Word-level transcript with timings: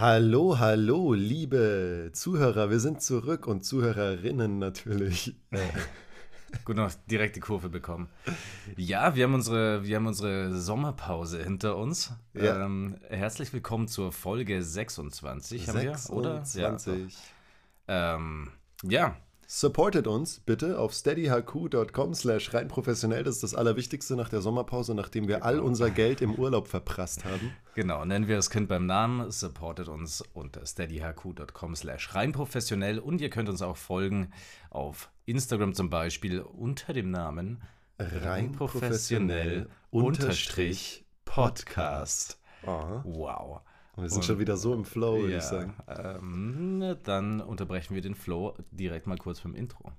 Hallo, 0.00 0.60
hallo, 0.60 1.12
liebe 1.12 2.10
Zuhörer, 2.12 2.70
wir 2.70 2.78
sind 2.78 3.02
zurück 3.02 3.48
und 3.48 3.64
Zuhörerinnen 3.64 4.60
natürlich. 4.60 5.34
Gut 6.64 6.76
noch 6.76 6.92
direkt 7.10 7.34
die 7.34 7.40
Kurve 7.40 7.68
bekommen. 7.68 8.08
Ja, 8.76 9.16
wir 9.16 9.24
haben 9.24 9.34
unsere, 9.34 9.84
wir 9.84 9.96
haben 9.96 10.06
unsere 10.06 10.54
Sommerpause 10.54 11.42
hinter 11.42 11.76
uns. 11.76 12.12
Ja. 12.32 12.64
Ähm, 12.64 13.00
herzlich 13.08 13.52
willkommen 13.52 13.88
zur 13.88 14.12
Folge 14.12 14.62
26, 14.62 15.66
haben 15.68 15.82
wir, 15.82 15.98
oder? 16.10 16.44
26. 16.44 17.18
Ja. 17.88 18.14
Ähm, 18.14 18.52
ja, 18.84 19.16
Supportet 19.50 20.06
uns 20.06 20.40
bitte 20.40 20.78
auf 20.78 20.92
steadyhq.com 20.92 22.12
slash 22.12 22.52
rein 22.52 22.68
professionell. 22.68 23.24
Das 23.24 23.36
ist 23.36 23.42
das 23.42 23.54
Allerwichtigste 23.54 24.14
nach 24.14 24.28
der 24.28 24.42
Sommerpause, 24.42 24.94
nachdem 24.94 25.26
wir 25.26 25.42
all 25.42 25.60
unser 25.60 25.88
Geld 25.88 26.20
im 26.20 26.34
Urlaub 26.34 26.68
verprasst 26.68 27.24
haben. 27.24 27.52
genau. 27.74 28.04
Nennen 28.04 28.28
wir 28.28 28.36
das 28.36 28.50
Kind 28.50 28.68
beim 28.68 28.84
Namen. 28.84 29.30
Supportet 29.30 29.88
uns 29.88 30.22
unter 30.34 30.66
steadyhq.com 30.66 31.76
slash 31.76 32.14
rein 32.14 32.32
professionell. 32.32 32.98
Und 32.98 33.22
ihr 33.22 33.30
könnt 33.30 33.48
uns 33.48 33.62
auch 33.62 33.78
folgen 33.78 34.34
auf 34.68 35.10
Instagram 35.24 35.72
zum 35.72 35.88
Beispiel 35.88 36.40
unter 36.40 36.92
dem 36.92 37.10
Namen 37.10 37.62
Rein 37.98 38.52
professionell 38.52 39.70
unterstrich 39.90 41.06
Podcast. 41.24 42.38
Oh. 42.66 43.00
Wow. 43.02 43.60
Wir 44.00 44.08
sind 44.08 44.18
Und- 44.18 44.24
schon 44.24 44.38
wieder 44.38 44.56
so 44.56 44.74
im 44.74 44.84
Flow, 44.84 45.18
würde 45.18 45.32
ja, 45.32 45.38
ich 45.38 45.44
sagen. 45.44 45.74
Ähm, 45.88 46.96
dann 47.02 47.40
unterbrechen 47.40 47.94
wir 47.94 48.02
den 48.02 48.14
Flow 48.14 48.54
direkt 48.70 49.06
mal 49.06 49.18
kurz 49.18 49.40
beim 49.40 49.54
Intro. 49.54 49.92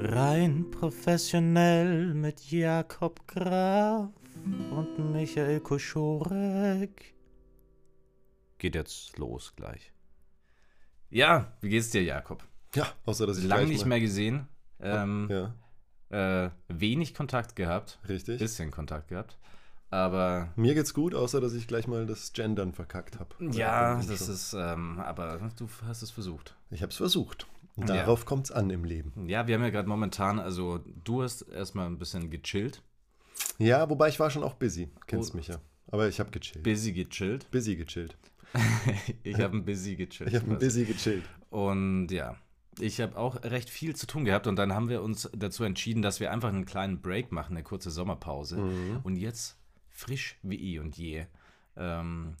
Rein 0.00 0.70
professionell 0.70 2.14
mit 2.14 2.50
Jakob 2.50 3.26
Graf 3.26 4.10
und 4.70 5.12
Michael 5.12 5.60
Koschorek. 5.60 7.14
Geht 8.58 8.74
jetzt 8.74 9.16
los 9.18 9.54
gleich. 9.56 9.92
Ja, 11.10 11.52
wie 11.60 11.70
geht's 11.70 11.90
dir, 11.90 12.02
Jakob? 12.02 12.44
Ja, 12.74 12.86
außer 13.06 13.26
dass 13.26 13.38
ich 13.38 13.44
Lang 13.44 13.60
gleich 13.60 13.68
nicht 13.70 13.86
mehr 13.86 14.00
gesehen. 14.00 14.48
Ähm, 14.80 15.28
Ja, 15.30 16.46
äh, 16.46 16.50
wenig 16.68 17.14
Kontakt 17.14 17.56
gehabt. 17.56 17.98
richtig. 18.08 18.38
Bisschen 18.38 18.70
Kontakt 18.70 19.08
gehabt. 19.08 19.38
Aber 19.94 20.48
Mir 20.56 20.74
geht's 20.74 20.92
gut, 20.92 21.14
außer 21.14 21.40
dass 21.40 21.52
ich 21.54 21.68
gleich 21.68 21.86
mal 21.86 22.04
das 22.04 22.32
Gendern 22.32 22.72
verkackt 22.72 23.20
habe. 23.20 23.30
ja, 23.52 24.02
das 24.02 24.28
ist, 24.28 24.52
ähm, 24.58 24.98
aber 24.98 25.38
du 25.56 25.68
hast 25.86 26.02
es 26.02 26.10
versucht. 26.10 26.56
Ich 26.70 26.82
habe 26.82 26.90
es 26.90 26.96
versucht. 26.96 27.46
Und 27.76 27.88
Ja. 27.88 27.96
darauf 27.96 28.24
kommt's 28.24 28.50
an 28.50 28.70
im 28.70 28.84
Leben. 28.84 29.28
Ja, 29.28 29.46
wir 29.46 29.54
haben 29.54 29.62
ja 29.62 29.70
gerade 29.70 29.88
momentan, 29.88 30.40
also 30.40 30.80
du 31.04 31.22
hast 31.22 31.42
erstmal 31.42 31.86
ein 31.86 31.98
bisschen 31.98 32.28
gechillt. 32.28 32.82
Ja, 33.58 33.88
wobei 33.88 34.08
ich 34.08 34.18
war 34.18 34.30
schon 34.30 34.42
auch 34.42 34.54
busy. 34.54 34.90
Kennst 35.06 35.32
Oh. 35.32 35.36
mich 35.36 35.46
ja. 35.48 35.58
Aber 35.92 36.08
ich 36.08 36.18
habe 36.18 36.30
gechillt. 36.30 36.64
Busy 36.64 36.92
gechillt. 36.92 37.48
busy 37.52 37.76
gechillt. 37.76 38.16
ich 39.22 39.38
habe 39.40 39.56
ein 39.56 39.64
Busy 39.64 39.94
gechillt. 39.96 40.28
Ich 40.30 40.34
habe 40.40 40.50
ein 40.50 40.58
busy 40.58 40.84
gechillt. 40.86 41.24
Und 41.50 42.08
ja, 42.08 42.36
ich 42.80 43.00
habe 43.00 43.16
auch 43.16 43.42
recht 43.44 43.70
viel 43.70 43.94
zu 43.94 44.06
tun 44.08 44.24
gehabt 44.24 44.46
und 44.48 44.56
dann 44.56 44.72
haben 44.72 44.88
wir 44.88 45.02
uns 45.02 45.28
dazu 45.36 45.62
entschieden, 45.64 46.02
dass 46.02 46.18
wir 46.18 46.32
einfach 46.32 46.48
einen 46.48 46.64
kleinen 46.64 47.00
Break 47.00 47.30
machen, 47.30 47.52
eine 47.56 47.62
kurze 47.62 47.90
Sommerpause. 47.92 48.56
Mhm. 48.58 49.00
Und 49.04 49.16
jetzt 49.16 49.56
frisch 50.04 50.36
wie 50.42 50.74
eh 50.74 50.78
und 50.78 50.96
je 50.96 51.26
ähm, 51.76 52.36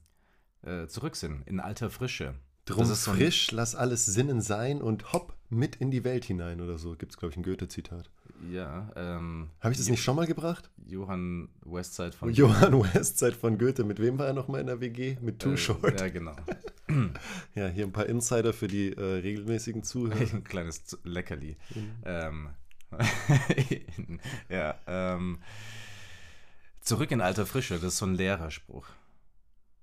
äh, 0.62 0.86
zurück 0.86 1.16
sind, 1.16 1.46
in 1.46 1.60
alter 1.60 1.90
Frische. 1.90 2.34
Drum 2.66 2.78
Das 2.78 2.90
ist 2.90 3.04
so 3.04 3.12
frisch, 3.12 3.50
lass 3.50 3.74
alles 3.74 4.06
Sinnen 4.06 4.40
sein 4.40 4.80
und 4.80 5.12
hopp, 5.12 5.34
mit 5.50 5.76
in 5.76 5.90
die 5.90 6.02
Welt 6.04 6.24
hinein 6.24 6.60
oder 6.60 6.78
so. 6.78 6.94
Gibt's, 6.96 7.16
glaube 7.18 7.32
ich, 7.32 7.36
ein 7.36 7.42
Goethe-Zitat. 7.42 8.10
Ja, 8.50 8.90
ähm, 8.96 9.50
Habe 9.60 9.72
ich 9.72 9.78
das 9.78 9.88
nicht 9.88 10.02
schon 10.02 10.16
mal 10.16 10.26
gebracht? 10.26 10.70
Johann 10.86 11.48
Westside 11.64 12.12
von 12.12 12.32
Johann 12.32 12.82
Westzeit 12.94 13.34
von 13.34 13.58
Goethe. 13.58 13.84
Mit 13.84 14.00
wem 14.00 14.18
war 14.18 14.26
er 14.26 14.32
nochmal 14.32 14.60
in 14.60 14.66
der 14.66 14.80
WG? 14.80 15.16
Mit 15.20 15.40
Too 15.40 15.52
Äh, 15.52 15.56
Short. 15.56 16.00
Ja, 16.00 16.08
genau. 16.08 16.36
Ja, 17.54 17.68
hier 17.68 17.84
ein 17.84 17.92
paar 17.92 18.06
Insider 18.06 18.52
für 18.52 18.68
die 18.68 18.92
äh, 18.92 19.00
regelmäßigen 19.00 19.82
Zuhörer. 19.84 20.20
Ein 20.34 20.44
kleines 20.44 20.98
Leckerli. 21.02 21.56
Mhm. 21.74 21.90
Ähm, 22.04 22.48
ja, 24.48 24.74
ähm, 24.86 25.38
zurück 26.84 27.10
in 27.10 27.20
alter 27.20 27.46
Frische, 27.46 27.74
das 27.74 27.82
ist 27.94 27.98
so 27.98 28.06
ein 28.06 28.14
Lehrerspruch. 28.14 28.86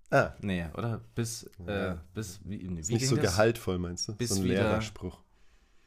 Ah, 0.09 0.33
Nee, 0.41 0.65
oder? 0.77 1.01
Bis, 1.15 1.43
äh, 1.67 1.71
Ja. 1.87 2.01
bis, 2.13 2.39
wie, 2.43 2.59
wie 2.69 2.79
ist 2.79 2.91
nicht 2.91 3.07
so 3.07 3.15
das? 3.15 3.25
gehaltvoll, 3.25 3.79
meinst 3.79 4.07
du? 4.09 4.15
Bis 4.15 4.29
so 4.31 4.35
ein 4.35 4.43
wieder- 4.43 4.55
Lehrerspruch. 4.63 5.19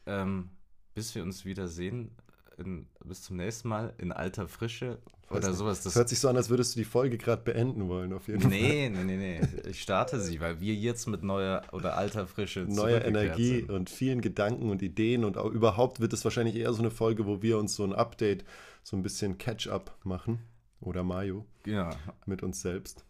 Ähm, 0.07 0.49
bis 0.93 1.13
wir 1.15 1.23
uns 1.23 1.45
wieder 1.45 1.67
sehen, 1.67 2.11
in, 2.57 2.87
bis 3.03 3.21
zum 3.21 3.35
nächsten 3.37 3.67
Mal 3.67 3.93
in 3.97 4.11
alter 4.11 4.47
Frische 4.47 4.99
oder 5.29 5.49
nicht. 5.49 5.57
sowas. 5.57 5.83
Das 5.83 5.95
hört 5.95 6.07
sich 6.09 6.19
so 6.19 6.29
an, 6.29 6.37
als 6.37 6.49
würdest 6.49 6.73
du 6.75 6.79
die 6.79 6.85
Folge 6.85 7.17
gerade 7.17 7.41
beenden 7.43 7.87
wollen, 7.89 8.13
auf 8.13 8.27
jeden 8.27 8.41
Fall. 8.41 8.49
nee, 8.51 8.89
nee, 8.89 9.03
nee, 9.03 9.17
nee. 9.17 9.69
Ich 9.69 9.81
starte 9.81 10.19
sie, 10.21 10.39
weil 10.39 10.59
wir 10.61 10.73
jetzt 10.73 11.07
mit 11.07 11.21
neuer 11.21 11.63
oder 11.73 11.97
alter 11.97 12.27
Frische 12.27 12.61
Neue 12.61 12.73
zurückgekehrt 12.75 13.07
Energie 13.07 13.55
sind. 13.59 13.71
und 13.71 13.89
vielen 13.89 14.21
Gedanken 14.21 14.69
und 14.69 14.81
Ideen 14.81 15.25
und 15.25 15.37
auch 15.37 15.51
überhaupt 15.51 15.99
wird 15.99 16.13
es 16.13 16.23
wahrscheinlich 16.23 16.55
eher 16.55 16.71
so 16.73 16.79
eine 16.79 16.91
Folge, 16.91 17.25
wo 17.25 17.41
wir 17.41 17.57
uns 17.57 17.75
so 17.75 17.83
ein 17.83 17.93
Update, 17.93 18.45
so 18.83 18.95
ein 18.95 19.03
bisschen 19.03 19.37
Catch-up 19.37 19.97
machen. 20.03 20.39
Oder 20.85 21.03
Mayo 21.03 21.45
Ja, 21.65 21.89
mit 22.25 22.43
uns 22.43 22.61
selbst. 22.61 23.03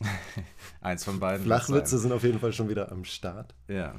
eins 0.80 1.04
von 1.04 1.20
beiden. 1.20 1.44
Flachwitze 1.44 1.98
sind 1.98 2.12
auf 2.12 2.24
jeden 2.24 2.40
Fall 2.40 2.52
schon 2.52 2.68
wieder 2.68 2.90
am 2.90 3.04
Start. 3.04 3.54
Ja. 3.68 3.94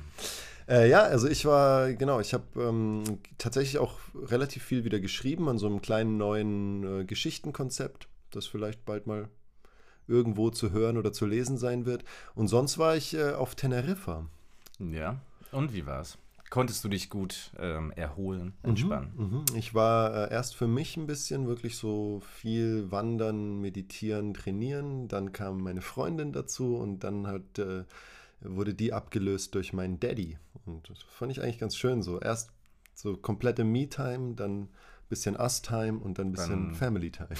Äh, 0.67 0.89
ja, 0.89 1.03
also 1.03 1.27
ich 1.27 1.45
war, 1.45 1.93
genau, 1.93 2.19
ich 2.19 2.33
habe 2.33 2.43
ähm, 2.57 3.03
tatsächlich 3.37 3.77
auch 3.77 3.99
relativ 4.15 4.63
viel 4.63 4.83
wieder 4.83 4.99
geschrieben 4.99 5.47
an 5.47 5.59
so 5.59 5.67
einem 5.67 5.81
kleinen 5.81 6.17
neuen 6.17 7.01
äh, 7.01 7.05
Geschichtenkonzept, 7.05 8.07
das 8.31 8.47
vielleicht 8.47 8.83
bald 8.83 9.05
mal 9.05 9.29
irgendwo 10.07 10.49
zu 10.49 10.71
hören 10.71 10.97
oder 10.97 11.13
zu 11.13 11.27
lesen 11.27 11.57
sein 11.57 11.85
wird. 11.85 12.03
Und 12.33 12.47
sonst 12.47 12.79
war 12.79 12.95
ich 12.95 13.13
äh, 13.13 13.33
auf 13.33 13.53
Teneriffa. 13.53 14.25
Ja. 14.79 15.19
Und 15.51 15.73
wie 15.73 15.85
war's? 15.85 16.17
Konntest 16.55 16.85
du 16.85 16.87
dich 16.87 17.09
gut 17.09 17.51
ähm, 17.59 17.91
erholen, 17.97 18.53
entspannen? 18.63 19.11
Mhm. 19.17 19.57
Ich 19.57 19.73
war 19.73 20.31
äh, 20.31 20.33
erst 20.33 20.55
für 20.55 20.67
mich 20.67 20.95
ein 20.95 21.05
bisschen 21.05 21.47
wirklich 21.47 21.75
so 21.75 22.21
viel 22.21 22.89
wandern, 22.91 23.59
meditieren, 23.59 24.33
trainieren. 24.33 25.09
Dann 25.09 25.33
kam 25.33 25.61
meine 25.61 25.81
Freundin 25.81 26.31
dazu 26.31 26.77
und 26.77 27.03
dann 27.03 27.27
hat, 27.27 27.59
äh, 27.59 27.83
wurde 28.39 28.73
die 28.73 28.93
abgelöst 28.93 29.53
durch 29.53 29.73
meinen 29.73 29.99
Daddy. 29.99 30.37
Und 30.65 30.89
das 30.89 31.03
fand 31.03 31.33
ich 31.33 31.41
eigentlich 31.41 31.59
ganz 31.59 31.75
schön 31.75 32.01
so. 32.01 32.21
Erst 32.21 32.51
so 32.93 33.17
komplette 33.17 33.65
Me-Time, 33.65 34.35
dann 34.35 34.61
ein 34.61 34.69
bisschen 35.09 35.35
Us-Time 35.35 35.99
und 35.99 36.19
dann 36.19 36.27
ein 36.27 36.31
bisschen 36.31 36.73
Family-Time. 36.73 37.35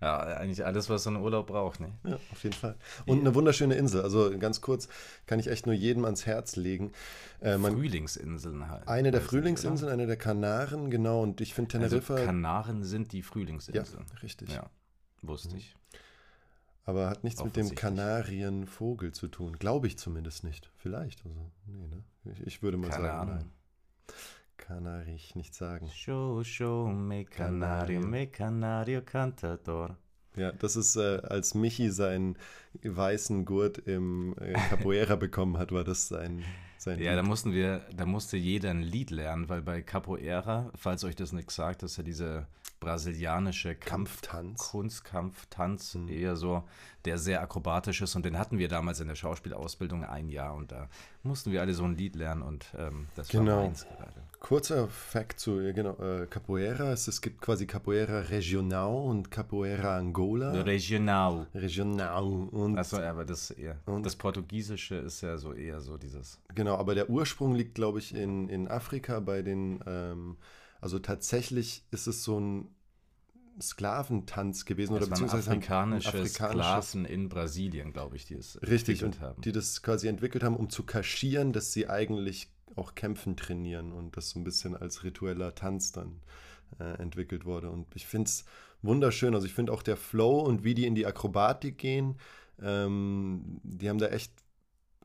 Ja, 0.00 0.18
eigentlich 0.18 0.64
alles, 0.64 0.90
was 0.90 1.04
so 1.04 1.10
ein 1.10 1.16
Urlaub 1.16 1.46
braucht, 1.46 1.80
ne? 1.80 1.92
Ja, 2.04 2.18
auf 2.32 2.42
jeden 2.42 2.54
Fall. 2.54 2.76
Und 3.06 3.20
eine 3.20 3.34
wunderschöne 3.34 3.74
Insel. 3.74 4.02
Also 4.02 4.36
ganz 4.38 4.60
kurz 4.60 4.88
kann 5.26 5.38
ich 5.38 5.48
echt 5.48 5.66
nur 5.66 5.74
jedem 5.74 6.04
ans 6.04 6.26
Herz 6.26 6.56
legen. 6.56 6.92
Äh, 7.40 7.58
man, 7.58 7.72
Frühlingsinseln 7.72 8.68
halt. 8.68 8.86
eine 8.88 9.10
der 9.10 9.20
Frühlingsinseln, 9.20 9.90
eine 9.90 10.06
der 10.06 10.16
Kanaren, 10.16 10.90
genau. 10.90 11.22
Und 11.22 11.40
ich 11.40 11.54
finde? 11.54 11.76
Also 11.78 11.98
Teneriffa. 12.00 12.24
Kanaren 12.24 12.84
sind 12.84 13.12
die 13.12 13.20
ja, 13.20 13.24
Frühlingsinseln. 13.24 14.04
richtig. 14.22 14.50
Ja, 14.50 14.68
wusste 15.22 15.56
ich. 15.56 15.74
Aber 16.84 17.10
hat 17.10 17.24
nichts 17.24 17.42
mit 17.42 17.56
dem. 17.56 17.74
Kanarienvogel 17.74 19.12
zu 19.12 19.28
tun. 19.28 19.56
Glaube 19.58 19.88
ich 19.88 19.98
zumindest 19.98 20.44
nicht. 20.44 20.70
Vielleicht. 20.76 21.24
Also, 21.26 21.50
nee, 21.66 21.88
ne? 21.88 22.04
Ich, 22.32 22.46
ich 22.46 22.62
würde 22.62 22.76
mal 22.76 22.90
Keine 22.90 23.06
sagen, 23.08 23.30
Ahnung. 23.30 23.34
nein. 23.36 23.50
Kann 24.56 25.06
ich 25.08 25.34
nicht 25.36 25.54
sagen. 25.54 25.88
Show, 25.88 26.42
show, 26.42 26.86
me 26.88 27.24
canario, 27.24 28.00
me 28.00 28.26
canario 28.26 29.00
cantador. 29.02 29.96
Ja, 30.34 30.52
das 30.52 30.76
ist, 30.76 30.96
äh, 30.96 31.20
als 31.22 31.54
Michi 31.54 31.90
seinen 31.90 32.36
weißen 32.82 33.44
Gurt 33.44 33.78
im 33.78 34.34
äh, 34.38 34.52
Capoeira 34.68 35.16
bekommen 35.16 35.56
hat, 35.58 35.72
war 35.72 35.84
das 35.84 36.08
sein, 36.08 36.42
sein 36.78 36.98
Ja, 37.00 37.14
da 37.14 37.20
Lied. 37.20 37.28
mussten 37.28 37.52
wir, 37.52 37.86
da 37.96 38.04
musste 38.04 38.36
jeder 38.36 38.70
ein 38.70 38.82
Lied 38.82 39.10
lernen, 39.10 39.48
weil 39.48 39.62
bei 39.62 39.80
Capoeira, 39.82 40.70
falls 40.74 41.04
euch 41.04 41.14
das 41.16 41.32
nichts 41.32 41.54
sagt, 41.54 41.82
das 41.82 41.92
ist 41.92 41.96
ja 41.98 42.02
diese 42.02 42.46
brasilianische 42.80 43.74
Kampf 43.74 44.20
Kampftanz. 44.20 44.70
Kunstkampftanz, 44.70 45.94
Mhm. 45.94 46.08
eher 46.08 46.36
so, 46.36 46.64
der 47.06 47.16
sehr 47.18 47.40
akrobatisch 47.40 48.02
ist 48.02 48.14
und 48.16 48.24
den 48.26 48.38
hatten 48.38 48.58
wir 48.58 48.68
damals 48.68 49.00
in 49.00 49.08
der 49.08 49.14
Schauspielausbildung 49.14 50.04
ein 50.04 50.28
Jahr 50.28 50.54
und 50.54 50.72
da 50.72 50.88
mussten 51.22 51.50
wir 51.52 51.62
alle 51.62 51.72
so 51.72 51.84
ein 51.84 51.96
Lied 51.96 52.14
lernen 52.16 52.42
und 52.42 52.66
ähm, 52.76 53.06
das 53.14 53.28
Genau. 53.28 53.52
war 53.56 53.62
meins 53.62 53.86
gerade. 53.86 54.22
Kurzer 54.46 54.86
Fact 54.86 55.40
zu 55.40 55.56
genau, 55.74 55.96
äh, 55.98 56.26
Capoeira. 56.28 56.92
Es, 56.92 57.08
es 57.08 57.20
gibt 57.20 57.40
quasi 57.40 57.66
Capoeira 57.66 58.20
Regional 58.20 58.94
und 58.94 59.28
Capoeira 59.32 59.96
Angola. 59.98 60.52
Regional. 60.62 61.48
Regional. 61.52 62.22
Und 62.22 62.78
Achso, 62.78 62.98
aber 62.98 63.24
das 63.24 63.50
eher. 63.50 63.80
Und- 63.86 64.06
das 64.06 64.14
Portugiesische 64.14 64.94
ist 64.94 65.20
ja 65.22 65.36
so 65.36 65.52
eher 65.52 65.80
so 65.80 65.96
dieses. 65.96 66.40
Genau, 66.54 66.76
aber 66.76 66.94
der 66.94 67.10
Ursprung 67.10 67.56
liegt, 67.56 67.74
glaube 67.74 67.98
ich, 67.98 68.14
in, 68.14 68.48
in 68.48 68.68
Afrika 68.68 69.18
bei 69.18 69.42
den, 69.42 69.80
ähm, 69.84 70.36
also 70.80 71.00
tatsächlich 71.00 71.84
ist 71.90 72.06
es 72.06 72.22
so 72.22 72.38
ein 72.38 72.68
Sklaventanz 73.60 74.64
gewesen 74.64 74.92
oder 74.92 75.00
Das 75.00 75.10
waren 75.10 75.14
beziehungsweise 75.26 75.50
afrikanische 75.50 76.08
ein 76.10 76.14
afrikanisches- 76.24 76.82
Sklaven 76.82 77.04
in 77.04 77.28
Brasilien, 77.28 77.92
glaube 77.92 78.14
ich, 78.14 78.26
die 78.26 78.34
es 78.34 78.60
Richtig, 78.62 79.02
entwickelt 79.02 79.04
und 79.16 79.20
haben. 79.22 79.42
die 79.42 79.50
das 79.50 79.82
quasi 79.82 80.06
entwickelt 80.06 80.44
haben, 80.44 80.54
um 80.54 80.70
zu 80.70 80.84
kaschieren, 80.84 81.52
dass 81.52 81.72
sie 81.72 81.88
eigentlich 81.88 82.52
auch 82.76 82.94
kämpfen 82.94 83.36
trainieren 83.36 83.92
und 83.92 84.16
das 84.16 84.30
so 84.30 84.38
ein 84.38 84.44
bisschen 84.44 84.76
als 84.76 85.02
ritueller 85.02 85.54
Tanz 85.54 85.92
dann 85.92 86.20
äh, 86.78 87.00
entwickelt 87.00 87.44
wurde. 87.44 87.70
Und 87.70 87.86
ich 87.96 88.06
finde 88.06 88.28
es 88.28 88.44
wunderschön. 88.82 89.34
Also 89.34 89.46
ich 89.46 89.54
finde 89.54 89.72
auch 89.72 89.82
der 89.82 89.96
Flow 89.96 90.40
und 90.40 90.62
wie 90.62 90.74
die 90.74 90.86
in 90.86 90.94
die 90.94 91.06
Akrobatik 91.06 91.78
gehen, 91.78 92.16
Ähm, 92.58 93.60
die 93.64 93.90
haben 93.90 93.98
da 93.98 94.06
echt 94.06 94.32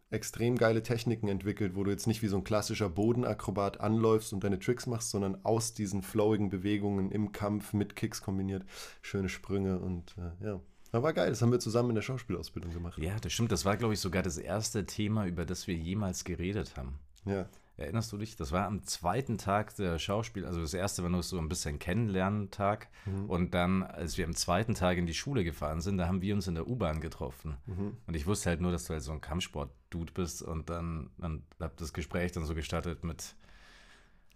extrem 0.09 0.55
geile 0.55 0.83
Techniken 0.83 1.27
entwickelt, 1.27 1.75
wo 1.75 1.83
du 1.83 1.91
jetzt 1.91 2.07
nicht 2.07 2.21
wie 2.21 2.29
so 2.29 2.37
ein 2.37 2.45
klassischer 2.45 2.87
Bodenakrobat 2.87 3.81
anläufst 3.81 4.31
und 4.31 4.45
deine 4.45 4.57
Tricks 4.57 4.87
machst, 4.87 5.09
sondern 5.09 5.43
aus 5.43 5.73
diesen 5.73 6.01
flowigen 6.01 6.49
Bewegungen 6.49 7.11
im 7.11 7.33
Kampf 7.33 7.73
mit 7.73 7.97
Kicks 7.97 8.21
kombiniert. 8.21 8.63
Schöne 9.01 9.27
Sprünge 9.27 9.79
und 9.79 10.15
äh, 10.17 10.45
ja. 10.45 10.61
Aber 10.93 11.03
war 11.03 11.13
geil, 11.13 11.29
das 11.29 11.41
haben 11.41 11.51
wir 11.51 11.59
zusammen 11.59 11.89
in 11.89 11.95
der 11.95 12.03
Schauspielausbildung 12.03 12.71
gemacht. 12.71 12.97
Ja, 12.99 13.19
das 13.19 13.33
stimmt. 13.33 13.51
Das 13.51 13.65
war, 13.65 13.75
glaube 13.75 13.95
ich, 13.95 13.99
sogar 13.99 14.23
das 14.23 14.37
erste 14.37 14.85
Thema, 14.85 15.25
über 15.25 15.45
das 15.45 15.67
wir 15.67 15.75
jemals 15.75 16.23
geredet 16.23 16.77
haben. 16.77 16.99
Ja. 17.25 17.49
Erinnerst 17.81 18.11
du 18.11 18.17
dich? 18.17 18.35
Das 18.35 18.51
war 18.51 18.65
am 18.65 18.83
zweiten 18.83 19.37
Tag 19.37 19.75
der 19.75 19.99
Schauspiel, 19.99 20.45
also 20.45 20.61
das 20.61 20.73
erste 20.73 21.03
war 21.03 21.09
nur 21.09 21.23
so 21.23 21.37
ein 21.37 21.49
bisschen 21.49 21.79
Kennenlernen-Tag. 21.79 22.89
Mhm. 23.05 23.29
Und 23.29 23.53
dann, 23.53 23.83
als 23.83 24.17
wir 24.17 24.25
am 24.25 24.35
zweiten 24.35 24.75
Tag 24.75 24.97
in 24.97 25.05
die 25.05 25.13
Schule 25.13 25.43
gefahren 25.43 25.81
sind, 25.81 25.97
da 25.97 26.07
haben 26.07 26.21
wir 26.21 26.33
uns 26.35 26.47
in 26.47 26.55
der 26.55 26.67
U-Bahn 26.67 27.01
getroffen. 27.01 27.57
Mhm. 27.65 27.97
Und 28.07 28.15
ich 28.15 28.27
wusste 28.27 28.49
halt 28.49 28.61
nur, 28.61 28.71
dass 28.71 28.85
du 28.85 28.93
halt 28.93 29.03
so 29.03 29.11
ein 29.11 29.21
Kampfsport-Dude 29.21 30.13
bist. 30.13 30.41
Und 30.41 30.69
dann, 30.69 31.09
dann 31.17 31.43
habe 31.59 31.73
das 31.77 31.93
Gespräch 31.93 32.31
dann 32.31 32.45
so 32.45 32.55
gestartet 32.55 33.03
mit. 33.03 33.35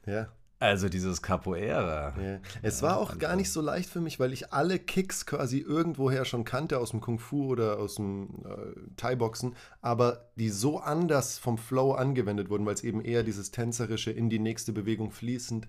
Ja. 0.06 0.30
Also 0.60 0.88
dieses 0.88 1.22
Capoeira. 1.22 2.14
Ja. 2.18 2.40
Es 2.62 2.82
war 2.82 2.98
auch 2.98 3.18
gar 3.18 3.36
nicht 3.36 3.52
so 3.52 3.60
leicht 3.60 3.90
für 3.90 4.00
mich, 4.00 4.22
weil 4.22 4.32
ich 4.32 4.54
alle 4.54 4.80
Kicks 4.80 5.26
quasi 5.26 5.60
irgendwoher 5.60 6.24
schon 6.24 6.46
kannte 6.46 6.80
aus 6.80 6.92
dem 6.92 7.02
Kung 7.02 7.20
Fu 7.20 7.48
oder 7.48 7.78
aus 7.78 7.96
dem 7.96 8.30
äh, 8.46 8.80
Thai-Boxen, 8.96 9.56
aber 9.82 10.30
die 10.38 10.50
so 10.50 10.80
anders 10.80 11.38
vom 11.38 11.58
Flow 11.58 11.92
angewendet 11.92 12.50
wurden, 12.50 12.66
weil 12.66 12.74
es 12.74 12.84
eben 12.84 13.02
eher 13.02 13.24
dieses 13.24 13.52
tänzerische 13.52 14.12
in 14.12 14.30
die 14.30 14.40
nächste 14.40 14.72
Bewegung 14.72 15.12
fließend. 15.12 15.68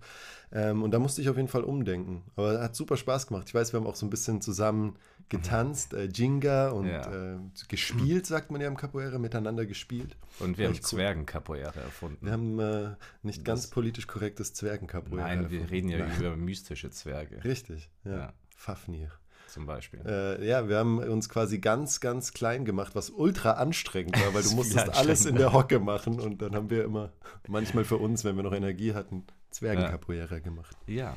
Ähm, 0.52 0.84
und 0.84 0.92
da 0.92 1.00
musste 1.00 1.20
ich 1.20 1.28
auf 1.28 1.36
jeden 1.36 1.48
Fall 1.48 1.64
umdenken. 1.64 2.22
Aber 2.36 2.60
hat 2.60 2.76
super 2.76 2.96
Spaß 2.96 3.26
gemacht. 3.26 3.48
Ich 3.48 3.54
weiß, 3.54 3.72
wir 3.72 3.80
haben 3.80 3.86
auch 3.86 3.96
so 3.96 4.06
ein 4.06 4.10
bisschen 4.10 4.40
zusammen 4.40 4.96
getanzt, 5.28 5.92
äh, 5.92 6.04
Jinga 6.04 6.68
und 6.68 6.86
ja. 6.86 7.34
äh, 7.34 7.38
gespielt, 7.68 8.26
sagt 8.26 8.52
man 8.52 8.60
ja 8.60 8.68
im 8.68 8.76
Capoeira, 8.76 9.18
miteinander 9.18 9.66
gespielt. 9.66 10.16
Und 10.38 10.56
wir 10.56 10.68
haben 10.68 10.80
Zwergen-Capoeira 10.80 11.80
erfunden. 11.80 12.24
Wir 12.24 12.32
haben 12.32 12.58
äh, 12.60 12.90
nicht 13.22 13.38
das 13.38 13.44
ganz 13.44 13.66
politisch 13.66 14.06
korrektes 14.06 14.54
Zwergen-Capoeira 14.76 15.28
Nein, 15.28 15.50
wir 15.50 15.70
reden 15.70 15.88
ja 15.88 15.98
Nein. 15.98 16.18
über 16.18 16.36
mystische 16.36 16.90
Zwerge. 16.90 17.42
Richtig, 17.44 17.90
ja. 18.04 18.16
ja. 18.16 18.32
Fafnir. 18.56 19.10
Zum 19.48 19.64
Beispiel. 19.64 20.00
Äh, 20.04 20.46
ja, 20.46 20.68
wir 20.68 20.76
haben 20.76 20.98
uns 20.98 21.28
quasi 21.28 21.58
ganz, 21.58 22.00
ganz 22.00 22.32
klein 22.32 22.64
gemacht, 22.64 22.94
was 22.94 23.10
ultra 23.10 23.52
anstrengend 23.52 24.20
war, 24.20 24.34
weil 24.34 24.42
du 24.42 24.50
musstest 24.56 24.90
alles 24.90 25.24
in 25.24 25.36
der 25.36 25.52
Hocke 25.52 25.78
machen 25.78 26.20
und 26.20 26.42
dann 26.42 26.54
haben 26.54 26.68
wir 26.68 26.84
immer, 26.84 27.12
manchmal 27.48 27.84
für 27.84 27.96
uns, 27.96 28.24
wenn 28.24 28.36
wir 28.36 28.42
noch 28.42 28.52
Energie 28.52 28.92
hatten, 28.92 29.24
Zwergen-Capoeira 29.50 30.34
ja. 30.34 30.40
gemacht. 30.40 30.76
Ja. 30.86 31.16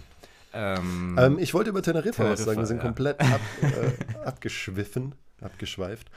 Ähm, 0.53 1.15
ähm, 1.19 1.39
ich 1.39 1.53
wollte 1.53 1.71
über 1.71 1.81
Teneriffa, 1.81 2.23
Teneriffa 2.23 2.39
was 2.39 2.45
sagen. 2.45 2.59
Wir 2.59 2.65
sind 2.65 2.77
ja. 2.77 2.83
komplett 2.83 3.19
ab, 3.19 3.41
äh, 3.61 4.25
abgeschwiffen, 4.25 5.15
abgeschweift. 5.41 6.09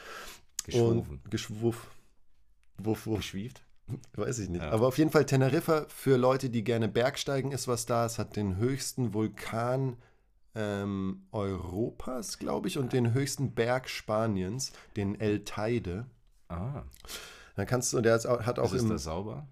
Geschwofen. 0.64 0.98
Und 0.98 1.30
geschwuff. 1.30 1.90
Wuff, 2.78 3.06
wuff. 3.06 3.18
Geschwieft? 3.18 3.62
Weiß 4.16 4.38
ich 4.38 4.48
nicht. 4.48 4.62
Ja. 4.62 4.70
Aber 4.70 4.88
auf 4.88 4.98
jeden 4.98 5.10
Fall 5.10 5.26
Teneriffa 5.26 5.86
für 5.88 6.16
Leute, 6.16 6.50
die 6.50 6.64
gerne 6.64 6.88
Bergsteigen 6.88 7.52
ist, 7.52 7.68
was 7.68 7.86
da. 7.86 8.06
Es 8.06 8.18
hat 8.18 8.36
den 8.36 8.56
höchsten 8.56 9.14
Vulkan 9.14 9.96
ähm, 10.54 11.22
Europas, 11.32 12.38
glaube 12.38 12.68
ich, 12.68 12.78
und 12.78 12.92
den 12.92 13.14
höchsten 13.14 13.52
Berg 13.52 13.88
Spaniens, 13.88 14.72
den 14.96 15.18
El 15.20 15.44
Teide. 15.44 16.06
Ah. 16.48 16.82
Dann 17.56 17.66
kannst 17.66 17.92
du, 17.92 18.00
der 18.00 18.14
hat 18.14 18.58
auch 18.58 18.72
ist 18.72 18.82
im. 18.82 18.92
Ist 18.92 19.04
sauber? 19.04 19.46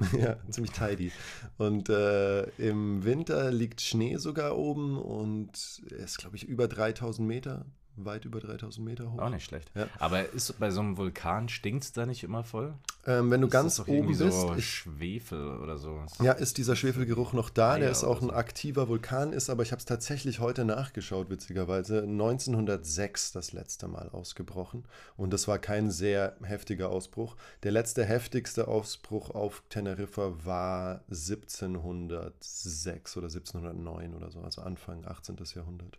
ja, 0.18 0.36
ziemlich 0.48 0.72
tidy. 0.72 1.12
Und 1.58 1.88
äh, 1.88 2.44
im 2.56 3.04
Winter 3.04 3.50
liegt 3.50 3.80
Schnee 3.80 4.16
sogar 4.16 4.56
oben 4.56 4.98
und 4.98 5.82
er 5.90 5.98
ist, 5.98 6.18
glaube 6.18 6.36
ich, 6.36 6.44
über 6.44 6.68
3000 6.68 7.26
Meter, 7.26 7.66
weit 8.04 8.24
über 8.24 8.40
3000 8.40 8.84
Meter 8.84 9.10
hoch. 9.10 9.18
Auch 9.18 9.30
nicht 9.30 9.44
schlecht. 9.44 9.70
Ja. 9.74 9.86
Aber 9.98 10.32
ist 10.32 10.58
bei 10.58 10.70
so 10.70 10.80
einem 10.80 10.96
Vulkan 10.96 11.48
stinkt 11.48 11.84
es 11.84 11.92
da 11.92 12.06
nicht 12.06 12.24
immer 12.24 12.44
voll? 12.44 12.74
Ähm, 13.06 13.30
wenn 13.30 13.40
du 13.40 13.46
ist 13.46 13.52
ganz 13.52 13.80
oben 13.80 14.08
bist. 14.08 14.20
So 14.20 14.52
ist, 14.52 14.64
Schwefel 14.64 15.56
oder 15.58 15.78
so. 15.78 16.04
Ja, 16.22 16.32
ist 16.32 16.58
dieser 16.58 16.76
Schwefelgeruch 16.76 17.32
noch 17.32 17.48
da. 17.48 17.78
Der 17.78 17.90
ist 17.90 18.04
auch 18.04 18.20
ein 18.20 18.28
so. 18.28 18.34
aktiver 18.34 18.88
Vulkan, 18.88 19.32
ist 19.32 19.48
aber 19.48 19.62
ich 19.62 19.72
habe 19.72 19.80
es 19.80 19.86
tatsächlich 19.86 20.40
heute 20.40 20.66
nachgeschaut, 20.66 21.30
witzigerweise. 21.30 22.02
1906 22.02 23.32
das 23.32 23.52
letzte 23.52 23.88
Mal 23.88 24.10
ausgebrochen. 24.10 24.84
Und 25.16 25.32
das 25.32 25.48
war 25.48 25.58
kein 25.58 25.90
sehr 25.90 26.36
heftiger 26.42 26.90
Ausbruch. 26.90 27.36
Der 27.62 27.72
letzte 27.72 28.04
heftigste 28.04 28.68
Ausbruch 28.68 29.30
auf 29.30 29.62
Teneriffa 29.70 30.34
war 30.44 31.00
1706 31.08 33.16
oder 33.16 33.28
1709 33.28 34.14
oder 34.14 34.30
so, 34.30 34.40
also 34.40 34.60
Anfang 34.62 35.06
18. 35.06 35.36
Jahrhundert. 35.54 35.98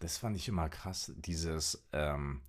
Das 0.00 0.18
fand 0.18 0.36
ich 0.36 0.48
immer 0.48 0.68
krass, 0.68 1.12
dieses, 1.16 1.86
ähm, 1.92 2.40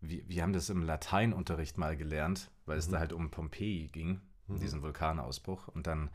wir, 0.00 0.28
wir 0.28 0.42
haben 0.42 0.52
das 0.52 0.70
im 0.70 0.82
Lateinunterricht 0.82 1.78
mal 1.78 1.96
gelernt, 1.96 2.50
weil 2.64 2.78
es 2.78 2.88
da 2.88 2.96
mhm. 2.96 3.00
halt 3.00 3.12
um 3.12 3.30
Pompeji 3.30 3.88
ging, 3.88 4.20
mhm. 4.46 4.60
diesen 4.60 4.82
Vulkanausbruch. 4.82 5.68
Und 5.68 5.86
dann, 5.86 6.10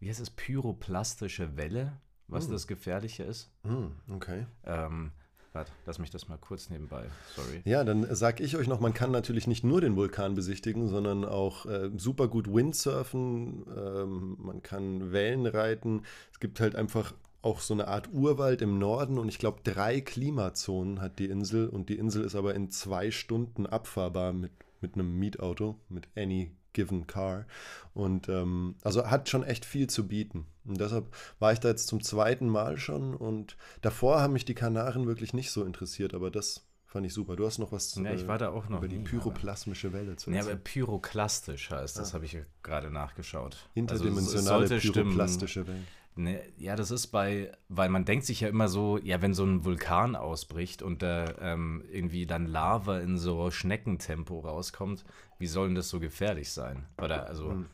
wie 0.00 0.08
heißt 0.08 0.20
es, 0.20 0.30
pyroplastische 0.30 1.56
Welle, 1.56 2.00
was 2.26 2.48
mhm. 2.48 2.52
das 2.52 2.66
Gefährliche 2.66 3.22
ist. 3.22 3.52
Mhm, 3.62 3.92
okay. 4.08 4.46
Ähm, 4.64 5.12
Warte, 5.54 5.70
lass 5.86 6.00
mich 6.00 6.10
das 6.10 6.26
mal 6.26 6.36
kurz 6.36 6.68
nebenbei. 6.68 7.04
Sorry. 7.36 7.62
Ja, 7.64 7.84
dann 7.84 8.12
sage 8.12 8.42
ich 8.42 8.56
euch 8.56 8.66
noch, 8.66 8.80
man 8.80 8.92
kann 8.92 9.12
natürlich 9.12 9.46
nicht 9.46 9.62
nur 9.62 9.80
den 9.80 9.94
Vulkan 9.94 10.34
besichtigen, 10.34 10.88
sondern 10.88 11.24
auch 11.24 11.66
äh, 11.66 11.92
super 11.96 12.26
gut 12.26 12.52
Windsurfen. 12.52 13.64
Ähm, 13.68 14.36
man 14.40 14.64
kann 14.64 15.12
Wellen 15.12 15.46
reiten. 15.46 16.02
Es 16.32 16.40
gibt 16.40 16.58
halt 16.58 16.74
einfach 16.74 17.14
auch 17.44 17.60
so 17.60 17.74
eine 17.74 17.88
Art 17.88 18.08
Urwald 18.12 18.62
im 18.62 18.78
Norden 18.78 19.18
und 19.18 19.28
ich 19.28 19.38
glaube 19.38 19.60
drei 19.64 20.00
Klimazonen 20.00 21.00
hat 21.00 21.18
die 21.18 21.26
Insel 21.26 21.68
und 21.68 21.88
die 21.88 21.98
Insel 21.98 22.24
ist 22.24 22.34
aber 22.34 22.54
in 22.54 22.70
zwei 22.70 23.10
Stunden 23.10 23.66
abfahrbar 23.66 24.32
mit, 24.32 24.52
mit 24.80 24.94
einem 24.94 25.18
Mietauto, 25.18 25.78
mit 25.88 26.08
any 26.16 26.52
given 26.72 27.06
car 27.06 27.46
und 27.92 28.28
ähm, 28.28 28.76
also 28.82 29.08
hat 29.08 29.28
schon 29.28 29.44
echt 29.44 29.64
viel 29.64 29.88
zu 29.88 30.08
bieten 30.08 30.46
und 30.64 30.80
deshalb 30.80 31.06
war 31.38 31.52
ich 31.52 31.60
da 31.60 31.68
jetzt 31.68 31.86
zum 31.86 32.02
zweiten 32.02 32.48
Mal 32.48 32.78
schon 32.78 33.14
und 33.14 33.56
davor 33.82 34.20
haben 34.20 34.32
mich 34.32 34.44
die 34.44 34.54
Kanaren 34.54 35.06
wirklich 35.06 35.34
nicht 35.34 35.50
so 35.50 35.64
interessiert, 35.64 36.14
aber 36.14 36.30
das 36.30 36.66
Fand 36.94 37.06
ich 37.06 37.12
super. 37.12 37.34
Du 37.34 37.44
hast 37.44 37.58
noch 37.58 37.72
was 37.72 37.90
zu 37.90 38.04
ja, 38.04 38.12
ich 38.12 38.28
war 38.28 38.38
da 38.38 38.50
auch 38.50 38.68
noch 38.68 38.78
über 38.78 38.86
die 38.86 39.00
pyroplasmische 39.00 39.92
Welle 39.92 40.14
zu 40.14 40.30
Ja, 40.30 40.42
aber 40.42 40.54
pyroklastisch 40.54 41.70
heißt, 41.70 41.98
das 41.98 42.12
ah. 42.12 42.14
habe 42.14 42.26
ich 42.26 42.38
gerade 42.62 42.88
nachgeschaut. 42.88 43.68
Interdimensionale 43.74 44.70
also, 44.70 44.92
pyroplastische 44.92 45.66
Welle. 45.66 45.82
Ne, 46.16 46.40
ja, 46.56 46.76
das 46.76 46.92
ist 46.92 47.08
bei, 47.08 47.50
weil 47.68 47.88
man 47.88 48.04
denkt 48.04 48.24
sich 48.24 48.40
ja 48.40 48.48
immer 48.48 48.68
so, 48.68 48.98
ja, 48.98 49.20
wenn 49.20 49.34
so 49.34 49.44
ein 49.44 49.64
Vulkan 49.64 50.14
ausbricht 50.14 50.80
und 50.80 51.02
da 51.02 51.34
ähm, 51.40 51.82
irgendwie 51.90 52.24
dann 52.24 52.46
Lava 52.46 53.00
in 53.00 53.18
so 53.18 53.50
Schneckentempo 53.50 54.38
rauskommt, 54.40 55.04
wie 55.38 55.48
soll 55.48 55.68
denn 55.68 55.74
das 55.74 55.88
so 55.88 55.98
gefährlich 55.98 56.52
sein? 56.52 56.86
Oder 57.02 57.26
also 57.26 57.50
mhm. 57.50 57.66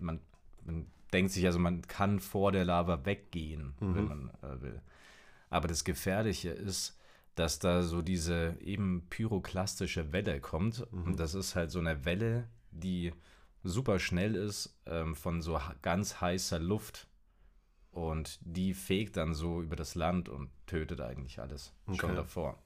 man, 0.00 0.20
man 0.64 0.86
denkt 1.12 1.32
sich 1.32 1.46
also, 1.46 1.58
man 1.58 1.82
kann 1.82 2.20
vor 2.20 2.52
der 2.52 2.66
Lava 2.66 3.06
weggehen, 3.06 3.74
mhm. 3.80 3.94
wenn 3.94 4.04
man 4.04 4.30
äh, 4.42 4.60
will. 4.60 4.82
Aber 5.48 5.66
das 5.66 5.84
Gefährliche 5.84 6.50
ist, 6.50 6.98
dass 7.34 7.58
da 7.58 7.82
so 7.82 8.02
diese 8.02 8.56
eben 8.60 9.06
pyroklastische 9.08 10.12
Welle 10.12 10.40
kommt. 10.40 10.86
Mhm. 10.92 11.04
Und 11.04 11.20
das 11.20 11.34
ist 11.34 11.54
halt 11.56 11.70
so 11.70 11.78
eine 11.78 12.04
Welle, 12.04 12.48
die 12.72 13.14
super 13.62 13.98
schnell 13.98 14.34
ist 14.34 14.78
ähm, 14.86 15.14
von 15.14 15.40
so 15.40 15.58
ganz 15.80 16.20
heißer 16.20 16.58
Luft 16.58 17.08
und 17.96 18.38
die 18.42 18.74
fegt 18.74 19.16
dann 19.16 19.32
so 19.32 19.62
über 19.62 19.74
das 19.74 19.94
Land 19.94 20.28
und 20.28 20.50
tötet 20.66 21.00
eigentlich 21.00 21.40
alles 21.40 21.72
okay. 21.86 21.98
schon 21.98 22.14
davor. 22.14 22.58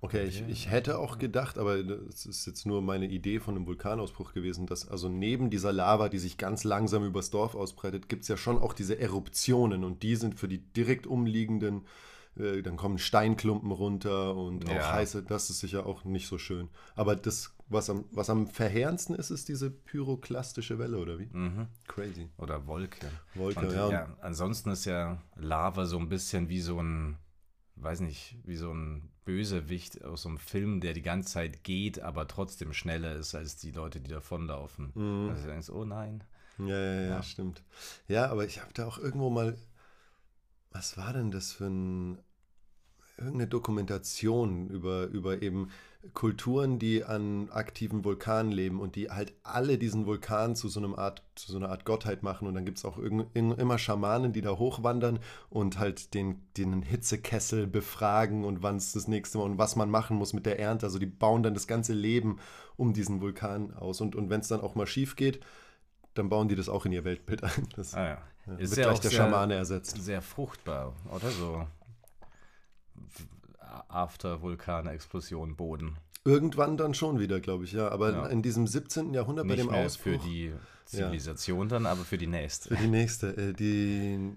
Okay, 0.00 0.24
ich, 0.24 0.42
ich 0.48 0.70
hätte 0.70 0.98
auch 0.98 1.18
gedacht, 1.18 1.58
aber 1.58 1.82
das 1.82 2.24
ist 2.24 2.46
jetzt 2.46 2.64
nur 2.64 2.80
meine 2.80 3.06
Idee 3.06 3.38
von 3.38 3.54
einem 3.54 3.66
Vulkanausbruch 3.66 4.32
gewesen, 4.32 4.66
dass 4.66 4.88
also 4.88 5.10
neben 5.10 5.50
dieser 5.50 5.72
Lava, 5.72 6.08
die 6.08 6.18
sich 6.18 6.38
ganz 6.38 6.64
langsam 6.64 7.04
übers 7.04 7.30
Dorf 7.30 7.54
ausbreitet, 7.54 8.08
gibt 8.08 8.22
es 8.22 8.28
ja 8.28 8.38
schon 8.38 8.58
auch 8.58 8.72
diese 8.72 8.98
Eruptionen 8.98 9.84
und 9.84 10.02
die 10.02 10.16
sind 10.16 10.38
für 10.38 10.48
die 10.48 10.58
direkt 10.58 11.06
umliegenden 11.06 11.82
äh, 12.38 12.62
dann 12.62 12.76
kommen 12.76 12.98
Steinklumpen 12.98 13.70
runter 13.70 14.36
und 14.36 14.68
ja. 14.68 14.78
auch 14.78 14.92
heiße, 14.92 15.22
das 15.22 15.50
ist 15.50 15.60
sicher 15.60 15.86
auch 15.86 16.04
nicht 16.04 16.26
so 16.26 16.38
schön. 16.38 16.68
Aber 16.94 17.16
das, 17.16 17.54
was 17.68 17.90
am, 17.90 18.04
was 18.10 18.30
am 18.30 18.46
verheerendsten 18.46 19.14
ist, 19.14 19.30
ist 19.30 19.48
diese 19.48 19.70
pyroklastische 19.70 20.78
Welle, 20.78 20.98
oder 20.98 21.18
wie? 21.18 21.28
Mhm. 21.32 21.68
Crazy. 21.86 22.28
Oder 22.38 22.66
Wolke. 22.66 23.10
Wolke, 23.34 23.66
und, 23.66 23.72
ja. 23.72 23.90
ja. 23.90 24.16
Ansonsten 24.20 24.70
ist 24.70 24.84
ja 24.84 25.22
Lava 25.36 25.86
so 25.86 25.98
ein 25.98 26.08
bisschen 26.08 26.48
wie 26.48 26.60
so 26.60 26.80
ein, 26.80 27.18
weiß 27.76 28.00
nicht, 28.00 28.36
wie 28.44 28.56
so 28.56 28.72
ein 28.72 29.10
Bösewicht 29.24 30.04
aus 30.04 30.22
so 30.22 30.28
einem 30.28 30.38
Film, 30.38 30.80
der 30.80 30.94
die 30.94 31.02
ganze 31.02 31.32
Zeit 31.32 31.64
geht, 31.64 32.00
aber 32.00 32.28
trotzdem 32.28 32.72
schneller 32.72 33.16
ist 33.16 33.34
als 33.34 33.56
die 33.56 33.72
Leute, 33.72 34.00
die 34.00 34.10
davonlaufen. 34.10 34.92
Mhm. 34.94 35.30
Also 35.30 35.42
du 35.42 35.48
denkst, 35.48 35.70
oh 35.70 35.84
nein. 35.84 36.22
Ja, 36.58 36.66
ja, 36.68 36.94
ja, 36.94 37.08
ja, 37.08 37.22
stimmt. 37.22 37.62
Ja, 38.08 38.30
aber 38.30 38.46
ich 38.46 38.60
habe 38.62 38.72
da 38.72 38.86
auch 38.86 38.98
irgendwo 38.98 39.28
mal, 39.28 39.58
was 40.70 40.96
war 40.96 41.12
denn 41.12 41.30
das 41.30 41.52
für 41.52 41.66
ein 41.66 42.18
irgendeine 43.18 43.46
Dokumentation 43.46 44.68
über, 44.68 45.06
über 45.06 45.42
eben 45.42 45.70
Kulturen, 46.14 46.78
die 46.78 47.02
an 47.04 47.48
aktiven 47.50 48.04
Vulkanen 48.04 48.52
leben 48.52 48.78
und 48.80 48.94
die 48.94 49.10
halt 49.10 49.32
alle 49.42 49.76
diesen 49.76 50.06
Vulkan 50.06 50.54
zu 50.54 50.68
so, 50.68 50.78
einem 50.78 50.94
Art, 50.94 51.22
zu 51.34 51.50
so 51.50 51.58
einer 51.58 51.68
Art 51.70 51.84
Gottheit 51.84 52.22
machen. 52.22 52.46
Und 52.46 52.54
dann 52.54 52.64
gibt 52.64 52.78
es 52.78 52.84
auch 52.84 52.96
irg 52.98 53.26
immer 53.34 53.78
Schamanen, 53.78 54.32
die 54.32 54.40
da 54.40 54.56
hochwandern 54.56 55.18
und 55.50 55.78
halt 55.80 56.14
den, 56.14 56.42
den 56.56 56.82
Hitzekessel 56.82 57.66
befragen 57.66 58.44
und 58.44 58.62
wann 58.62 58.76
es 58.76 58.92
das 58.92 59.08
nächste 59.08 59.38
Mal 59.38 59.44
und 59.44 59.58
was 59.58 59.74
man 59.74 59.90
machen 59.90 60.16
muss 60.16 60.32
mit 60.32 60.46
der 60.46 60.60
Ernte. 60.60 60.86
Also 60.86 60.98
die 61.00 61.06
bauen 61.06 61.42
dann 61.42 61.54
das 61.54 61.66
ganze 61.66 61.92
Leben 61.92 62.38
um 62.76 62.92
diesen 62.92 63.20
Vulkan 63.20 63.74
aus. 63.74 64.00
Und, 64.00 64.14
und 64.14 64.30
wenn 64.30 64.40
es 64.40 64.48
dann 64.48 64.60
auch 64.60 64.76
mal 64.76 64.86
schief 64.86 65.16
geht, 65.16 65.40
dann 66.14 66.28
bauen 66.28 66.48
die 66.48 66.54
das 66.54 66.68
auch 66.68 66.86
in 66.86 66.92
ihr 66.92 67.04
Weltbild 67.04 67.42
ein. 67.42 67.68
Das 67.74 67.94
Ah 67.94 68.04
ja. 68.04 68.18
ja, 68.46 68.54
Ist 68.58 68.70
wird 68.70 68.78
ja 68.78 68.84
gleich 68.84 68.96
auch 68.96 69.00
der 69.00 69.10
sehr- 69.10 69.18
Schamane 69.24 69.54
ersetzt. 69.54 70.00
Sehr 70.00 70.22
fruchtbar, 70.22 70.94
oder 71.12 71.30
so? 71.30 71.66
After 73.88 74.42
Vulkanexplosion 74.42 75.56
Boden. 75.56 75.96
Irgendwann 76.24 76.76
dann 76.76 76.92
schon 76.94 77.18
wieder, 77.20 77.40
glaube 77.40 77.64
ich, 77.64 77.72
ja. 77.72 77.88
Aber 77.88 78.10
Ja. 78.12 78.26
in 78.26 78.42
diesem 78.42 78.66
17. 78.66 79.14
Jahrhundert 79.14 79.46
bei 79.46 79.54
Nicht 79.54 79.64
dem 79.66 79.72
mehr 79.72 79.86
Ausbruch. 79.86 80.02
für 80.04 80.18
die 80.18 80.52
Zivilisation 80.84 81.68
dann, 81.68 81.86
aber 81.86 82.04
für 82.04 82.18
die 82.18 82.26
nächste. 82.26 82.68
Für 82.70 82.76
die 82.82 82.88
nächste. 82.88 83.28
Äh, 83.36 83.52
die, 83.52 84.32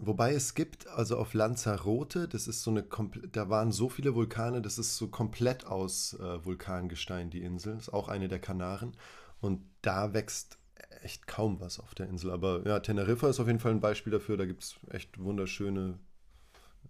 wobei 0.00 0.32
es 0.34 0.54
gibt, 0.54 0.86
also 0.88 1.16
auf 1.18 1.34
Lanzarote, 1.34 2.28
das 2.28 2.46
ist 2.46 2.62
so 2.62 2.70
eine, 2.70 2.84
da 3.32 3.48
waren 3.48 3.72
so 3.72 3.88
viele 3.88 4.14
Vulkane, 4.14 4.62
das 4.62 4.78
ist 4.78 4.96
so 4.96 5.08
komplett 5.08 5.66
aus 5.66 6.14
äh, 6.20 6.44
Vulkangestein, 6.44 7.30
die 7.30 7.42
Insel. 7.42 7.76
Ist 7.78 7.92
auch 7.92 8.08
eine 8.08 8.28
der 8.28 8.38
Kanaren. 8.38 8.92
Und 9.40 9.60
da 9.82 10.14
wächst 10.14 10.58
echt 11.02 11.26
kaum 11.26 11.60
was 11.60 11.80
auf 11.80 11.94
der 11.94 12.08
Insel. 12.08 12.30
Aber 12.30 12.64
ja, 12.66 12.78
Teneriffa 12.80 13.28
ist 13.28 13.40
auf 13.40 13.46
jeden 13.48 13.58
Fall 13.60 13.72
ein 13.72 13.80
Beispiel 13.80 14.12
dafür. 14.12 14.36
Da 14.36 14.46
gibt 14.46 14.62
es 14.62 14.76
echt 14.90 15.18
wunderschöne 15.18 15.98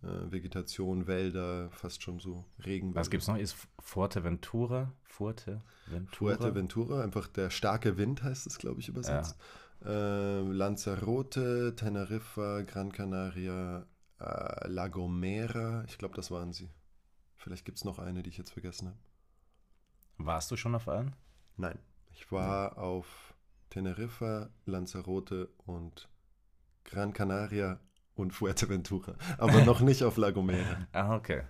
äh, 0.04 0.32
Vegetation, 0.32 1.06
Wälder, 1.06 1.70
fast 1.70 2.02
schon 2.02 2.20
so 2.20 2.44
Regenwälder. 2.64 3.00
Was 3.00 3.10
gibt's 3.10 3.26
noch? 3.26 3.36
Ist 3.36 3.56
Fuerteventura? 3.80 4.92
Fuerteventura? 5.04 5.64
Fuerteventura, 6.12 7.02
einfach 7.02 7.26
der 7.28 7.50
starke 7.50 7.96
Wind 7.96 8.22
heißt 8.22 8.46
es, 8.46 8.58
glaube 8.58 8.80
ich, 8.80 8.88
übersetzt. 8.88 9.36
Äh, 9.84 10.40
Lanzarote, 10.40 11.74
Teneriffa, 11.76 12.62
Gran 12.62 12.92
Canaria, 12.92 13.86
äh, 14.20 14.68
La 14.68 14.88
Gomera, 14.88 15.84
ich 15.86 15.98
glaube, 15.98 16.14
das 16.14 16.30
waren 16.30 16.52
sie. 16.52 16.70
Vielleicht 17.36 17.64
gibt 17.64 17.78
es 17.78 17.84
noch 17.84 17.98
eine, 17.98 18.22
die 18.22 18.30
ich 18.30 18.38
jetzt 18.38 18.52
vergessen 18.52 18.88
habe. 18.88 18.98
Warst 20.16 20.50
du 20.50 20.56
schon 20.56 20.74
auf 20.74 20.88
allen? 20.88 21.14
Nein, 21.56 21.78
ich 22.12 22.30
war 22.32 22.78
auf 22.78 23.34
Teneriffa, 23.70 24.50
Lanzarote 24.64 25.50
und 25.66 26.08
Gran 26.84 27.12
Canaria 27.12 27.80
und 28.14 28.32
Fuerteventura, 28.32 29.16
aber 29.38 29.64
noch 29.64 29.80
nicht 29.80 30.02
auf 30.04 30.16
La 30.16 30.30
Gomera. 30.30 30.86
Ah, 30.92 31.16
okay. 31.16 31.42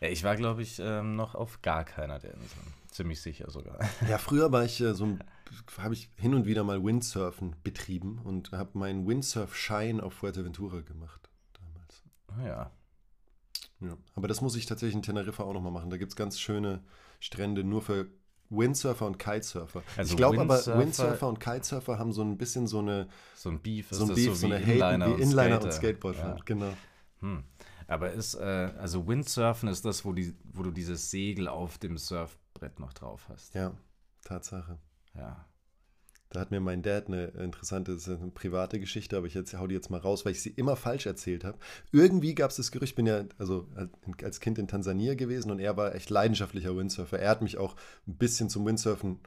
Ja, 0.00 0.08
ich 0.08 0.24
war, 0.24 0.36
glaube 0.36 0.62
ich, 0.62 0.80
ähm, 0.80 1.14
noch 1.14 1.34
auf 1.34 1.62
gar 1.62 1.84
keiner 1.84 2.18
der 2.18 2.34
Inseln. 2.34 2.74
Ziemlich 2.90 3.22
sicher 3.22 3.50
sogar. 3.50 3.78
Ja, 4.08 4.18
früher 4.18 4.50
war 4.50 4.64
ich 4.64 4.80
äh, 4.80 4.94
so 4.94 5.04
ein, 5.04 5.24
habe 5.78 5.94
ich 5.94 6.10
hin 6.16 6.34
und 6.34 6.46
wieder 6.46 6.64
mal 6.64 6.82
Windsurfen 6.82 7.54
betrieben 7.62 8.18
und 8.24 8.52
habe 8.52 8.76
meinen 8.78 9.06
Windsurf-Schein 9.06 10.00
auf 10.00 10.14
Fuerteventura 10.14 10.80
gemacht 10.80 11.30
damals. 11.52 12.02
Ah, 12.28 12.46
ja. 12.46 12.70
Ja. 13.80 13.96
Aber 14.14 14.28
das 14.28 14.40
muss 14.40 14.56
ich 14.56 14.66
tatsächlich 14.66 14.94
in 14.94 15.02
Teneriffa 15.02 15.42
auch 15.42 15.52
nochmal 15.52 15.72
machen. 15.72 15.90
Da 15.90 15.96
gibt 15.96 16.12
es 16.12 16.16
ganz 16.16 16.38
schöne 16.40 16.82
Strände 17.20 17.64
nur 17.64 17.82
für 17.82 18.06
Windsurfer 18.52 19.06
und 19.06 19.18
Kitesurfer. 19.18 19.82
Also 19.96 20.12
ich 20.12 20.16
glaube 20.16 20.40
aber, 20.40 20.58
Windsurfer- 20.78 21.28
und 21.28 21.40
Kitesurfer 21.40 21.98
haben 21.98 22.12
so 22.12 22.22
ein 22.22 22.36
bisschen 22.36 22.66
so 22.66 22.78
eine 22.80 23.08
So 23.34 23.50
ein 23.50 23.60
Beef 23.60 23.88
so 23.90 24.04
ein 24.04 24.14
Beef, 24.14 24.26
so 24.26 24.34
so 24.34 24.46
eine 24.46 24.60
Hate, 24.60 24.72
Inliner, 24.72 25.06
wie 25.08 25.12
und, 25.12 25.20
Inliner 25.20 25.42
Skater. 25.48 25.64
und 25.64 25.72
Skateboardfahren. 25.72 26.36
Ja. 26.38 26.44
Genau. 26.44 26.72
Hm. 27.20 27.44
Aber 27.88 28.12
ist, 28.12 28.34
äh, 28.34 28.70
also 28.78 29.06
Windsurfen 29.06 29.68
ist 29.68 29.84
das, 29.84 30.04
wo, 30.04 30.12
die, 30.12 30.34
wo 30.52 30.62
du 30.62 30.70
dieses 30.70 31.10
Segel 31.10 31.48
auf 31.48 31.78
dem 31.78 31.98
Surfbrett 31.98 32.78
noch 32.78 32.92
drauf 32.92 33.26
hast. 33.28 33.54
Ja, 33.54 33.72
Tatsache. 34.22 34.78
Ja. 35.14 35.44
Da 36.32 36.40
hat 36.40 36.50
mir 36.50 36.60
mein 36.60 36.80
Dad 36.80 37.08
eine 37.08 37.26
interessante, 37.26 37.98
eine 38.06 38.30
private 38.30 38.80
Geschichte, 38.80 39.18
aber 39.18 39.26
ich 39.26 39.34
jetzt, 39.34 39.52
hau 39.52 39.66
die 39.66 39.74
jetzt 39.74 39.90
mal 39.90 40.00
raus, 40.00 40.24
weil 40.24 40.32
ich 40.32 40.40
sie 40.40 40.48
immer 40.48 40.76
falsch 40.76 41.04
erzählt 41.04 41.44
habe. 41.44 41.58
Irgendwie 41.92 42.34
gab 42.34 42.50
es 42.50 42.56
das 42.56 42.72
Gerücht, 42.72 42.92
ich 42.92 42.96
bin 42.96 43.04
ja 43.04 43.24
also 43.36 43.68
als 44.22 44.40
Kind 44.40 44.58
in 44.58 44.66
Tansania 44.66 45.14
gewesen 45.14 45.50
und 45.50 45.58
er 45.58 45.76
war 45.76 45.94
echt 45.94 46.08
leidenschaftlicher 46.08 46.74
Windsurfer. 46.74 47.18
Er 47.18 47.28
hat 47.28 47.42
mich 47.42 47.58
auch 47.58 47.76
ein 48.08 48.16
bisschen 48.16 48.48
zum 48.48 48.64
Windsurfen 48.64 49.18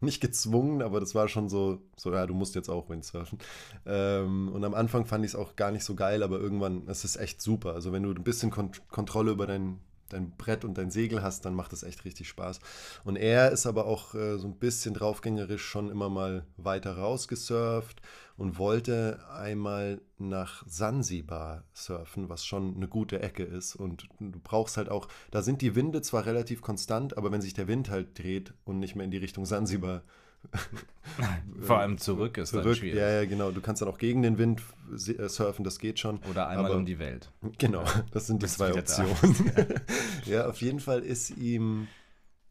nicht 0.00 0.20
gezwungen, 0.20 0.82
aber 0.82 0.98
das 0.98 1.14
war 1.14 1.28
schon 1.28 1.48
so, 1.48 1.80
so 1.96 2.12
ja, 2.12 2.26
du 2.26 2.34
musst 2.34 2.56
jetzt 2.56 2.68
auch 2.68 2.88
Windsurfen. 2.88 3.38
Ähm, 3.86 4.48
und 4.48 4.64
am 4.64 4.74
Anfang 4.74 5.06
fand 5.06 5.24
ich 5.24 5.32
es 5.32 5.36
auch 5.36 5.54
gar 5.54 5.70
nicht 5.70 5.84
so 5.84 5.94
geil, 5.94 6.24
aber 6.24 6.40
irgendwann, 6.40 6.88
es 6.88 7.04
ist 7.04 7.16
echt 7.16 7.40
super. 7.40 7.74
Also 7.74 7.92
wenn 7.92 8.02
du 8.02 8.10
ein 8.10 8.24
bisschen 8.24 8.50
Kont 8.50 8.88
Kontrolle 8.88 9.30
über 9.30 9.46
dein, 9.46 9.78
dein 10.08 10.30
Brett 10.36 10.64
und 10.64 10.78
dein 10.78 10.90
Segel 10.90 11.22
hast, 11.22 11.44
dann 11.44 11.54
macht 11.54 11.72
das 11.72 11.82
echt 11.82 12.04
richtig 12.04 12.28
Spaß. 12.28 12.60
Und 13.04 13.16
er 13.16 13.50
ist 13.50 13.66
aber 13.66 13.86
auch 13.86 14.14
äh, 14.14 14.38
so 14.38 14.46
ein 14.46 14.58
bisschen 14.58 14.94
draufgängerisch 14.94 15.64
schon 15.64 15.90
immer 15.90 16.08
mal 16.08 16.46
weiter 16.56 16.96
rausgesurft 16.96 18.00
und 18.36 18.58
wollte 18.58 19.20
einmal 19.30 20.00
nach 20.18 20.64
Sansibar 20.66 21.64
surfen, 21.72 22.28
was 22.28 22.46
schon 22.46 22.76
eine 22.76 22.88
gute 22.88 23.20
Ecke 23.20 23.42
ist. 23.42 23.74
Und 23.74 24.08
du 24.20 24.38
brauchst 24.42 24.76
halt 24.76 24.88
auch, 24.88 25.08
da 25.30 25.42
sind 25.42 25.60
die 25.60 25.74
Winde 25.74 26.02
zwar 26.02 26.24
relativ 26.26 26.62
konstant, 26.62 27.16
aber 27.18 27.32
wenn 27.32 27.42
sich 27.42 27.54
der 27.54 27.68
Wind 27.68 27.90
halt 27.90 28.18
dreht 28.18 28.54
und 28.64 28.78
nicht 28.78 28.94
mehr 28.94 29.04
in 29.04 29.10
die 29.10 29.18
Richtung 29.18 29.44
Sansibar 29.44 30.02
Vor 31.60 31.78
allem 31.78 31.98
zurück 31.98 32.38
ist 32.38 32.54
dann 32.54 32.62
zurück, 32.62 32.76
schwierig. 32.78 32.98
ja, 32.98 33.08
ja, 33.10 33.24
genau, 33.24 33.50
du 33.50 33.60
kannst 33.60 33.82
dann 33.82 33.88
auch 33.88 33.98
gegen 33.98 34.22
den 34.22 34.38
Wind 34.38 34.62
äh, 34.92 35.28
surfen, 35.28 35.64
das 35.64 35.78
geht 35.78 35.98
schon. 35.98 36.20
Oder 36.30 36.48
einmal 36.48 36.66
Aber- 36.66 36.76
um 36.76 36.86
die 36.86 36.98
Welt. 36.98 37.30
Genau, 37.58 37.84
das 38.12 38.26
sind 38.26 38.42
die 38.42 38.44
Bist 38.44 38.56
zwei. 38.56 38.72
Optionen. 38.72 39.52
ja, 40.26 40.48
auf 40.48 40.60
jeden 40.60 40.80
Fall 40.80 41.00
ist 41.00 41.30
ihm 41.36 41.88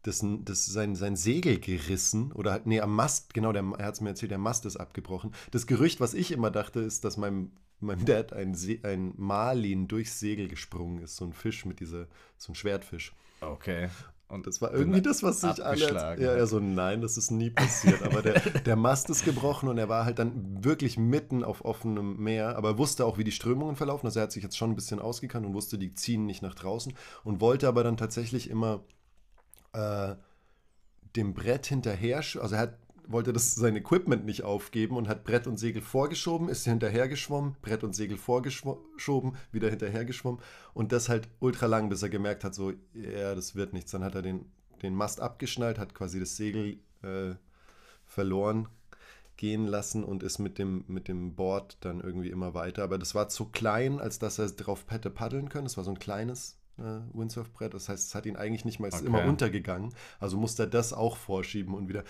das, 0.02 0.24
das 0.44 0.66
sein, 0.66 0.94
sein 0.96 1.16
Segel 1.16 1.58
gerissen 1.58 2.32
oder 2.32 2.52
halt, 2.52 2.66
nee, 2.66 2.80
am 2.80 2.94
Mast, 2.94 3.34
genau, 3.34 3.52
der, 3.52 3.64
er 3.78 3.86
hat 3.86 3.94
es 3.94 4.00
mir 4.00 4.10
erzählt, 4.10 4.30
der 4.30 4.38
Mast 4.38 4.64
ist 4.66 4.76
abgebrochen. 4.76 5.32
Das 5.50 5.66
Gerücht, 5.66 6.00
was 6.00 6.14
ich 6.14 6.30
immer 6.30 6.50
dachte, 6.50 6.80
ist, 6.80 7.04
dass 7.04 7.16
meinem, 7.16 7.50
meinem 7.80 8.04
Dad 8.04 8.32
ein, 8.32 8.54
See, 8.54 8.80
ein 8.84 9.12
Marlin 9.16 9.88
durchs 9.88 10.20
Segel 10.20 10.48
gesprungen 10.48 11.02
ist, 11.02 11.16
so 11.16 11.24
ein 11.24 11.32
Fisch 11.32 11.64
mit 11.64 11.80
dieser, 11.80 12.06
so 12.36 12.52
ein 12.52 12.54
Schwertfisch. 12.54 13.12
Okay. 13.40 13.88
Und 14.28 14.46
Das 14.46 14.60
war 14.60 14.74
irgendwie 14.74 15.00
das, 15.00 15.22
was 15.22 15.40
sich 15.40 15.64
alle. 15.64 15.94
Ja, 16.18 16.36
ja, 16.36 16.46
so 16.46 16.60
nein, 16.60 17.00
das 17.00 17.16
ist 17.16 17.30
nie 17.30 17.48
passiert. 17.48 18.02
Aber 18.02 18.20
der, 18.20 18.38
der 18.66 18.76
Mast 18.76 19.08
ist 19.08 19.24
gebrochen 19.24 19.70
und 19.70 19.78
er 19.78 19.88
war 19.88 20.04
halt 20.04 20.18
dann 20.18 20.62
wirklich 20.62 20.98
mitten 20.98 21.42
auf 21.42 21.64
offenem 21.64 22.22
Meer. 22.22 22.56
Aber 22.56 22.70
er 22.70 22.78
wusste 22.78 23.06
auch, 23.06 23.16
wie 23.16 23.24
die 23.24 23.32
Strömungen 23.32 23.74
verlaufen. 23.74 24.06
Also 24.06 24.20
er 24.20 24.24
hat 24.24 24.32
sich 24.32 24.42
jetzt 24.42 24.58
schon 24.58 24.70
ein 24.70 24.76
bisschen 24.76 25.00
ausgekannt 25.00 25.46
und 25.46 25.54
wusste, 25.54 25.78
die 25.78 25.94
ziehen 25.94 26.26
nicht 26.26 26.42
nach 26.42 26.54
draußen. 26.54 26.92
Und 27.24 27.40
wollte 27.40 27.68
aber 27.68 27.82
dann 27.82 27.96
tatsächlich 27.96 28.50
immer 28.50 28.84
äh, 29.72 30.14
dem 31.16 31.32
Brett 31.32 31.66
hinterher. 31.66 32.18
Also 32.18 32.54
er 32.54 32.58
hat, 32.58 32.78
wollte 33.08 33.32
das 33.32 33.54
sein 33.54 33.74
Equipment 33.76 34.24
nicht 34.26 34.44
aufgeben 34.44 34.96
und 34.96 35.08
hat 35.08 35.24
Brett 35.24 35.46
und 35.46 35.56
Segel 35.58 35.82
vorgeschoben, 35.82 36.48
ist 36.48 36.64
hinterher 36.64 37.08
geschwommen, 37.08 37.56
Brett 37.62 37.82
und 37.82 37.94
Segel 37.94 38.16
vorgeschoben, 38.18 39.34
wieder 39.50 39.70
hinterher 39.70 40.04
geschwommen 40.04 40.40
und 40.74 40.92
das 40.92 41.08
halt 41.08 41.28
ultra 41.40 41.66
lang, 41.66 41.88
bis 41.88 42.02
er 42.02 42.10
gemerkt 42.10 42.44
hat, 42.44 42.54
so, 42.54 42.72
ja, 42.94 43.34
das 43.34 43.54
wird 43.56 43.72
nichts. 43.72 43.90
Dann 43.90 44.04
hat 44.04 44.14
er 44.14 44.22
den, 44.22 44.44
den 44.82 44.94
Mast 44.94 45.20
abgeschnallt, 45.20 45.78
hat 45.78 45.94
quasi 45.94 46.20
das 46.20 46.36
Segel 46.36 46.78
äh, 47.02 47.34
verloren 48.04 48.68
gehen 49.36 49.66
lassen 49.66 50.04
und 50.04 50.22
ist 50.22 50.38
mit 50.38 50.58
dem, 50.58 50.84
mit 50.88 51.08
dem 51.08 51.34
Board 51.34 51.78
dann 51.80 52.00
irgendwie 52.00 52.28
immer 52.30 52.54
weiter. 52.54 52.82
Aber 52.82 52.98
das 52.98 53.14
war 53.14 53.28
zu 53.28 53.46
klein, 53.46 54.00
als 54.00 54.18
dass 54.18 54.38
er 54.38 54.48
drauf 54.50 54.84
hätte 54.88 55.10
paddeln 55.10 55.48
können. 55.48 55.66
Es 55.66 55.76
war 55.76 55.84
so 55.84 55.90
ein 55.92 55.98
kleines 55.98 56.58
äh, 56.78 57.00
Windsurfbrett. 57.12 57.72
Das 57.72 57.88
heißt, 57.88 58.08
es 58.08 58.14
hat 58.14 58.26
ihn 58.26 58.36
eigentlich 58.36 58.64
nicht 58.64 58.80
mal, 58.80 58.88
es 58.88 58.96
ist 58.96 59.02
Okay. 59.02 59.08
immer 59.08 59.24
untergegangen. 59.24 59.94
Also 60.18 60.36
musste 60.36 60.64
er 60.64 60.66
das 60.66 60.92
auch 60.92 61.16
vorschieben 61.16 61.74
und 61.74 61.88
wieder. 61.88 62.04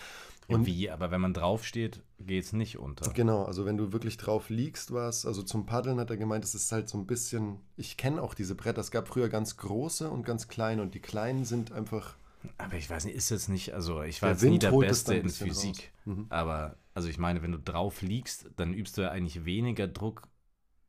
Und 0.49 0.67
Wie? 0.67 0.90
Aber 0.90 1.11
wenn 1.11 1.21
man 1.21 1.35
draufsteht, 1.35 2.02
geht 2.19 2.45
es 2.45 2.52
nicht 2.55 2.78
unter. 2.78 3.11
Genau, 3.12 3.45
also 3.45 3.67
wenn 3.67 3.76
du 3.76 3.93
wirklich 3.93 4.17
drauf 4.17 4.49
liegst, 4.49 4.93
war 4.93 5.09
es, 5.09 5.26
also 5.26 5.43
zum 5.43 5.67
Paddeln 5.67 6.00
hat 6.00 6.09
er 6.11 6.17
gemeint, 6.17 6.43
es 6.43 6.55
ist 6.55 6.73
halt 6.73 6.88
so 6.88 6.97
ein 6.97 7.07
bisschen, 7.07 7.61
ich 7.76 7.99
kenne 7.99 8.23
auch 8.23 8.33
diese 8.33 8.55
Bretter, 8.55 8.81
es 8.81 8.90
gab 8.90 9.09
früher 9.09 9.28
ganz 9.28 9.59
große 9.59 10.11
und 10.11 10.25
ganz 10.25 10.49
kleine 10.49 10.81
und 10.81 10.95
die 10.95 11.00
kleinen 11.00 11.45
sind 11.45 11.73
einfach, 11.73 12.17
Aber 12.57 12.75
ich 12.76 12.88
weiß 12.88 13.05
nicht, 13.05 13.14
ist 13.14 13.31
jetzt 13.31 13.49
nicht, 13.49 13.75
also 13.75 14.02
ich 14.02 14.23
war 14.23 14.31
jetzt 14.31 14.43
nie 14.43 14.59
der 14.59 14.73
Beste 14.73 15.14
in 15.14 15.28
Physik. 15.28 15.93
Mhm. 16.05 16.26
Aber, 16.31 16.76
also 16.95 17.09
ich 17.09 17.19
meine, 17.19 17.43
wenn 17.43 17.52
du 17.52 17.59
drauf 17.59 18.00
liegst, 18.02 18.50
dann 18.57 18.73
übst 18.73 18.97
du 18.97 19.02
ja 19.02 19.11
eigentlich 19.11 19.45
weniger 19.45 19.87
Druck 19.87 20.23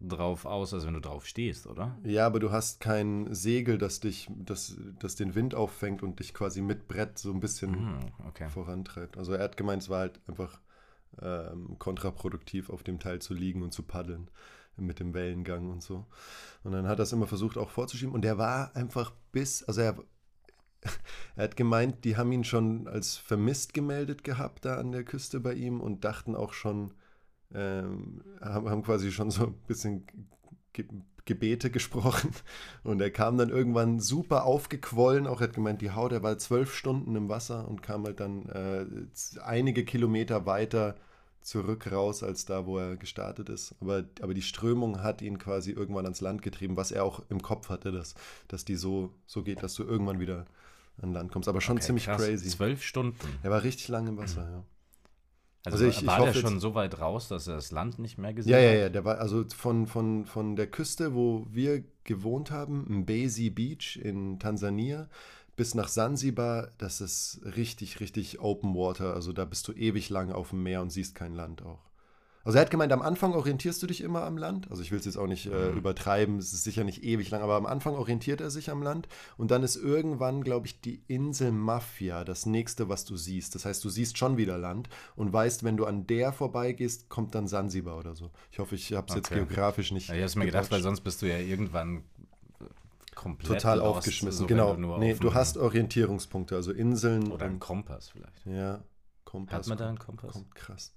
drauf 0.02 0.46
aus, 0.46 0.74
als 0.74 0.86
wenn 0.86 0.94
du 0.94 1.02
drauf 1.02 1.26
stehst, 1.26 1.68
oder? 1.68 1.98
ja, 2.04 2.26
aber 2.26 2.40
du 2.40 2.52
hast 2.52 2.80
kein 2.80 3.34
Segel, 3.34 3.78
das 3.78 4.00
dich, 4.00 4.30
das, 4.34 4.78
das 5.00 5.16
den 5.16 5.36
Wind 5.36 5.56
auffängt 5.56 6.04
und 6.04 6.20
dich 6.20 6.34
quasi 6.34 6.62
mit 6.62 6.88
Brett 6.88 7.18
so 7.18 7.32
ein 7.34 7.40
bisschen 7.42 7.74
Hm, 7.74 8.00
okay. 8.28 8.50
vorantreibt. 8.50 9.18
Also 9.18 9.34
er 9.34 9.44
hat 9.44 9.58
gemeint, 9.58 9.84
es 9.84 9.90
war 9.90 10.00
halt 10.00 10.22
einfach 10.28 10.62
ähm, 11.22 11.76
kontraproduktiv, 11.80 12.70
auf 12.70 12.84
dem 12.84 13.00
Teil 13.00 13.20
zu 13.20 13.34
liegen 13.34 13.62
und 13.62 13.74
zu 13.74 13.84
paddeln 13.84 14.30
mit 14.78 15.02
dem 15.02 15.14
Wellengang 15.14 15.70
und 15.70 15.84
so. 15.84 16.06
Und 16.64 16.72
dann 16.72 16.88
hat 16.88 17.00
er 17.00 17.04
es 17.04 17.12
immer 17.12 17.28
versucht 17.28 17.58
auch 17.58 17.70
vorzuschieben 17.70 18.14
und 18.16 18.22
der 18.22 18.38
war 18.38 18.74
einfach 18.78 19.12
bis, 19.34 19.64
also 19.64 19.82
er, 19.82 19.98
er 21.36 21.44
hat 21.44 21.58
gemeint, 21.58 22.06
die 22.06 22.16
haben 22.16 22.32
ihn 22.32 22.46
schon 22.46 22.88
als 22.88 23.18
vermisst 23.18 23.74
gemeldet 23.74 24.24
gehabt 24.24 24.64
da 24.64 24.78
an 24.78 24.94
der 24.94 25.04
Küste 25.04 25.42
bei 25.42 25.54
ihm 25.54 25.82
und 25.82 26.06
dachten 26.06 26.36
auch 26.36 26.54
schon, 26.54 26.94
ähm, 27.54 28.22
haben, 28.42 28.70
haben 28.70 28.84
quasi 28.84 29.12
schon 29.12 29.32
so 29.32 29.48
ein 29.48 29.54
bisschen 29.68 30.06
ge 30.74 30.86
Gebete 31.26 31.70
gesprochen 31.70 32.32
und 32.84 33.00
er 33.02 33.12
kam 33.12 33.38
dann 33.38 33.50
irgendwann 33.50 34.00
super 34.00 34.46
aufgequollen, 34.46 35.28
auch 35.28 35.42
er 35.42 35.50
hat 35.50 35.54
gemeint, 35.54 35.80
die 35.80 35.92
Haut, 35.92 36.12
er 36.12 36.24
war 36.24 36.40
zwölf 36.40 36.74
Stunden 36.74 37.16
im 37.16 37.30
Wasser 37.30 37.68
und 37.68 37.84
kam 37.84 38.04
halt 38.06 38.20
dann 38.20 38.50
äh, 38.50 38.86
einige 39.44 39.86
Kilometer 39.86 40.48
weiter 40.48 40.96
zurück 41.42 41.92
raus 41.92 42.24
als 42.24 42.46
da, 42.46 42.66
wo 42.66 42.80
er 42.80 42.98
gestartet 42.98 43.50
ist. 43.50 43.76
Aber, 43.80 44.06
aber 44.22 44.34
die 44.34 44.42
Strömung 44.42 45.04
hat 45.04 45.22
ihn 45.22 45.38
quasi 45.38 45.72
irgendwann 45.72 46.06
ans 46.06 46.22
Land 46.22 46.42
getrieben, 46.42 46.78
was 46.78 46.92
er 46.92 47.04
auch 47.04 47.22
im 47.30 47.42
Kopf 47.42 47.70
hatte, 47.70 47.92
dass, 47.92 48.16
dass 48.48 48.66
die 48.66 48.76
so, 48.76 49.14
so 49.26 49.44
geht, 49.44 49.64
dass 49.64 49.74
du 49.76 49.84
irgendwann 49.84 50.20
wieder 50.20 50.46
an 51.02 51.14
Land 51.14 51.32
kommst. 51.32 51.48
Aber 51.48 51.62
schon 51.62 51.78
okay, 51.78 51.86
ziemlich 51.86 52.06
krass. 52.06 52.22
crazy. 52.22 52.50
Zwölf 52.50 52.84
Stunden. 52.84 53.18
Er 53.44 53.52
war 53.52 53.64
richtig 53.64 53.88
lange 53.88 54.10
im 54.10 54.18
Wasser, 54.18 54.46
mhm. 54.46 54.52
ja. 54.52 54.64
Also, 55.66 55.86
also 55.86 55.88
ich, 55.88 56.08
war 56.08 56.26
ich 56.26 56.34
der 56.34 56.40
schon 56.40 56.60
so 56.60 56.74
weit 56.74 57.00
raus, 57.00 57.28
dass 57.28 57.48
er 57.48 57.56
das 57.56 57.72
Land 57.72 58.00
nicht 58.00 58.18
mehr 58.18 58.34
gesehen 58.34 58.54
hat? 58.54 58.62
Ja, 58.62 58.72
ja, 58.72 58.80
ja. 58.80 58.90
Der 58.90 59.04
war 59.04 59.20
also 59.20 59.44
von, 59.56 59.88
von, 59.88 60.26
von 60.26 60.56
der 60.56 60.68
Küste, 60.68 61.14
wo 61.14 61.46
wir 61.52 61.84
gewohnt 62.06 62.50
haben, 62.50 62.86
Mbezi 63.02 63.50
Beach 63.50 64.00
in 64.02 64.40
Tansania, 64.40 65.10
bis 65.58 65.76
nach 65.76 65.90
Sansibar, 65.90 66.70
das 66.78 67.02
ist 67.02 67.42
richtig, 67.44 68.00
richtig 68.00 68.40
Open 68.40 68.74
Water. 68.74 69.14
Also 69.14 69.34
da 69.34 69.44
bist 69.44 69.68
du 69.68 69.74
ewig 69.74 70.10
lang 70.10 70.32
auf 70.32 70.52
dem 70.52 70.64
Meer 70.64 70.82
und 70.82 70.92
siehst 70.92 71.16
kein 71.16 71.36
Land 71.36 71.62
auch. 71.62 71.89
Also 72.44 72.58
er 72.58 72.62
hat 72.62 72.72
gemeint, 72.72 72.92
am 72.94 73.02
Anfang 73.02 73.34
orientierst 73.34 73.84
du 73.84 73.88
dich 73.88 74.02
immer 74.02 74.24
am 74.24 74.38
Land. 74.38 74.70
Also 74.72 74.82
ich 74.82 74.92
will 74.92 75.00
es 75.00 75.06
jetzt 75.06 75.18
auch 75.18 75.28
nicht 75.28 75.48
äh, 75.48 75.72
mhm. 75.72 75.78
übertreiben, 75.78 76.38
es 76.38 76.54
ist 76.54 76.64
sicher 76.64 76.84
nicht 76.84 77.04
ewig 77.04 77.30
lang, 77.32 77.42
aber 77.42 77.56
am 77.56 77.66
Anfang 77.66 77.96
orientiert 77.96 78.42
er 78.42 78.50
sich 78.50 78.70
am 78.70 78.82
Land. 78.82 79.08
Und 79.38 79.52
dann 79.52 79.62
ist 79.64 79.76
irgendwann, 79.76 80.44
glaube 80.44 80.68
ich, 80.68 80.80
die 80.82 81.04
Insel 81.08 81.52
Mafia 81.52 82.24
das 82.24 82.46
nächste, 82.46 82.88
was 82.88 83.06
du 83.06 83.18
siehst. 83.18 83.56
Das 83.56 83.66
heißt, 83.66 83.84
du 83.84 83.90
siehst 83.90 84.18
schon 84.18 84.38
wieder 84.38 84.58
Land 84.58 84.90
und 85.16 85.34
weißt, 85.34 85.64
wenn 85.64 85.78
du 85.78 85.86
an 85.86 86.08
der 86.08 86.32
vorbeigehst, 86.32 87.10
kommt 87.10 87.36
dann 87.36 87.48
Sansibar 87.48 87.98
oder 87.98 88.16
so. 88.16 88.32
Ich 88.52 88.60
hoffe, 88.60 88.76
ich 88.76 88.94
habe 88.94 89.08
es 89.10 89.18
okay. 89.18 89.20
jetzt 89.20 89.30
geografisch 89.30 89.92
nicht. 89.92 90.08
Ja, 90.08 90.16
ich 90.16 90.24
habe 90.24 90.40
mir 90.40 90.46
gedacht, 90.46 90.72
weil 90.72 90.82
sonst 90.82 91.02
bist 91.02 91.22
du 91.22 91.28
ja 91.28 91.38
irgendwann 91.38 92.04
komplett 93.16 93.60
total 93.60 93.80
lost, 93.80 93.98
aufgeschmissen. 93.98 94.40
So 94.40 94.48
genau. 94.48 94.76
Du 94.76 94.98
nee, 94.98 95.14
du 95.14 95.34
hast 95.34 95.58
Orientierungspunkte, 95.58 96.56
also 96.56 96.72
Inseln. 96.72 97.32
Oder 97.32 97.46
einen 97.46 97.60
Kompass 97.60 98.10
vielleicht. 98.10 98.46
Ja, 98.46 98.82
Kompass. 99.26 99.60
Hat 99.60 99.68
man 99.68 99.78
da 99.78 99.90
einen 99.90 100.00
Kompass? 100.00 100.32
Kommt 100.32 100.56
krass. 100.56 100.94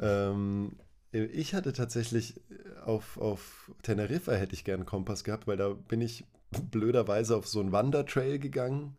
Ähm, 0.00 0.76
ich 1.12 1.54
hatte 1.54 1.72
tatsächlich 1.72 2.40
auf, 2.84 3.18
auf 3.18 3.72
Teneriffa 3.82 4.32
hätte 4.32 4.54
ich 4.54 4.70
einen 4.70 4.86
Kompass 4.86 5.24
gehabt, 5.24 5.46
weil 5.46 5.56
da 5.56 5.70
bin 5.70 6.00
ich 6.00 6.24
blöderweise 6.70 7.36
auf 7.36 7.46
so 7.46 7.60
einen 7.60 7.72
Wandertrail 7.72 8.38
gegangen. 8.38 8.96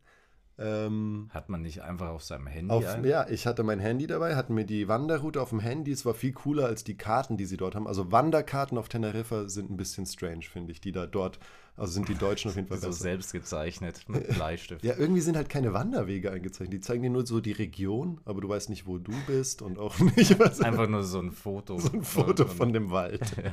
Ähm, 0.60 1.30
Hat 1.32 1.50
man 1.50 1.62
nicht 1.62 1.84
einfach 1.84 2.10
auf 2.10 2.24
seinem 2.24 2.48
Handy? 2.48 2.74
Auf, 2.74 2.84
ja, 3.06 3.28
ich 3.30 3.46
hatte 3.46 3.64
mein 3.64 3.80
Handy 3.80 4.08
dabei, 4.08 4.36
hatten 4.36 4.56
mir 4.56 4.66
die 4.66 4.88
Wanderroute 4.88 5.42
auf 5.42 5.50
dem 5.50 5.60
Handy. 5.60 5.92
Es 5.92 6.06
war 6.06 6.16
viel 6.16 6.34
cooler 6.34 6.66
als 6.66 6.84
die 6.84 6.98
Karten, 6.98 7.38
die 7.38 7.46
sie 7.46 7.58
dort 7.58 7.76
haben. 7.76 7.88
Also 7.88 8.12
Wanderkarten 8.12 8.78
auf 8.78 8.90
Teneriffa 8.90 9.50
sind 9.50 9.70
ein 9.70 9.78
bisschen 9.78 10.06
strange, 10.06 10.44
finde 10.44 10.72
ich, 10.72 10.82
die 10.82 10.92
da 10.92 11.06
dort 11.06 11.40
also 11.76 11.94
sind 11.94 12.10
die 12.10 12.16
Deutschen 12.16 12.50
auf 12.50 12.56
jeden 12.56 12.68
Fall 12.68 12.78
so 12.82 12.88
besser. 12.88 13.00
selbst 13.04 13.32
gezeichnet 13.34 14.06
mit 14.08 14.28
Bleistift. 14.34 14.84
ja, 14.84 14.96
irgendwie 14.98 15.22
sind 15.22 15.38
halt 15.38 15.48
keine 15.48 15.74
Wanderwege 15.74 16.32
eingezeichnet. 16.32 16.74
Die 16.74 16.80
zeigen 16.80 17.04
dir 17.04 17.12
nur 17.12 17.28
so 17.28 17.40
die 17.40 17.52
Region, 17.52 18.20
aber 18.26 18.42
du 18.42 18.50
weißt 18.50 18.70
nicht, 18.70 18.88
wo 18.88 18.98
du 18.98 19.14
bist 19.28 19.62
und 19.62 19.78
auch 19.78 20.00
nicht 20.16 20.40
was. 20.40 20.60
Einfach 20.60 20.88
nur 20.88 21.04
so 21.04 21.20
ein 21.20 21.32
Foto. 21.32 21.78
So 21.78 21.92
ein 21.92 22.02
Foto 22.04 22.46
von, 22.48 22.58
von 22.58 22.74
dem 22.74 22.90
Wald. 22.90 23.22
ja. 23.38 23.52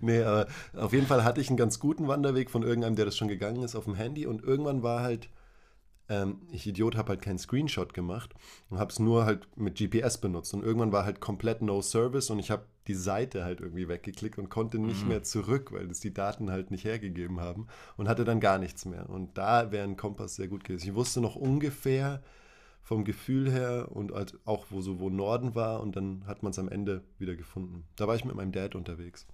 Nee, 0.00 0.22
aber 0.22 0.46
auf 0.74 0.94
jeden 0.94 1.06
Fall 1.06 1.22
hatte 1.22 1.42
ich 1.42 1.48
einen 1.48 1.58
ganz 1.58 1.78
guten 1.78 2.08
Wanderweg 2.08 2.50
von 2.50 2.62
irgendeinem, 2.62 2.96
der 2.96 3.04
das 3.04 3.16
schon 3.18 3.28
gegangen 3.28 3.62
ist, 3.62 3.76
auf 3.76 3.84
dem 3.84 3.94
Handy 3.94 4.24
und 4.26 4.42
irgendwann 4.42 4.82
war 4.82 5.02
halt 5.02 5.28
ähm, 6.08 6.42
ich 6.50 6.66
Idiot 6.66 6.96
habe 6.96 7.10
halt 7.10 7.22
keinen 7.22 7.38
Screenshot 7.38 7.94
gemacht 7.94 8.34
und 8.70 8.78
habe 8.78 8.92
es 8.92 8.98
nur 8.98 9.24
halt 9.24 9.48
mit 9.56 9.76
GPS 9.76 10.18
benutzt. 10.18 10.54
Und 10.54 10.62
irgendwann 10.62 10.92
war 10.92 11.04
halt 11.04 11.20
komplett 11.20 11.62
No 11.62 11.82
Service 11.82 12.30
und 12.30 12.38
ich 12.38 12.50
habe 12.50 12.66
die 12.86 12.94
Seite 12.94 13.44
halt 13.44 13.60
irgendwie 13.60 13.88
weggeklickt 13.88 14.38
und 14.38 14.48
konnte 14.48 14.78
nicht 14.78 15.02
mhm. 15.02 15.08
mehr 15.08 15.22
zurück, 15.22 15.72
weil 15.72 15.90
es 15.90 16.00
die 16.00 16.14
Daten 16.14 16.50
halt 16.50 16.70
nicht 16.70 16.84
hergegeben 16.84 17.40
haben 17.40 17.66
und 17.96 18.08
hatte 18.08 18.24
dann 18.24 18.40
gar 18.40 18.58
nichts 18.58 18.84
mehr. 18.84 19.08
Und 19.10 19.36
da 19.36 19.72
wäre 19.72 19.84
ein 19.84 19.96
Kompass 19.96 20.36
sehr 20.36 20.48
gut 20.48 20.64
gewesen. 20.64 20.88
Ich 20.88 20.94
wusste 20.94 21.20
noch 21.20 21.34
ungefähr 21.36 22.22
vom 22.82 23.04
Gefühl 23.04 23.50
her 23.50 23.88
und 23.90 24.12
halt 24.12 24.38
auch 24.44 24.66
wo 24.70 24.80
so 24.80 25.00
wo 25.00 25.10
Norden 25.10 25.56
war 25.56 25.80
und 25.80 25.96
dann 25.96 26.24
hat 26.28 26.44
man 26.44 26.52
es 26.52 26.58
am 26.60 26.68
Ende 26.68 27.02
wieder 27.18 27.34
gefunden. 27.34 27.84
Da 27.96 28.06
war 28.06 28.14
ich 28.14 28.24
mit 28.24 28.36
meinem 28.36 28.52
Dad 28.52 28.76
unterwegs. 28.76 29.26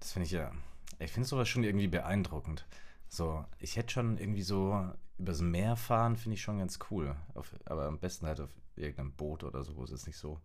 Das 0.00 0.12
finde 0.12 0.26
ich 0.26 0.32
ja, 0.32 0.50
ich 0.98 1.12
finde 1.12 1.28
sowas 1.28 1.46
schon 1.46 1.62
irgendwie 1.62 1.88
beeindruckend. 1.88 2.66
So, 3.08 3.44
ich 3.58 3.76
hätte 3.76 3.92
schon 3.92 4.18
irgendwie 4.18 4.42
so 4.42 4.90
übers 5.18 5.40
Meer 5.40 5.76
fahren, 5.76 6.16
finde 6.16 6.34
ich 6.34 6.42
schon 6.42 6.58
ganz 6.58 6.78
cool. 6.90 7.14
Auf, 7.34 7.54
aber 7.64 7.86
am 7.86 7.98
besten 7.98 8.26
halt 8.26 8.40
auf 8.40 8.50
irgendeinem 8.76 9.12
Boot 9.12 9.44
oder 9.44 9.62
so, 9.62 9.76
wo 9.76 9.84
es 9.84 9.90
jetzt 9.90 10.06
nicht 10.06 10.18
so, 10.18 10.40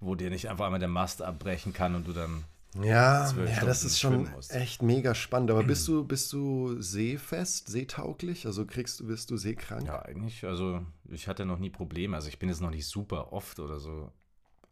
wo 0.00 0.14
dir 0.14 0.30
nicht 0.30 0.48
einfach 0.48 0.66
einmal 0.66 0.80
der 0.80 0.88
Mast 0.88 1.22
abbrechen 1.22 1.72
kann 1.72 1.94
und 1.94 2.06
du 2.06 2.12
dann. 2.12 2.44
Ja, 2.82 3.30
ja 3.30 3.64
das 3.64 3.84
ist 3.84 4.00
schon 4.00 4.28
echt 4.48 4.82
mega 4.82 5.14
spannend. 5.14 5.52
Aber 5.52 5.62
bist 5.62 5.86
du, 5.88 6.04
bist 6.04 6.32
du 6.32 6.80
seefest, 6.80 7.68
seetauglich? 7.68 8.46
Also 8.46 8.66
kriegst 8.66 8.98
du, 8.98 9.06
bist 9.06 9.30
du 9.30 9.36
seekrank? 9.36 9.86
Ja, 9.86 10.02
eigentlich. 10.02 10.44
Also 10.44 10.84
ich 11.08 11.28
hatte 11.28 11.46
noch 11.46 11.58
nie 11.58 11.70
Probleme. 11.70 12.16
Also 12.16 12.28
ich 12.28 12.40
bin 12.40 12.48
jetzt 12.48 12.60
noch 12.60 12.70
nicht 12.70 12.88
super 12.88 13.32
oft 13.32 13.60
oder 13.60 13.78
so, 13.78 14.10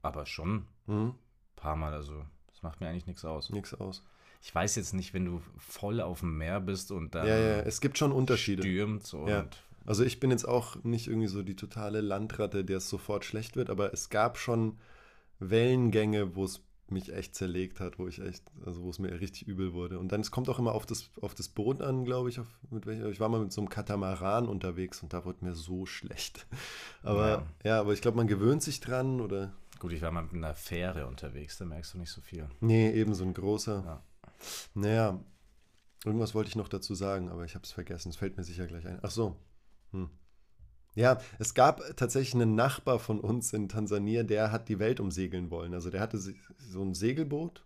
aber 0.02 0.26
schon 0.26 0.66
ein 0.88 0.94
mhm. 0.94 1.14
paar 1.54 1.76
Mal. 1.76 1.92
Also 1.92 2.24
das 2.48 2.62
macht 2.64 2.80
mir 2.80 2.88
eigentlich 2.88 3.06
nichts 3.06 3.24
aus. 3.24 3.50
Nichts 3.50 3.72
aus 3.74 4.02
ich 4.42 4.52
weiß 4.52 4.74
jetzt 4.76 4.92
nicht, 4.92 5.14
wenn 5.14 5.24
du 5.24 5.40
voll 5.56 6.00
auf 6.00 6.20
dem 6.20 6.36
Meer 6.36 6.60
bist 6.60 6.90
und 6.90 7.14
dann. 7.14 7.26
Ja, 7.26 7.38
ja, 7.38 7.60
es 7.60 7.80
gibt 7.80 7.96
schon 7.96 8.10
Unterschiede. 8.10 8.62
Stürmt 8.62 9.14
und. 9.14 9.28
Ja. 9.28 9.46
Also 9.84 10.04
ich 10.04 10.20
bin 10.20 10.30
jetzt 10.30 10.46
auch 10.46 10.82
nicht 10.84 11.08
irgendwie 11.08 11.28
so 11.28 11.42
die 11.42 11.56
totale 11.56 12.00
Landratte, 12.00 12.64
der 12.64 12.78
es 12.78 12.88
sofort 12.88 13.24
schlecht 13.24 13.56
wird, 13.56 13.70
aber 13.70 13.92
es 13.92 14.10
gab 14.10 14.38
schon 14.38 14.78
Wellengänge, 15.40 16.36
wo 16.36 16.44
es 16.44 16.60
mich 16.88 17.12
echt 17.12 17.34
zerlegt 17.34 17.80
hat, 17.80 17.98
wo 17.98 18.06
ich 18.06 18.20
echt, 18.20 18.44
also 18.64 18.82
wo 18.82 18.90
es 18.90 18.98
mir 18.98 19.20
richtig 19.20 19.48
übel 19.48 19.72
wurde. 19.72 19.98
Und 19.98 20.12
dann, 20.12 20.20
es 20.20 20.30
kommt 20.30 20.48
auch 20.48 20.58
immer 20.58 20.72
auf 20.72 20.86
das, 20.86 21.10
auf 21.20 21.34
das 21.34 21.48
Boot 21.48 21.80
an, 21.80 22.04
glaube 22.04 22.28
ich. 22.28 22.38
Auf, 22.38 22.46
mit 22.70 22.86
welcher, 22.86 23.06
ich 23.06 23.18
war 23.18 23.28
mal 23.28 23.40
mit 23.40 23.52
so 23.52 23.60
einem 23.60 23.70
Katamaran 23.70 24.46
unterwegs 24.46 25.02
und 25.02 25.12
da 25.12 25.24
wurde 25.24 25.44
mir 25.44 25.54
so 25.54 25.86
schlecht. 25.86 26.46
Aber 27.02 27.28
ja, 27.28 27.46
ja 27.64 27.80
aber 27.80 27.92
ich 27.92 28.02
glaube, 28.02 28.16
man 28.16 28.26
gewöhnt 28.26 28.62
sich 28.62 28.80
dran 28.80 29.20
oder. 29.20 29.52
Gut, 29.78 29.92
ich 29.92 30.02
war 30.02 30.12
mal 30.12 30.22
mit 30.22 30.34
einer 30.34 30.54
Fähre 30.54 31.08
unterwegs, 31.08 31.58
da 31.58 31.64
merkst 31.64 31.94
du 31.94 31.98
nicht 31.98 32.10
so 32.10 32.20
viel. 32.20 32.48
Nee, 32.60 32.92
eben 32.92 33.14
so 33.14 33.24
ein 33.24 33.34
großer. 33.34 33.82
Ja. 33.84 34.02
Naja, 34.74 35.20
irgendwas 36.04 36.34
wollte 36.34 36.48
ich 36.48 36.56
noch 36.56 36.68
dazu 36.68 36.94
sagen, 36.94 37.28
aber 37.28 37.44
ich 37.44 37.54
habe 37.54 37.64
es 37.64 37.72
vergessen. 37.72 38.10
Es 38.10 38.16
fällt 38.16 38.36
mir 38.36 38.44
sicher 38.44 38.66
gleich 38.66 38.86
ein. 38.86 38.98
Ach 39.02 39.10
so. 39.10 39.36
Hm. 39.92 40.10
Ja, 40.94 41.18
es 41.38 41.54
gab 41.54 41.80
tatsächlich 41.96 42.34
einen 42.34 42.54
Nachbar 42.54 42.98
von 42.98 43.18
uns 43.20 43.52
in 43.52 43.68
Tansania, 43.68 44.24
der 44.24 44.52
hat 44.52 44.68
die 44.68 44.78
Welt 44.78 45.00
umsegeln 45.00 45.50
wollen. 45.50 45.72
Also 45.72 45.90
der 45.90 46.00
hatte 46.00 46.18
so 46.18 46.82
ein 46.82 46.94
Segelboot, 46.94 47.64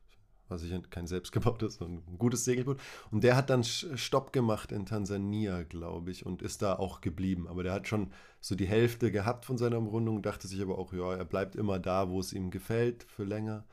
was 0.48 0.62
ich 0.62 0.90
kein 0.90 1.08
selbstgebautes, 1.08 1.74
sondern 1.76 2.04
ein 2.06 2.18
gutes 2.18 2.44
Segelboot. 2.44 2.78
Und 3.10 3.24
der 3.24 3.34
hat 3.34 3.50
dann 3.50 3.64
Stopp 3.64 4.32
gemacht 4.32 4.70
in 4.70 4.86
Tansania, 4.86 5.64
glaube 5.64 6.12
ich, 6.12 6.24
und 6.24 6.40
ist 6.40 6.62
da 6.62 6.76
auch 6.76 7.00
geblieben. 7.00 7.48
Aber 7.48 7.64
der 7.64 7.72
hat 7.72 7.88
schon 7.88 8.12
so 8.40 8.54
die 8.54 8.68
Hälfte 8.68 9.10
gehabt 9.10 9.44
von 9.44 9.58
seiner 9.58 9.78
Umrundung, 9.78 10.22
dachte 10.22 10.46
sich 10.46 10.62
aber 10.62 10.78
auch, 10.78 10.92
ja, 10.92 11.14
er 11.14 11.24
bleibt 11.24 11.56
immer 11.56 11.80
da, 11.80 12.08
wo 12.08 12.20
es 12.20 12.32
ihm 12.32 12.52
gefällt, 12.52 13.02
für 13.08 13.24
länger. 13.24 13.64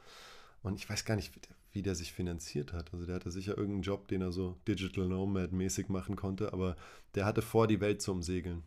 Und 0.63 0.75
ich 0.79 0.89
weiß 0.89 1.05
gar 1.05 1.15
nicht, 1.15 1.31
wie 1.73 1.81
der 1.81 1.95
sich 1.95 2.13
finanziert 2.13 2.71
hat. 2.71 2.93
Also 2.93 3.05
der 3.05 3.15
hatte 3.15 3.31
sicher 3.31 3.57
irgendeinen 3.57 3.81
Job, 3.81 4.07
den 4.07 4.21
er 4.21 4.31
so 4.31 4.57
Digital 4.67 5.07
Nomad-mäßig 5.07 5.89
machen 5.89 6.15
konnte, 6.15 6.53
aber 6.53 6.75
der 7.15 7.25
hatte 7.25 7.41
vor, 7.41 7.67
die 7.67 7.81
Welt 7.81 8.01
zu 8.01 8.11
umsegeln 8.11 8.63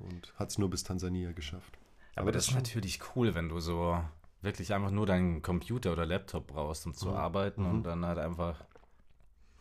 und 0.00 0.34
hat 0.36 0.50
es 0.50 0.58
nur 0.58 0.68
bis 0.68 0.82
Tansania 0.82 1.32
geschafft. 1.32 1.78
Aber, 2.14 2.22
aber 2.22 2.32
das, 2.32 2.46
das 2.46 2.54
ist 2.54 2.56
natürlich 2.56 3.00
cool, 3.14 3.34
wenn 3.34 3.48
du 3.48 3.60
so 3.60 3.98
wirklich 4.42 4.74
einfach 4.74 4.90
nur 4.90 5.06
deinen 5.06 5.42
Computer 5.42 5.92
oder 5.92 6.06
Laptop 6.06 6.48
brauchst, 6.48 6.86
um 6.86 6.94
zu 6.94 7.08
mhm. 7.08 7.14
arbeiten 7.14 7.62
mhm. 7.62 7.70
und 7.70 7.82
dann 7.84 8.04
halt 8.04 8.18
einfach 8.18 8.64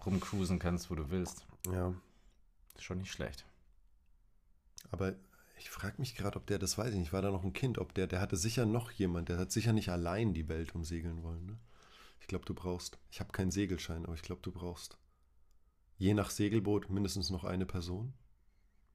rumcruisen 0.05 0.59
kannst, 0.59 0.89
wo 0.91 0.95
du 0.95 1.09
willst. 1.09 1.45
Ja. 1.71 1.93
Ist 2.75 2.83
schon 2.83 2.97
nicht 2.97 3.11
schlecht. 3.11 3.45
Aber 4.91 5.13
ich 5.57 5.69
frage 5.69 5.95
mich 5.99 6.15
gerade, 6.15 6.37
ob 6.37 6.45
der, 6.47 6.59
das 6.59 6.77
weiß 6.77 6.93
ich 6.93 6.99
nicht, 6.99 7.13
war 7.13 7.21
da 7.21 7.31
noch 7.31 7.43
ein 7.43 7.53
Kind, 7.53 7.77
ob 7.77 7.93
der, 7.93 8.07
der 8.07 8.19
hatte 8.19 8.35
sicher 8.35 8.65
noch 8.65 8.91
jemand, 8.91 9.29
der 9.29 9.37
hat 9.37 9.51
sicher 9.51 9.73
nicht 9.73 9.89
allein 9.89 10.33
die 10.33 10.49
Welt 10.49 10.75
umsegeln 10.75 11.23
wollen, 11.23 11.45
ne? 11.45 11.57
Ich 12.19 12.27
glaube, 12.27 12.45
du 12.45 12.53
brauchst, 12.53 12.99
ich 13.11 13.19
habe 13.19 13.31
keinen 13.31 13.51
Segelschein, 13.51 14.05
aber 14.05 14.15
ich 14.15 14.21
glaube, 14.21 14.41
du 14.41 14.51
brauchst 14.51 14.97
je 15.97 16.13
nach 16.13 16.29
Segelboot 16.29 16.89
mindestens 16.89 17.29
noch 17.29 17.43
eine 17.43 17.65
Person. 17.65 18.13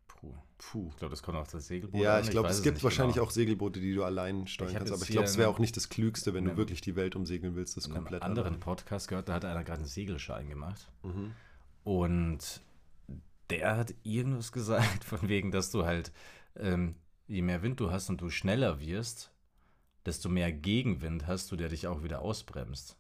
Puh. 0.07 0.35
Puh. 0.59 0.89
Ich 0.91 0.97
glaube, 0.97 1.11
das 1.11 1.23
kommt 1.23 1.39
auch 1.39 1.47
das 1.47 1.69
Segelboot 1.69 2.01
Ja, 2.01 2.17
an. 2.17 2.25
ich 2.25 2.31
glaube, 2.31 2.49
es 2.49 2.63
gibt 2.63 2.83
wahrscheinlich 2.83 3.15
genau. 3.15 3.27
auch 3.27 3.31
Segelboote, 3.31 3.81
die 3.81 3.95
du 3.95 4.03
allein 4.05 4.47
steuern 4.47 4.75
kannst. 4.75 4.93
Aber 4.93 5.03
ich 5.03 5.09
glaube, 5.09 5.27
es 5.27 5.39
wäre 5.39 5.49
auch 5.49 5.59
nicht 5.59 5.77
das 5.77 5.89
Klügste, 5.89 6.35
wenn 6.35 6.45
du 6.45 6.57
wirklich 6.57 6.81
die 6.81 6.97
Welt 6.97 7.15
umsegeln 7.15 7.55
willst, 7.55 7.77
das 7.77 7.89
komplett. 7.89 8.21
In 8.21 8.23
einem 8.23 8.31
anderen 8.31 8.49
allein. 8.49 8.61
Podcast 8.61 9.09
gehört, 9.09 9.29
da 9.29 9.35
hat 9.35 9.45
einer 9.45 9.63
gerade 9.65 9.81
einen 9.81 9.89
Segelschein 9.89 10.49
gemacht. 10.49 10.91
Mhm. 11.03 11.33
Und 11.85 12.63
der 13.51 13.77
hat 13.77 13.95
irgendwas 14.03 14.53
gesagt, 14.53 15.05
von 15.05 15.29
wegen, 15.29 15.53
dass 15.53 15.71
du 15.71 15.85
halt, 15.85 16.13
ähm, 16.57 16.97
je 17.29 17.43
mehr 17.43 17.63
Wind 17.63 17.79
du 17.81 17.91
hast 17.91 18.11
und 18.11 18.21
du 18.21 18.29
schneller 18.29 18.81
wirst, 18.81 19.33
desto 20.05 20.29
mehr 20.29 20.53
Gegenwind 20.53 21.27
hast 21.27 21.53
du, 21.53 21.57
der 21.57 21.69
dich 21.69 21.87
auch 21.87 22.03
wieder 22.03 22.23
ausbremst 22.23 22.98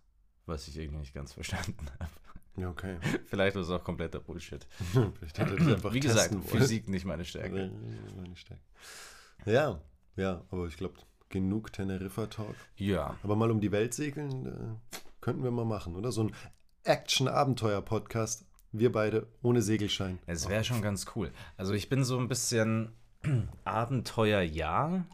was 0.48 0.66
ich 0.68 0.76
irgendwie 0.78 1.00
nicht 1.00 1.14
ganz 1.14 1.32
verstanden 1.32 1.86
habe. 2.00 2.10
Ja, 2.56 2.70
okay. 2.70 2.98
Vielleicht 3.26 3.54
war 3.54 3.62
es 3.62 3.70
auch 3.70 3.84
kompletter 3.84 4.18
Bullshit. 4.18 4.66
Vielleicht 4.92 5.38
hätte 5.38 5.54
ich 5.54 5.60
einfach 5.68 5.92
Wie 5.92 6.00
gesagt, 6.00 6.34
Physik 6.44 6.88
nicht 6.88 7.04
meine 7.04 7.24
Stärke. 7.24 7.70
Meine 8.16 8.36
Stärke. 8.36 8.62
Ja, 9.46 9.80
ja, 10.16 10.42
aber 10.50 10.66
ich 10.66 10.76
glaube, 10.76 10.96
genug 11.28 11.72
Teneriffa-Talk. 11.72 12.56
Ja. 12.76 13.16
Aber 13.22 13.36
mal 13.36 13.50
um 13.52 13.60
die 13.60 13.70
Welt 13.70 13.94
segeln, 13.94 14.46
äh, 14.46 14.96
könnten 15.20 15.44
wir 15.44 15.52
mal 15.52 15.64
machen, 15.64 15.94
oder? 15.94 16.10
So 16.10 16.24
ein 16.24 16.34
Action-Abenteuer-Podcast. 16.82 18.44
Wir 18.72 18.90
beide 18.92 19.28
ohne 19.42 19.62
Segelschein. 19.62 20.18
Es 20.26 20.48
wäre 20.48 20.64
schon 20.64 20.82
ganz 20.82 21.06
cool. 21.14 21.32
Also 21.56 21.72
ich 21.74 21.88
bin 21.88 22.04
so 22.04 22.18
ein 22.18 22.28
bisschen 22.28 22.92
Abenteuer, 23.64 24.40
ja. 24.40 25.04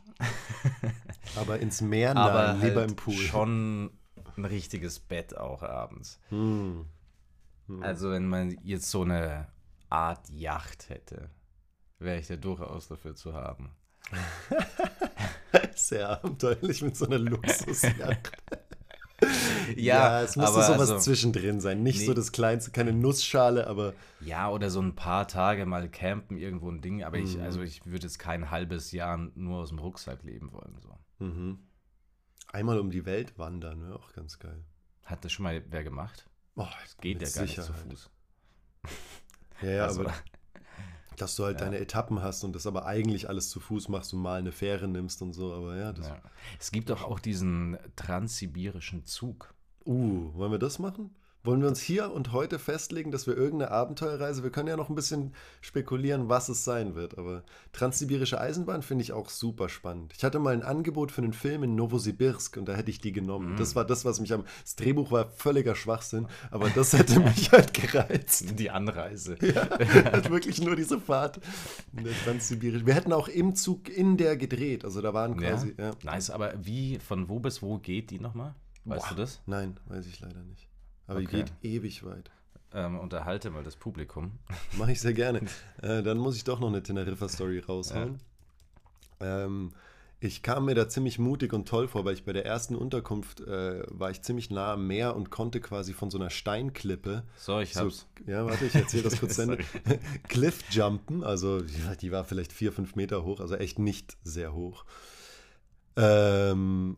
Aber 1.36 1.60
ins 1.60 1.80
Meer 1.80 2.16
aber 2.16 2.54
nein, 2.54 2.62
lieber 2.62 2.80
halt 2.80 2.90
im 2.90 2.96
Pool. 2.96 3.14
schon 3.14 3.90
ein 4.36 4.44
richtiges 4.44 4.98
Bett 5.00 5.36
auch 5.36 5.62
abends. 5.62 6.20
Hm. 6.28 6.86
Also 7.80 8.10
wenn 8.10 8.26
man 8.28 8.56
jetzt 8.62 8.90
so 8.90 9.02
eine 9.02 9.48
Art 9.88 10.28
Yacht 10.30 10.88
hätte, 10.90 11.30
wäre 11.98 12.18
ich 12.18 12.26
da 12.26 12.36
durchaus 12.36 12.88
dafür 12.88 13.14
zu 13.14 13.32
haben. 13.34 13.70
Sehr 15.74 16.08
abenteuerlich 16.10 16.82
mit 16.82 16.96
so 16.96 17.06
einer 17.06 17.18
Luxusjacht. 17.18 18.32
Ja, 19.76 20.20
es 20.20 20.36
müsste 20.36 20.52
sowas 20.52 20.80
also- 20.80 20.98
zwischendrin 20.98 21.58
sein. 21.60 21.82
Nicht 21.82 22.00
Nee. 22.00 22.06
so 22.06 22.12
das 22.14 22.30
Kleinste, 22.32 22.72
keine 22.72 22.92
Nussschale, 22.92 23.66
aber 23.68 23.94
Ja, 24.20 24.50
oder 24.50 24.68
so 24.68 24.80
ein 24.82 24.94
paar 24.96 25.26
Tage 25.28 25.64
mal 25.64 25.88
campen, 25.88 26.36
irgendwo 26.36 26.70
ein 26.70 26.82
Ding. 26.82 27.02
Aber 27.04 27.16
Mhm. 27.16 27.24
ich, 27.24 27.40
also 27.40 27.62
ich 27.62 27.86
würde 27.86 28.06
jetzt 28.06 28.18
kein 28.18 28.50
halbes 28.50 28.92
Jahr 28.92 29.16
nur 29.34 29.60
aus 29.60 29.70
dem 29.70 29.78
Rucksack 29.78 30.24
leben 30.24 30.52
wollen. 30.52 30.76
So. 30.80 31.24
mhm. 31.24 31.58
Einmal 32.52 32.78
um 32.78 32.90
die 32.90 33.04
Welt 33.04 33.38
wandern, 33.38 33.82
wäre 33.82 33.96
auch 33.96 34.12
ganz 34.12 34.38
geil. 34.38 34.64
Hat 35.04 35.24
das 35.24 35.32
schon 35.32 35.44
mal 35.44 35.62
wer 35.68 35.84
gemacht? 35.84 36.28
Oh, 36.56 36.66
Geht 37.00 37.20
ja 37.22 37.28
gar 37.30 37.42
nicht 37.42 37.56
Sicherheit. 37.56 37.66
zu 37.66 37.72
Fuß. 37.72 38.10
Ja, 39.62 39.68
ja, 39.70 39.84
Also, 39.86 40.02
aber 40.02 40.14
dass 41.16 41.36
du 41.36 41.44
halt 41.44 41.58
Ja. 41.60 41.66
deine 41.66 41.78
Etappen 41.78 42.22
hast 42.22 42.42
und 42.44 42.54
das 42.54 42.66
aber 42.66 42.86
eigentlich 42.86 43.28
alles 43.28 43.48
zu 43.50 43.60
Fuß 43.60 43.88
machst 43.88 44.12
und 44.14 44.20
mal 44.20 44.38
eine 44.38 44.50
Fähre 44.52 44.88
nimmst 44.88 45.22
und 45.22 45.32
so, 45.32 45.52
aber 45.54 45.76
ja, 45.76 45.92
das. 45.92 46.08
ja. 46.08 46.20
Es 46.58 46.70
gibt 46.72 46.90
doch 46.90 47.02
auch 47.04 47.20
diesen 47.20 47.78
transsibirischen 47.96 49.04
Zug. 49.04 49.54
Uh, 49.86 50.32
wollen 50.34 50.50
wir 50.52 50.58
das 50.58 50.78
machen? 50.78 51.14
Wollen 51.44 51.60
wir 51.60 51.68
uns 51.68 51.80
hier 51.80 52.10
und 52.10 52.32
heute 52.32 52.58
festlegen, 52.58 53.10
dass 53.10 53.26
wir 53.26 53.36
irgendeine 53.36 53.70
Abenteuerreise, 53.70 54.42
wir 54.42 54.50
können 54.50 54.68
ja 54.68 54.78
noch 54.78 54.88
ein 54.88 54.94
bisschen 54.94 55.34
spekulieren, 55.60 56.30
was 56.30 56.48
es 56.48 56.64
sein 56.64 56.94
wird, 56.94 57.18
aber 57.18 57.42
Transsibirische 57.74 58.40
Eisenbahn 58.40 58.82
finde 58.82 59.02
ich 59.02 59.12
auch 59.12 59.28
super 59.28 59.68
spannend. 59.68 60.14
Ich 60.16 60.24
hatte 60.24 60.38
mal 60.38 60.54
ein 60.54 60.62
Angebot 60.62 61.12
für 61.12 61.20
einen 61.20 61.34
Film 61.34 61.62
in 61.64 61.74
Novosibirsk 61.74 62.56
und 62.56 62.66
da 62.66 62.74
hätte 62.74 62.90
ich 62.90 62.98
die 62.98 63.12
genommen. 63.12 63.56
Das 63.58 63.76
war 63.76 63.84
das, 63.84 64.06
was 64.06 64.20
mich 64.20 64.32
am, 64.32 64.44
das 64.62 64.76
Drehbuch 64.76 65.10
war 65.10 65.28
völliger 65.28 65.74
Schwachsinn, 65.74 66.28
aber 66.50 66.70
das 66.70 66.94
hätte 66.94 67.20
mich 67.20 67.52
halt 67.52 67.74
gereizt. 67.74 68.58
Die 68.58 68.70
Anreise. 68.70 69.36
Ja, 69.44 69.68
halt 70.10 70.30
wirklich 70.30 70.60
nur 70.62 70.74
diese 70.74 70.98
Fahrt 70.98 71.38
in 71.96 72.04
der 72.04 72.14
Transsibirischen. 72.24 72.86
Wir 72.86 72.94
hätten 72.94 73.12
auch 73.12 73.28
im 73.28 73.54
Zug 73.54 73.88
in 73.88 74.16
der 74.16 74.36
gedreht, 74.36 74.84
also 74.84 75.02
da 75.02 75.12
waren 75.12 75.38
Ja, 75.40 75.50
quasi, 75.50 75.74
ja. 75.76 75.92
nice, 76.02 76.30
aber 76.30 76.54
wie, 76.64 76.98
von 76.98 77.28
wo 77.28 77.38
bis 77.38 77.60
wo 77.60 77.78
geht 77.78 78.10
die 78.10 78.18
nochmal? 78.18 78.54
Weißt 78.84 79.10
du 79.10 79.14
das? 79.14 79.42
Nein, 79.46 79.78
weiß 79.86 80.06
ich 80.06 80.20
leider 80.20 80.42
nicht. 80.42 80.68
Aber 81.06 81.20
die 81.20 81.26
Okay. 81.26 81.44
geht 81.44 81.52
ewig 81.62 82.04
weit. 82.04 82.30
Ähm, 82.72 82.98
unterhalte 82.98 83.50
mal 83.50 83.62
das 83.62 83.76
Publikum. 83.76 84.38
Mache 84.78 84.92
ich 84.92 85.00
sehr 85.00 85.14
gerne. 85.14 85.40
Äh, 85.82 86.02
dann 86.02 86.16
muss 86.18 86.36
ich 86.36 86.44
doch 86.44 86.60
noch 86.60 86.68
eine 86.68 86.82
Teneriffa-Story 86.82 87.58
raushauen. 87.60 88.18
Ähm, 89.20 89.72
ich 90.20 90.42
kam 90.42 90.64
mir 90.64 90.74
da 90.74 90.88
ziemlich 90.88 91.18
mutig 91.18 91.52
und 91.52 91.68
toll 91.68 91.88
vor, 91.88 92.06
weil 92.06 92.14
ich 92.14 92.24
bei 92.24 92.32
der 92.32 92.46
ersten 92.46 92.74
Unterkunft 92.74 93.40
äh, 93.40 93.82
war 93.88 94.10
ich 94.10 94.22
ziemlich 94.22 94.48
nah 94.50 94.72
am 94.72 94.86
Meer 94.86 95.14
und 95.14 95.30
konnte 95.30 95.60
quasi 95.60 95.92
von 95.92 96.10
so 96.10 96.16
einer 96.18 96.30
Steinklippe. 96.30 97.24
So, 97.36 97.60
ich 97.60 97.74
So, 97.74 97.80
hab's. 97.82 98.06
ja, 98.26 98.46
warte, 98.46 98.64
ich 98.64 98.74
erzähle 98.74 99.02
das 99.02 99.20
kurz 99.20 99.34
zu 99.34 99.42
Ende. 99.42 99.58
Cliffjumpen, 100.28 101.22
also 101.22 101.58
ja, 101.58 101.94
die 102.00 102.10
war 102.10 102.24
vielleicht 102.24 102.52
vier, 102.54 102.72
fünf 102.72 102.96
Meter 102.96 103.24
hoch, 103.24 103.40
also 103.40 103.56
echt 103.56 103.78
nicht 103.78 104.16
sehr 104.24 104.54
hoch. 104.54 104.86
Ähm, 105.96 106.96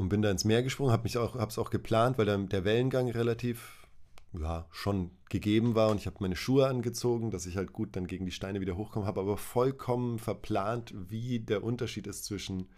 und 0.00 0.08
bin 0.08 0.22
da 0.22 0.30
ins 0.30 0.46
Meer 0.46 0.62
gesprungen, 0.62 0.92
habe 0.92 1.02
mich 1.02 1.18
auch, 1.18 1.36
hab's 1.36 1.58
auch 1.58 1.68
geplant, 1.68 2.16
weil 2.16 2.24
dann 2.24 2.48
der 2.48 2.64
Wellengang 2.64 3.10
relativ, 3.10 3.86
ja, 4.32 4.66
schon 4.70 5.10
gegeben 5.28 5.74
war 5.74 5.90
und 5.90 5.98
ich 5.98 6.06
habe 6.06 6.16
meine 6.20 6.36
Schuhe 6.36 6.66
angezogen, 6.68 7.30
dass 7.30 7.44
ich 7.44 7.58
halt 7.58 7.74
gut 7.74 7.94
dann 7.96 8.06
gegen 8.06 8.24
die 8.24 8.32
Steine 8.32 8.62
wieder 8.62 8.78
hochkomme, 8.78 9.04
habe 9.04 9.20
aber 9.20 9.36
vollkommen 9.36 10.18
verplant, 10.18 10.94
wie 10.96 11.40
der 11.40 11.62
Unterschied 11.62 12.06
ist 12.06 12.24
zwischen, 12.24 12.70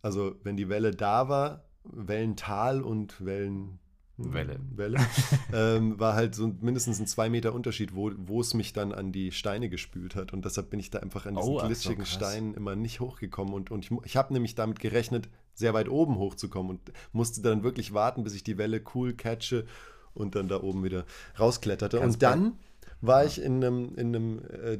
also 0.00 0.36
wenn 0.42 0.56
die 0.56 0.70
Welle 0.70 0.92
da 0.92 1.28
war, 1.28 1.64
Wellental 1.84 2.82
und 2.82 3.22
Wellen 3.22 3.78
Welle. 4.16 4.58
Welle 4.74 4.98
ähm, 5.52 6.00
war 6.00 6.14
halt 6.14 6.34
so 6.34 6.48
mindestens 6.60 6.98
ein 6.98 7.06
zwei 7.06 7.30
Meter 7.30 7.52
Unterschied, 7.52 7.94
wo, 7.94 8.40
es 8.40 8.52
mich 8.52 8.72
dann 8.72 8.92
an 8.92 9.12
die 9.12 9.30
Steine 9.30 9.68
gespült 9.68 10.16
hat. 10.16 10.32
Und 10.32 10.44
deshalb 10.44 10.70
bin 10.70 10.80
ich 10.80 10.90
da 10.90 10.98
einfach 10.98 11.26
an 11.26 11.36
diesen 11.36 11.52
Oh, 11.52 11.60
so, 11.60 11.66
glitschigen 11.66 11.98
krass. 11.98 12.14
Steinen 12.14 12.54
immer 12.54 12.74
nicht 12.74 12.98
hochgekommen. 12.98 13.54
Und, 13.54 13.70
und 13.70 13.84
ich, 13.84 13.92
ich 14.04 14.16
habe 14.16 14.32
nämlich 14.32 14.56
damit 14.56 14.80
gerechnet, 14.80 15.28
sehr 15.58 15.74
weit 15.74 15.88
oben 15.88 16.16
hochzukommen 16.18 16.70
und 16.70 16.92
musste 17.12 17.42
dann 17.42 17.64
wirklich 17.64 17.92
warten, 17.92 18.22
bis 18.22 18.34
ich 18.34 18.44
die 18.44 18.58
Welle 18.58 18.80
cool 18.94 19.14
catche 19.14 19.66
und 20.14 20.34
dann 20.34 20.48
da 20.48 20.62
oben 20.62 20.84
wieder 20.84 21.04
rauskletterte. 21.38 21.98
Kannst 21.98 22.16
und 22.16 22.22
dann 22.22 22.58
war 23.00 23.24
ich 23.24 23.40
in 23.40 23.64
einem, 23.64 23.94
in, 23.96 24.14
einem, 24.14 24.38
äh, 24.44 24.78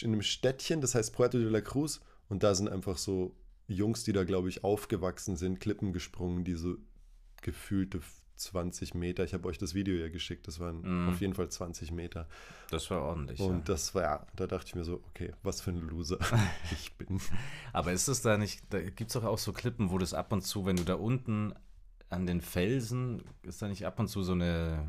in 0.00 0.12
einem 0.12 0.22
Städtchen, 0.22 0.80
das 0.80 0.94
heißt 0.94 1.12
Puerto 1.12 1.38
de 1.38 1.48
la 1.48 1.60
Cruz. 1.60 2.00
Und 2.28 2.42
da 2.42 2.54
sind 2.54 2.68
einfach 2.68 2.96
so 2.96 3.34
Jungs, 3.66 4.04
die 4.04 4.12
da, 4.12 4.24
glaube 4.24 4.48
ich, 4.48 4.64
aufgewachsen 4.64 5.36
sind, 5.36 5.60
Klippen 5.60 5.92
gesprungen, 5.92 6.44
die 6.44 6.54
so 6.54 6.76
gefühlte 7.42 8.00
20 8.42 8.94
Meter. 8.94 9.24
Ich 9.24 9.34
habe 9.34 9.48
euch 9.48 9.58
das 9.58 9.74
Video 9.74 9.94
ja 9.94 10.08
geschickt. 10.08 10.46
Das 10.48 10.60
waren 10.60 10.82
Mhm. 10.82 11.08
auf 11.10 11.20
jeden 11.20 11.34
Fall 11.34 11.48
20 11.48 11.92
Meter. 11.92 12.26
Das 12.70 12.90
war 12.90 13.02
ordentlich. 13.02 13.40
Und 13.40 13.58
ja. 13.58 13.64
das 13.64 13.94
war, 13.94 14.02
ja, 14.02 14.26
da 14.36 14.46
dachte 14.46 14.66
ich 14.68 14.74
mir 14.74 14.84
so, 14.84 15.02
okay, 15.08 15.32
was 15.42 15.60
für 15.60 15.70
ein 15.70 15.80
Loser 15.88 16.18
ich 16.72 16.92
bin. 16.94 17.20
Aber 17.72 17.92
ist 17.92 18.08
es 18.08 18.22
da 18.22 18.36
nicht, 18.38 18.62
da 18.70 18.80
gibt 18.80 19.10
es 19.10 19.14
doch 19.14 19.24
auch 19.24 19.38
so 19.38 19.52
Klippen, 19.52 19.90
wo 19.90 19.98
das 19.98 20.14
ab 20.14 20.32
und 20.32 20.42
zu, 20.42 20.66
wenn 20.66 20.76
du 20.76 20.84
da 20.84 20.94
unten 20.94 21.54
an 22.10 22.26
den 22.26 22.40
Felsen, 22.42 23.22
ist 23.42 23.62
da 23.62 23.68
nicht 23.68 23.86
ab 23.86 23.98
und 23.98 24.08
zu 24.08 24.22
so 24.22 24.32
eine, 24.32 24.86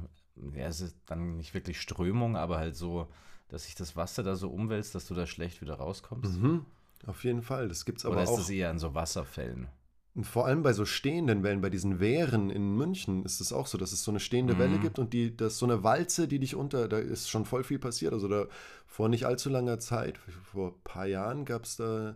ja, 0.56 0.66
es 0.68 0.82
ist 0.82 0.98
dann 1.06 1.38
nicht 1.38 1.54
wirklich 1.54 1.80
Strömung, 1.80 2.36
aber 2.36 2.58
halt 2.58 2.76
so, 2.76 3.08
dass 3.48 3.64
sich 3.66 3.76
das 3.76 3.96
Wasser 3.96 4.24
da 4.24 4.36
so 4.36 4.50
umwälzt, 4.50 4.94
dass 4.96 5.08
du 5.08 5.14
da 5.14 5.26
schlecht 5.28 5.62
wieder 5.62 5.76
rauskommst? 5.76 6.40
Mhm, 6.42 6.66
auf 7.06 7.24
jeden 7.24 7.42
Fall. 7.44 7.68
Das 7.70 7.86
gibt 7.86 8.00
es 8.00 8.06
aber 8.06 8.16
Oder 8.16 8.24
ist 8.24 8.30
auch. 8.32 8.38
das 8.38 8.50
eher 8.50 8.70
an 8.70 8.80
so 8.80 8.94
Wasserfällen? 8.94 9.68
Und 10.16 10.26
vor 10.26 10.46
allem 10.46 10.62
bei 10.62 10.74
so 10.74 10.86
stehenden 10.86 11.42
Wellen, 11.42 11.62
bei 11.62 11.72
diesen 11.72 12.00
Wehren 12.00 12.52
in 12.52 12.76
München 12.78 13.24
ist 13.26 13.42
es 13.42 13.52
auch 13.52 13.66
so, 13.66 13.80
dass 13.80 13.92
es 13.94 14.04
so 14.04 14.12
eine 14.12 14.20
stehende 14.20 14.54
Mhm. 14.54 14.60
Welle 14.60 14.78
gibt 14.80 15.00
und 15.00 15.12
die, 15.12 15.36
das 15.36 15.54
ist 15.54 15.60
so 15.60 15.66
eine 15.66 15.84
Walze, 15.84 16.28
die 16.28 16.38
dich 16.38 16.56
unter, 16.56 16.88
da 16.88 17.00
ist 17.00 17.30
schon 17.30 17.46
voll 17.46 17.64
viel 17.64 17.80
passiert. 17.80 18.14
Also 18.14 18.28
da 18.28 18.46
vor 18.86 19.10
nicht 19.10 19.26
allzu 19.26 19.50
langer 19.50 19.80
Zeit, 19.80 20.20
vor 20.52 20.70
ein 20.70 20.82
paar 20.84 21.08
Jahren 21.08 21.46
gab 21.46 21.64
es 21.66 21.78
da 21.78 22.16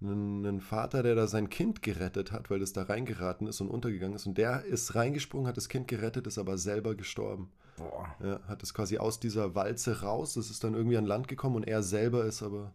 einen, 0.00 0.46
einen 0.46 0.60
Vater, 0.60 1.02
der 1.02 1.16
da 1.16 1.26
sein 1.26 1.48
Kind 1.50 1.82
gerettet 1.82 2.30
hat, 2.30 2.48
weil 2.48 2.60
das 2.60 2.72
da 2.72 2.84
reingeraten 2.84 3.48
ist 3.48 3.60
und 3.60 3.68
untergegangen 3.70 4.14
ist. 4.14 4.26
Und 4.26 4.38
der 4.38 4.64
ist 4.64 4.94
reingesprungen, 4.94 5.48
hat 5.48 5.56
das 5.56 5.68
Kind 5.68 5.88
gerettet, 5.88 6.28
ist 6.28 6.38
aber 6.38 6.58
selber 6.58 6.94
gestorben. 6.94 7.50
Boah. 7.76 8.14
Ja, 8.22 8.40
hat 8.46 8.62
es 8.62 8.72
quasi 8.72 8.98
aus 8.98 9.18
dieser 9.18 9.56
Walze 9.56 10.02
raus, 10.02 10.34
das 10.34 10.48
ist 10.50 10.62
dann 10.62 10.74
irgendwie 10.74 10.96
an 10.96 11.06
Land 11.06 11.26
gekommen 11.26 11.56
und 11.56 11.66
er 11.66 11.82
selber 11.82 12.24
ist 12.24 12.42
aber 12.42 12.72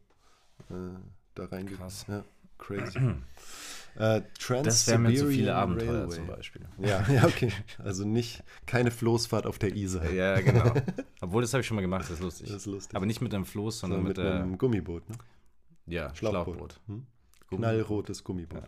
äh, 0.70 0.74
da 1.36 1.46
reingegangen. 1.46 1.78
Krass. 1.88 2.06
Ja, 2.10 2.26
crazy. 2.58 3.00
äh, 3.98 4.22
Das 4.64 4.88
wären 4.88 5.04
mir 5.04 5.16
zu 5.16 5.28
viele 5.28 5.56
Abenteuer 5.56 6.02
Railway. 6.02 6.16
zum 6.16 6.28
Beispiel. 6.28 6.62
Ja, 6.80 7.06
ja, 7.12 7.26
okay. 7.26 7.52
Also 7.80 8.06
nicht, 8.06 8.44
keine 8.66 8.92
Floßfahrt 8.92 9.46
auf 9.46 9.60
der 9.60 9.76
Isar. 9.76 10.10
Ja, 10.12 10.40
genau. 10.42 10.74
Obwohl, 11.22 11.42
das 11.42 11.54
habe 11.54 11.62
ich 11.62 11.68
schon 11.68 11.76
mal 11.76 11.82
gemacht, 11.82 12.04
das 12.04 12.12
ist 12.12 12.22
lustig. 12.22 12.48
Das 12.48 12.58
ist 12.58 12.66
lustig. 12.68 12.96
Aber 12.96 13.06
nicht 13.06 13.22
mit 13.22 13.34
einem 13.34 13.46
Floß, 13.46 13.80
sondern 13.80 14.06
Sondern 14.06 14.26
mit, 14.26 14.34
mit 14.34 14.42
einem 14.44 14.58
Gummiboot, 14.58 15.10
ne? 15.10 15.16
ja, 15.88 16.14
Schlauchboot. 16.16 16.46
Schlauchboot. 16.56 16.80
Hm? 16.88 17.06
Gummi- 17.50 17.58
Knallrotes 17.58 18.24
Gummiboot. 18.24 18.64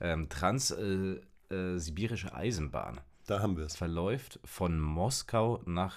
Ähm, 0.00 0.28
Trans-Sibirische 0.28 2.28
äh, 2.28 2.32
Eisenbahn. 2.32 3.00
Da 3.26 3.40
haben 3.40 3.56
wir 3.56 3.64
Es 3.66 3.72
es. 3.72 3.78
verläuft 3.78 4.40
von 4.44 4.80
Moskau 4.80 5.60
nach. 5.66 5.96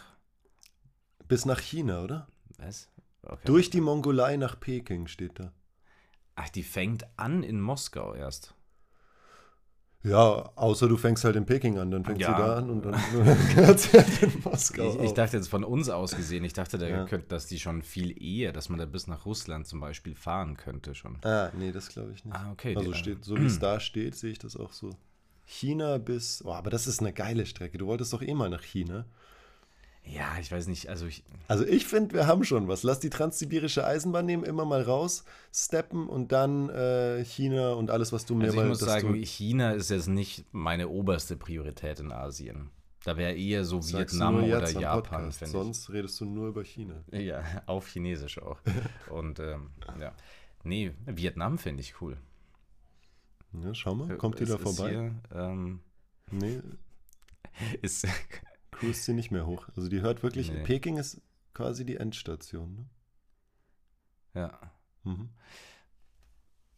Bis 1.28 1.45
nach 1.45 1.60
China, 1.60 2.04
oder? 2.04 2.28
Was? 2.60 2.89
Okay. 3.23 3.39
Durch 3.45 3.69
die 3.69 3.82
Mongolei 3.82 4.38
nach 4.38 4.60
Peking 4.60 5.08
steht 5.08 5.39
da. 5.39 5.52
Ach, 6.35 6.49
die 6.49 6.63
fängt 6.63 7.05
an 7.17 7.43
in 7.43 7.61
Moskau 7.61 8.13
erst. 8.13 8.55
Ja, 10.05 10.51
außer 10.55 10.89
du 10.89 10.97
fängst 10.97 11.23
halt 11.23 11.37
in 11.37 11.45
Peking 11.45 11.77
an, 11.77 11.89
dann 11.89 12.03
fängst 12.03 12.19
Ja. 12.21 12.33
du 12.33 12.37
da 12.41 12.57
an 12.57 12.69
und 12.69 12.81
dann 12.85 12.93
hört 13.55 13.79
sie 13.79 13.97
halt 13.97 14.21
in 14.21 14.41
Moskau 14.43 14.83
Ich, 14.83 14.99
ich 14.99 15.13
dachte 15.13 15.37
jetzt 15.37 15.47
von 15.47 15.63
uns 15.63 15.87
aus 15.87 16.13
gesehen, 16.17 16.43
ich 16.43 16.51
dachte, 16.51 16.77
da 16.77 16.87
Ja. 16.89 17.05
könnte, 17.05 17.27
dass 17.27 17.47
die 17.47 17.57
schon 17.57 17.81
viel 17.81 18.21
eher, 18.21 18.51
dass 18.51 18.67
man 18.67 18.79
da 18.79 18.85
bis 18.85 19.07
nach 19.07 19.25
Russland 19.25 19.65
zum 19.65 19.79
Beispiel 19.79 20.13
fahren 20.13 20.57
könnte 20.57 20.93
schon. 20.93 21.19
Ah, 21.23 21.51
nee, 21.57 21.71
das 21.71 21.87
glaube 21.87 22.11
ich 22.11 22.25
nicht. 22.25 22.35
Ah, 22.35 22.51
okay. 22.51 22.75
Also 22.75 22.91
steht, 22.93 23.23
so 23.23 23.39
wie 23.39 23.45
es 23.45 23.59
da 23.59 23.79
steht, 23.79 24.15
sehe 24.15 24.31
ich 24.31 24.39
das 24.39 24.57
auch 24.57 24.73
so. 24.73 24.89
China 25.45 25.97
bis. 25.99 26.43
Oh, 26.43 26.51
aber 26.51 26.69
das 26.69 26.85
ist 26.87 26.99
eine 26.99 27.13
geile 27.13 27.45
Strecke. 27.45 27.77
Du 27.77 27.85
wolltest 27.87 28.11
doch 28.11 28.21
eh 28.21 28.33
mal 28.33 28.49
nach 28.49 28.63
China. 28.63 29.05
Ja, 30.05 30.37
ich 30.39 30.51
weiß 30.51 30.67
nicht, 30.67 30.89
also 30.89 31.05
ich, 31.05 31.23
Also 31.47 31.65
ich 31.65 31.85
finde, 31.85 32.15
wir 32.15 32.27
haben 32.27 32.43
schon 32.43 32.67
was. 32.67 32.83
Lass 32.83 32.99
die 32.99 33.09
transsibirische 33.09 33.85
Eisenbahn 33.85 34.25
nehmen, 34.25 34.43
immer 34.43 34.65
mal 34.65 34.81
raus, 34.81 35.23
steppen 35.53 36.09
und 36.09 36.31
dann 36.31 36.69
äh, 36.69 37.23
China 37.23 37.73
und 37.73 37.89
alles, 37.89 38.11
was 38.11 38.25
du 38.25 38.35
mir 38.35 38.45
also 38.45 38.55
ich 38.55 38.61
mal. 38.61 38.69
muss 38.69 38.79
dass 38.79 38.89
sagen, 38.89 39.13
China 39.15 39.71
ist 39.71 39.89
jetzt 39.89 40.07
nicht 40.07 40.45
meine 40.51 40.89
oberste 40.89 41.37
Priorität 41.37 41.99
in 41.99 42.11
Asien. 42.11 42.69
Da 43.05 43.17
wäre 43.17 43.33
eher 43.33 43.65
so 43.65 43.81
sagst 43.81 44.13
Vietnam 44.13 44.43
oder 44.43 44.69
Japan, 44.69 45.29
ich. 45.29 45.47
Sonst 45.47 45.89
redest 45.89 46.19
du 46.21 46.25
nur 46.25 46.49
über 46.49 46.63
China. 46.63 47.03
Ja, 47.11 47.43
auf 47.65 47.87
Chinesisch 47.87 48.39
auch. 48.41 48.59
Und 49.09 49.39
ähm, 49.39 49.71
ja. 49.99 50.13
Nee, 50.63 50.93
Vietnam 51.05 51.57
finde 51.57 51.81
ich 51.81 52.01
cool. 52.01 52.17
Ja, 53.61 53.73
schau 53.73 53.95
mal, 53.95 54.17
kommt 54.17 54.39
ihr 54.39 54.43
Es 54.43 54.49
da 54.49 54.55
ist 54.55 54.63
vorbei? 54.63 54.89
Hier, 54.89 55.15
ähm, 55.33 55.81
Nee, 56.31 56.61
ist, 57.81 58.07
cruist 58.73 59.03
sie 59.05 59.13
nicht 59.13 59.31
mehr 59.31 59.45
hoch. 59.45 59.67
Also 59.75 59.89
die 59.89 60.01
hört 60.01 60.23
wirklich, 60.23 60.51
Nee. 60.51 60.63
Peking 60.63 60.97
ist 60.97 61.21
quasi 61.53 61.86
die 61.86 61.97
Endstation. 61.97 62.75
Ne? 62.75 62.86
Ja. 64.41 64.59
Mhm. 65.03 65.29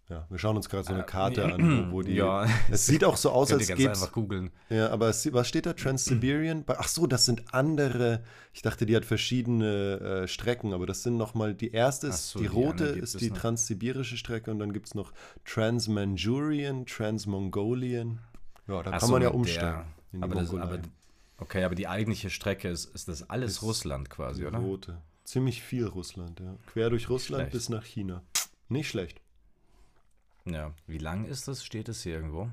Ja, 0.07 0.27
wir 0.29 0.37
schauen 0.37 0.55
uns 0.55 0.69
gerade 0.69 0.83
so 0.83 0.93
eine 0.93 1.01
Äh, 1.01 1.05
Karte 1.07 1.45
an, 1.51 1.91
wo, 1.91 2.03
die. 2.03 2.11
Ja, 2.15 2.45
Es 2.69 2.85
sieht 2.85 3.03
auch 3.03 3.17
so 3.17 3.31
aus, 3.31 3.51
als 3.51 3.65
gäbe 3.67 3.89
einfach 3.89 4.11
googeln. 4.11 4.51
Ja, 4.69 4.89
aber 4.91 5.09
es, 5.09 5.33
was 5.33 5.47
steht 5.47 5.65
da? 5.65 5.73
Trans-Siberian? 5.73 6.63
Ach 6.67 6.87
so, 6.87 7.07
das 7.07 7.25
sind 7.25 7.55
andere. 7.55 8.23
Ich 8.53 8.61
dachte, 8.61 8.85
die 8.85 8.95
hat 8.95 9.03
verschiedene 9.03 10.21
äh, 10.23 10.27
Strecken, 10.27 10.73
aber 10.73 10.85
das 10.85 11.01
sind 11.01 11.17
nochmal. 11.17 11.55
Die 11.55 11.71
erste 11.71 12.05
ist, 12.07 12.29
so, 12.29 12.37
die 12.37 12.45
die 12.47 12.53
rote 12.53 12.85
ist 12.85 13.19
die 13.19 13.31
transsibirische 13.31 14.15
Strecke 14.17 14.51
und 14.51 14.59
dann 14.59 14.73
gibt 14.73 14.85
es 14.85 14.93
noch 14.93 15.11
Trans-Manchurian, 15.43 16.85
Trans-Mongolian. 16.85 18.19
Ja, 18.67 18.83
da 18.83 18.91
Ach 18.91 18.99
kann 18.99 19.07
so, 19.07 19.11
man 19.13 19.21
ja 19.23 19.29
umsteigen. 19.29 19.85
der- 20.13 20.23
Aber 20.23 20.35
das, 20.35 20.53
aber, 20.53 20.79
okay, 21.45 21.63
aber 21.63 21.75
die 21.75 21.87
eigentliche 21.87 22.29
Strecke 22.29 22.67
ist, 22.69 22.85
ist 22.95 23.07
das 23.07 23.29
alles 23.29 23.53
Ist 23.53 23.61
Russland 23.63 24.09
quasi, 24.09 24.41
die 24.41 24.47
oder? 24.47 24.59
rote. 24.59 25.01
Ziemlich 25.23 25.61
viel 25.63 25.85
Russland, 25.87 26.39
ja. 26.39 26.55
Quer 26.67 26.89
durch 26.89 27.09
Russland 27.09 27.41
schlecht. 27.43 27.53
bis 27.53 27.69
nach 27.69 27.83
China. 27.85 28.21
Nicht 28.69 28.89
schlecht. 28.89 29.21
Ja. 30.45 30.73
Wie 30.87 30.97
lang 30.99 31.25
ist 31.25 31.47
das? 31.47 31.63
Steht 31.65 31.89
es 31.89 32.03
hier 32.03 32.13
irgendwo? 32.15 32.49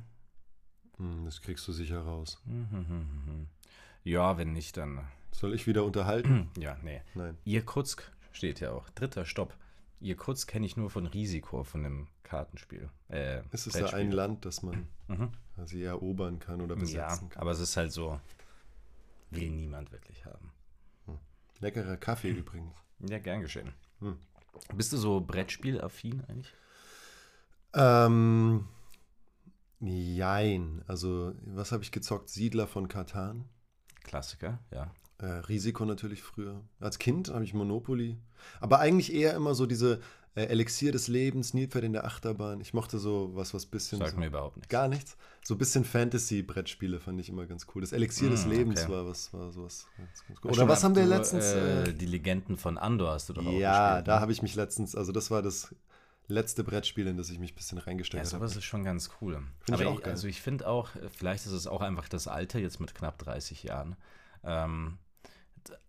Hm, 0.96 1.24
das 1.24 1.40
kriegst 1.42 1.66
du 1.68 1.72
sicher 1.72 2.00
raus. 2.00 2.40
Mhm. 2.46 3.46
Ja, 4.04 4.38
wenn 4.38 4.52
nicht, 4.52 4.76
dann. 4.76 5.06
Soll 5.32 5.54
ich 5.54 5.66
wieder 5.66 5.84
unterhalten? 5.84 6.50
Ja, 6.58 6.76
nee. 6.82 7.02
Nein. 7.14 7.36
Irkutsk 7.44 8.10
steht 8.32 8.60
ja 8.60 8.72
auch. 8.72 8.88
Dritter 8.90 9.24
Stopp. 9.26 9.54
Irkutsk 10.00 10.48
kenne 10.48 10.66
ich 10.66 10.76
nur 10.76 10.90
von 10.90 11.06
Risiko, 11.06 11.62
von 11.64 11.82
dem 11.82 12.08
Kartenspiel. 12.24 12.88
Äh, 13.08 13.40
Ist 13.52 13.66
es 13.66 13.74
da 13.74 13.80
Brettspiel. 13.80 14.00
ein 14.00 14.12
Land, 14.12 14.44
das 14.46 14.62
man 14.62 14.88
Mhm. 15.08 15.30
quasi 15.54 15.82
erobern 15.82 16.38
kann 16.38 16.60
oder 16.62 16.74
Ja, 16.76 16.80
besetzen 16.80 17.28
kann? 17.28 17.40
aber 17.42 17.50
es 17.52 17.60
ist 17.60 17.76
halt 17.76 17.92
so, 17.92 18.18
will 19.34 19.50
niemand 19.50 19.92
wirklich 19.92 20.24
haben. 20.24 20.52
Leckerer 21.62 21.96
Kaffee 21.96 22.30
übrigens. 22.30 22.74
Ja, 23.08 23.18
gern 23.18 23.40
geschehen. 23.40 23.72
Hm. 24.00 24.16
Bist 24.74 24.92
du 24.92 24.96
so 24.96 25.20
Brettspiel-affin 25.20 26.24
eigentlich? 26.24 26.52
Ähm, 27.72 28.66
jein. 29.80 30.82
Also, 30.86 31.34
was 31.46 31.72
habe 31.72 31.84
ich 31.84 31.92
gezockt? 31.92 32.28
Siedler 32.28 32.66
von 32.66 32.88
Katan. 32.88 33.48
Klassiker, 34.02 34.58
ja. 34.72 34.92
Äh, 35.18 35.26
Risiko 35.26 35.84
natürlich 35.84 36.22
früher. 36.22 36.64
Als 36.80 36.98
Kind 36.98 37.30
habe 37.30 37.44
ich 37.44 37.54
Monopoly. 37.54 38.18
Aber 38.60 38.80
eigentlich 38.80 39.12
eher 39.12 39.34
immer 39.34 39.54
so 39.54 39.66
diese 39.66 40.00
äh, 40.34 40.44
Elixier 40.44 40.92
des 40.92 41.08
Lebens, 41.08 41.52
Nilpferd 41.54 41.84
in 41.84 41.92
der 41.92 42.04
Achterbahn. 42.04 42.60
Ich 42.60 42.72
mochte 42.74 42.98
so 42.98 43.30
was, 43.34 43.52
was 43.54 43.66
bisschen. 43.66 43.98
Sagt 43.98 44.12
so, 44.12 44.16
mir 44.18 44.26
überhaupt 44.28 44.56
nichts. 44.56 44.68
Gar 44.70 44.88
nichts. 44.88 45.16
So 45.44 45.54
ein 45.54 45.58
bisschen 45.58 45.84
Fantasy-Brettspiele 45.84 47.00
fand 47.00 47.20
ich 47.20 47.28
immer 47.28 47.46
ganz 47.46 47.66
cool. 47.74 47.82
Das 47.82 47.92
Elixier 47.92 48.30
des 48.30 48.46
Mm, 48.46 48.50
Lebens 48.50 48.82
okay. 48.84 48.92
war 48.92 49.06
was, 49.06 49.32
war 49.32 49.50
sowas 49.50 49.86
ganz, 49.96 50.24
ganz 50.26 50.40
cool. 50.44 50.50
Oder 50.52 50.68
was 50.68 50.84
haben 50.84 50.94
wir 50.96 51.04
letztens? 51.04 51.44
Äh, 51.52 51.82
Äh, 51.90 51.92
die 51.94 52.06
Legenden 52.06 52.56
von 52.56 52.78
Andor 52.78 53.10
hast 53.12 53.28
du 53.28 53.32
doch 53.34 53.44
auch 53.46 53.52
ja, 53.52 53.88
gespielt. 53.96 54.08
da 54.08 54.14
ne? 54.16 54.20
habe 54.20 54.32
ich 54.32 54.42
mich 54.42 54.54
letztens, 54.54 54.94
also 54.94 55.12
das 55.12 55.30
war 55.30 55.42
das 55.42 55.74
letzte 56.28 56.64
Brettspiel, 56.64 57.06
in 57.08 57.16
das 57.18 57.28
ich 57.30 57.38
mich 57.38 57.52
ein 57.52 57.56
bisschen 57.56 57.78
Ja, 57.78 57.84
reingesteigert 57.84 58.32
habe. 58.32 58.38
sowas 58.48 58.56
ist 58.56 58.64
schon 58.64 58.84
ganz 58.84 59.10
cool. 59.20 59.42
ich 59.66 59.74
Aber 59.74 59.86
auch 59.88 59.98
ich, 59.98 60.04
geil. 60.04 60.12
also 60.12 60.28
ich 60.28 60.40
finde 60.40 60.66
auch, 60.68 60.88
vielleicht 61.18 61.44
ist 61.46 61.52
es 61.52 61.66
auch 61.66 61.82
einfach 61.82 62.08
das 62.08 62.26
Alter 62.28 62.58
jetzt 62.58 62.80
mit 62.80 62.94
knapp 62.94 63.18
30 63.18 63.64
Jahren. 63.64 63.96
Ähm, 64.44 64.98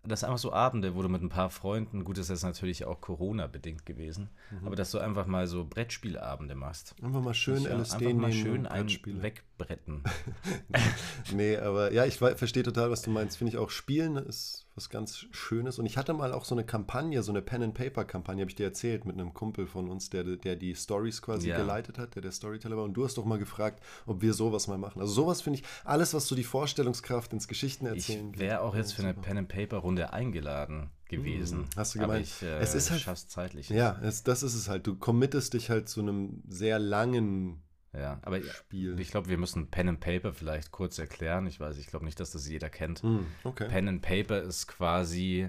das 0.02 0.24
einfach 0.24 0.38
so 0.38 0.52
Abende, 0.52 0.94
wo 0.94 1.02
du 1.02 1.08
mit 1.08 1.22
ein 1.22 1.28
paar 1.28 1.50
Freunden, 1.50 2.04
gut, 2.04 2.18
das 2.18 2.24
ist 2.26 2.30
jetzt 2.30 2.42
natürlich 2.44 2.84
auch 2.84 3.00
Corona-bedingt 3.00 3.86
gewesen, 3.86 4.30
Mhm. 4.50 4.66
aber 4.66 4.76
dass 4.76 4.90
du 4.90 4.98
einfach 4.98 5.26
mal 5.26 5.46
so 5.46 5.64
Brettspielabende 5.64 6.54
machst. 6.54 6.94
Einfach 7.02 7.22
mal 7.22 7.34
schön 7.34 7.64
LSD 7.64 8.06
einfach 8.06 8.20
mal 8.20 8.32
schön 8.32 8.66
ein 8.66 8.88
wegbretten. 8.88 10.04
Nee, 11.32 11.56
aber 11.56 11.92
ja, 11.92 12.04
ich 12.04 12.18
verstehe 12.18 12.62
total, 12.62 12.90
was 12.90 13.02
du 13.02 13.10
meinst. 13.10 13.38
Finde 13.38 13.52
ich 13.52 13.58
auch, 13.58 13.70
Spielen 13.70 14.16
ist 14.16 14.63
was 14.76 14.90
ganz 14.90 15.26
Schönes. 15.30 15.78
Und 15.78 15.86
ich 15.86 15.96
hatte 15.96 16.14
mal 16.14 16.32
auch 16.32 16.44
so 16.44 16.54
eine 16.54 16.64
Kampagne, 16.64 17.22
so 17.22 17.30
eine 17.32 17.42
Pen-and-Paper-Kampagne, 17.42 18.42
habe 18.42 18.50
ich 18.50 18.56
dir 18.56 18.64
erzählt, 18.66 19.04
mit 19.04 19.14
einem 19.18 19.32
Kumpel 19.32 19.66
von 19.66 19.88
uns, 19.88 20.10
der, 20.10 20.24
der 20.24 20.56
die 20.56 20.74
Stories 20.74 21.22
quasi 21.22 21.48
Ja. 21.48 21.56
geleitet 21.56 21.98
hat, 21.98 22.14
der 22.14 22.22
der 22.22 22.32
Storyteller 22.32 22.76
war. 22.76 22.84
Und 22.84 22.94
du 22.94 23.04
hast 23.04 23.16
doch 23.18 23.24
mal 23.24 23.38
gefragt, 23.38 23.82
ob 24.06 24.22
wir 24.22 24.34
sowas 24.34 24.66
mal 24.68 24.78
machen. 24.78 25.00
Also 25.00 25.12
sowas 25.12 25.42
finde 25.42 25.60
ich, 25.60 25.64
alles, 25.84 26.14
was 26.14 26.26
so 26.26 26.34
die 26.34 26.44
Vorstellungskraft 26.44 27.32
ins 27.32 27.48
Geschichten 27.48 27.86
Ich 27.86 27.92
erzählen 28.10 28.38
wäre 28.38 28.60
auch 28.62 28.74
jetzt 28.74 28.92
für 28.94 29.02
eine. 29.02 29.14
Pen-and-Paper-Runde 29.14 30.12
eingeladen 30.12 30.90
gewesen. 31.08 31.60
Mhm. 31.60 31.64
Hast 31.76 31.94
du 31.94 31.98
gemeint? 32.00 32.26
ich 32.26 32.42
äh, 32.42 32.58
Es 32.58 32.74
ist 32.74 32.90
halt- 32.90 33.00
schaff's 33.02 33.28
zeitlich. 33.28 33.68
Ja, 33.68 33.98
es, 34.02 34.22
das 34.24 34.42
ist 34.42 34.54
es 34.54 34.68
halt. 34.68 34.86
Du 34.86 34.96
committest 34.96 35.54
dich 35.54 35.70
halt 35.70 35.88
zu 35.88 36.00
einem 36.00 36.42
sehr 36.48 36.78
langen 36.78 37.62
ja, 37.96 38.18
aber 38.22 38.42
Spiel. 38.42 38.98
ich 38.98 39.10
glaube, 39.10 39.28
wir 39.28 39.38
müssen 39.38 39.68
Pen 39.68 39.88
and 39.88 40.00
Paper 40.00 40.32
vielleicht 40.32 40.72
kurz 40.72 40.98
erklären. 40.98 41.46
Ich 41.46 41.60
weiß, 41.60 41.78
ich 41.78 41.86
glaube 41.86 42.04
nicht, 42.04 42.18
dass 42.18 42.32
das 42.32 42.48
jeder 42.48 42.68
kennt. 42.68 43.02
Hm, 43.02 43.26
okay. 43.44 43.68
Pen 43.68 43.88
and 43.88 44.02
Paper 44.02 44.42
ist 44.42 44.66
quasi 44.66 45.48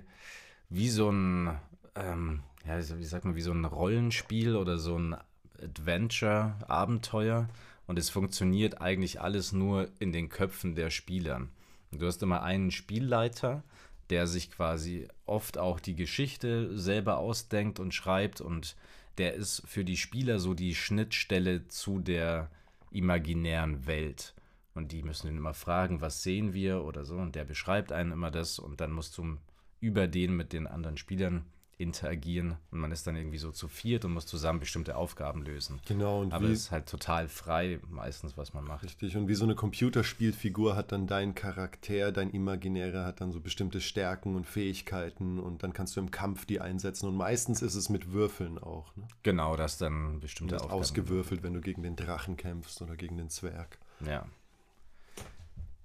wie 0.69 0.89
so 0.89 1.09
ein, 1.09 1.57
ähm, 1.95 2.43
ja, 2.67 2.77
wie 2.77 3.03
sagt 3.03 3.25
man, 3.25 3.35
wie 3.35 3.41
so 3.41 3.51
ein 3.51 3.65
Rollenspiel 3.65 4.55
oder 4.55 4.77
so 4.77 4.97
ein 4.97 5.15
Adventure-Abenteuer. 5.61 7.47
Und 7.87 7.99
es 7.99 8.09
funktioniert 8.09 8.81
eigentlich 8.81 9.21
alles 9.21 9.51
nur 9.51 9.89
in 9.99 10.11
den 10.11 10.29
Köpfen 10.29 10.75
der 10.75 10.89
Spielern. 10.89 11.49
Und 11.91 12.01
du 12.01 12.07
hast 12.07 12.23
immer 12.23 12.41
einen 12.41 12.71
Spielleiter, 12.71 13.63
der 14.09 14.27
sich 14.27 14.51
quasi 14.51 15.07
oft 15.25 15.57
auch 15.57 15.79
die 15.79 15.95
Geschichte 15.95 16.77
selber 16.77 17.17
ausdenkt 17.17 17.79
und 17.79 17.93
schreibt. 17.93 18.41
Und 18.41 18.75
der 19.17 19.33
ist 19.33 19.63
für 19.65 19.85
die 19.85 19.97
Spieler 19.97 20.39
so 20.39 20.53
die 20.53 20.75
Schnittstelle 20.75 21.67
zu 21.67 21.99
der 21.99 22.49
imaginären 22.91 23.85
Welt. 23.87 24.33
Und 24.73 24.91
die 24.91 25.03
müssen 25.03 25.27
ihn 25.27 25.37
immer 25.37 25.53
fragen, 25.53 26.01
was 26.01 26.21
sehen 26.21 26.53
wir 26.53 26.83
oder 26.83 27.05
so. 27.05 27.15
Und 27.15 27.35
der 27.35 27.45
beschreibt 27.45 27.91
einen 27.91 28.11
immer 28.11 28.31
das. 28.31 28.59
Und 28.59 28.81
dann 28.81 28.91
musst 28.91 29.17
du 29.17 29.37
über 29.79 30.07
den 30.07 30.35
mit 30.35 30.51
den 30.51 30.67
anderen 30.67 30.97
Spielern 30.97 31.45
interagieren. 31.77 32.57
Und 32.71 32.79
man 32.79 32.91
ist 32.91 33.05
dann 33.05 33.15
irgendwie 33.15 33.37
so 33.37 33.51
zu 33.51 33.67
viert 33.67 34.05
und 34.05 34.13
muss 34.13 34.25
zusammen 34.25 34.59
bestimmte 34.59 34.95
Aufgaben 34.95 35.43
lösen. 35.43 35.81
Genau, 35.85 36.21
und 36.21 36.33
Aber 36.33 36.45
es 36.45 36.61
ist 36.61 36.71
halt 36.71 36.87
total 36.87 37.27
frei, 37.27 37.79
meistens, 37.89 38.37
was 38.37 38.53
man 38.53 38.63
macht. 38.63 38.83
Richtig, 38.83 39.17
und 39.17 39.27
wie 39.27 39.35
so 39.35 39.43
eine 39.43 39.55
Computerspielfigur 39.55 40.75
hat 40.75 40.93
dann 40.93 41.05
dein 41.05 41.35
Charakter, 41.35 42.13
dein 42.13 42.29
Imaginärer 42.31 43.05
hat 43.05 43.19
dann 43.19 43.31
so 43.31 43.41
bestimmte 43.41 43.81
Stärken 43.81 44.35
und 44.35 44.45
Fähigkeiten 44.45 45.39
und 45.39 45.63
dann 45.63 45.73
kannst 45.73 45.95
du 45.97 45.99
im 45.99 46.11
Kampf 46.11 46.45
die 46.45 46.61
einsetzen 46.61 47.09
und 47.09 47.15
meistens 47.15 47.61
ist 47.61 47.75
es 47.75 47.89
mit 47.89 48.13
Würfeln 48.13 48.57
auch. 48.57 48.95
Ne? 48.95 49.07
Genau, 49.23 49.57
das 49.57 49.77
dann 49.77 50.21
bestimmte 50.21 50.55
hast 50.55 50.63
Aufgaben. 50.63 50.79
ausgewürfelt, 50.79 51.43
wenn 51.43 51.53
du 51.53 51.61
gegen 51.61 51.83
den 51.83 51.97
Drachen 51.97 52.37
kämpfst 52.37 52.81
oder 52.81 52.95
gegen 52.95 53.17
den 53.17 53.29
Zwerg. 53.29 53.79
Ja. 54.05 54.25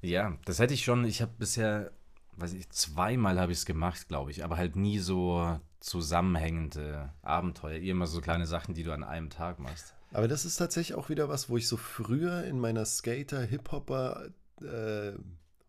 Ja, 0.02 0.38
das 0.44 0.60
hätte 0.60 0.72
ich 0.72 0.84
schon, 0.84 1.04
ich 1.04 1.20
habe 1.20 1.32
bisher, 1.36 1.90
weiß 2.36 2.54
ich, 2.54 2.70
zweimal 2.70 3.40
habe 3.40 3.52
ich 3.52 3.58
es 3.58 3.66
gemacht, 3.66 4.08
glaube 4.08 4.30
ich, 4.30 4.44
aber 4.44 4.56
halt 4.56 4.76
nie 4.76 4.98
so 4.98 5.58
zusammenhängende 5.80 7.10
Abenteuer, 7.22 7.78
eher 7.78 7.92
immer 7.92 8.06
so 8.06 8.20
kleine 8.20 8.46
Sachen, 8.46 8.74
die 8.74 8.82
du 8.82 8.92
an 8.92 9.02
einem 9.02 9.30
Tag 9.30 9.58
machst. 9.58 9.94
Aber 10.12 10.28
das 10.28 10.44
ist 10.44 10.56
tatsächlich 10.56 10.96
auch 10.96 11.08
wieder 11.08 11.28
was, 11.28 11.48
wo 11.48 11.56
ich 11.56 11.68
so 11.68 11.76
früher 11.76 12.44
in 12.44 12.58
meiner 12.58 12.84
Skater, 12.84 13.42
Hip-Hopper, 13.42 14.30
äh, 14.62 15.12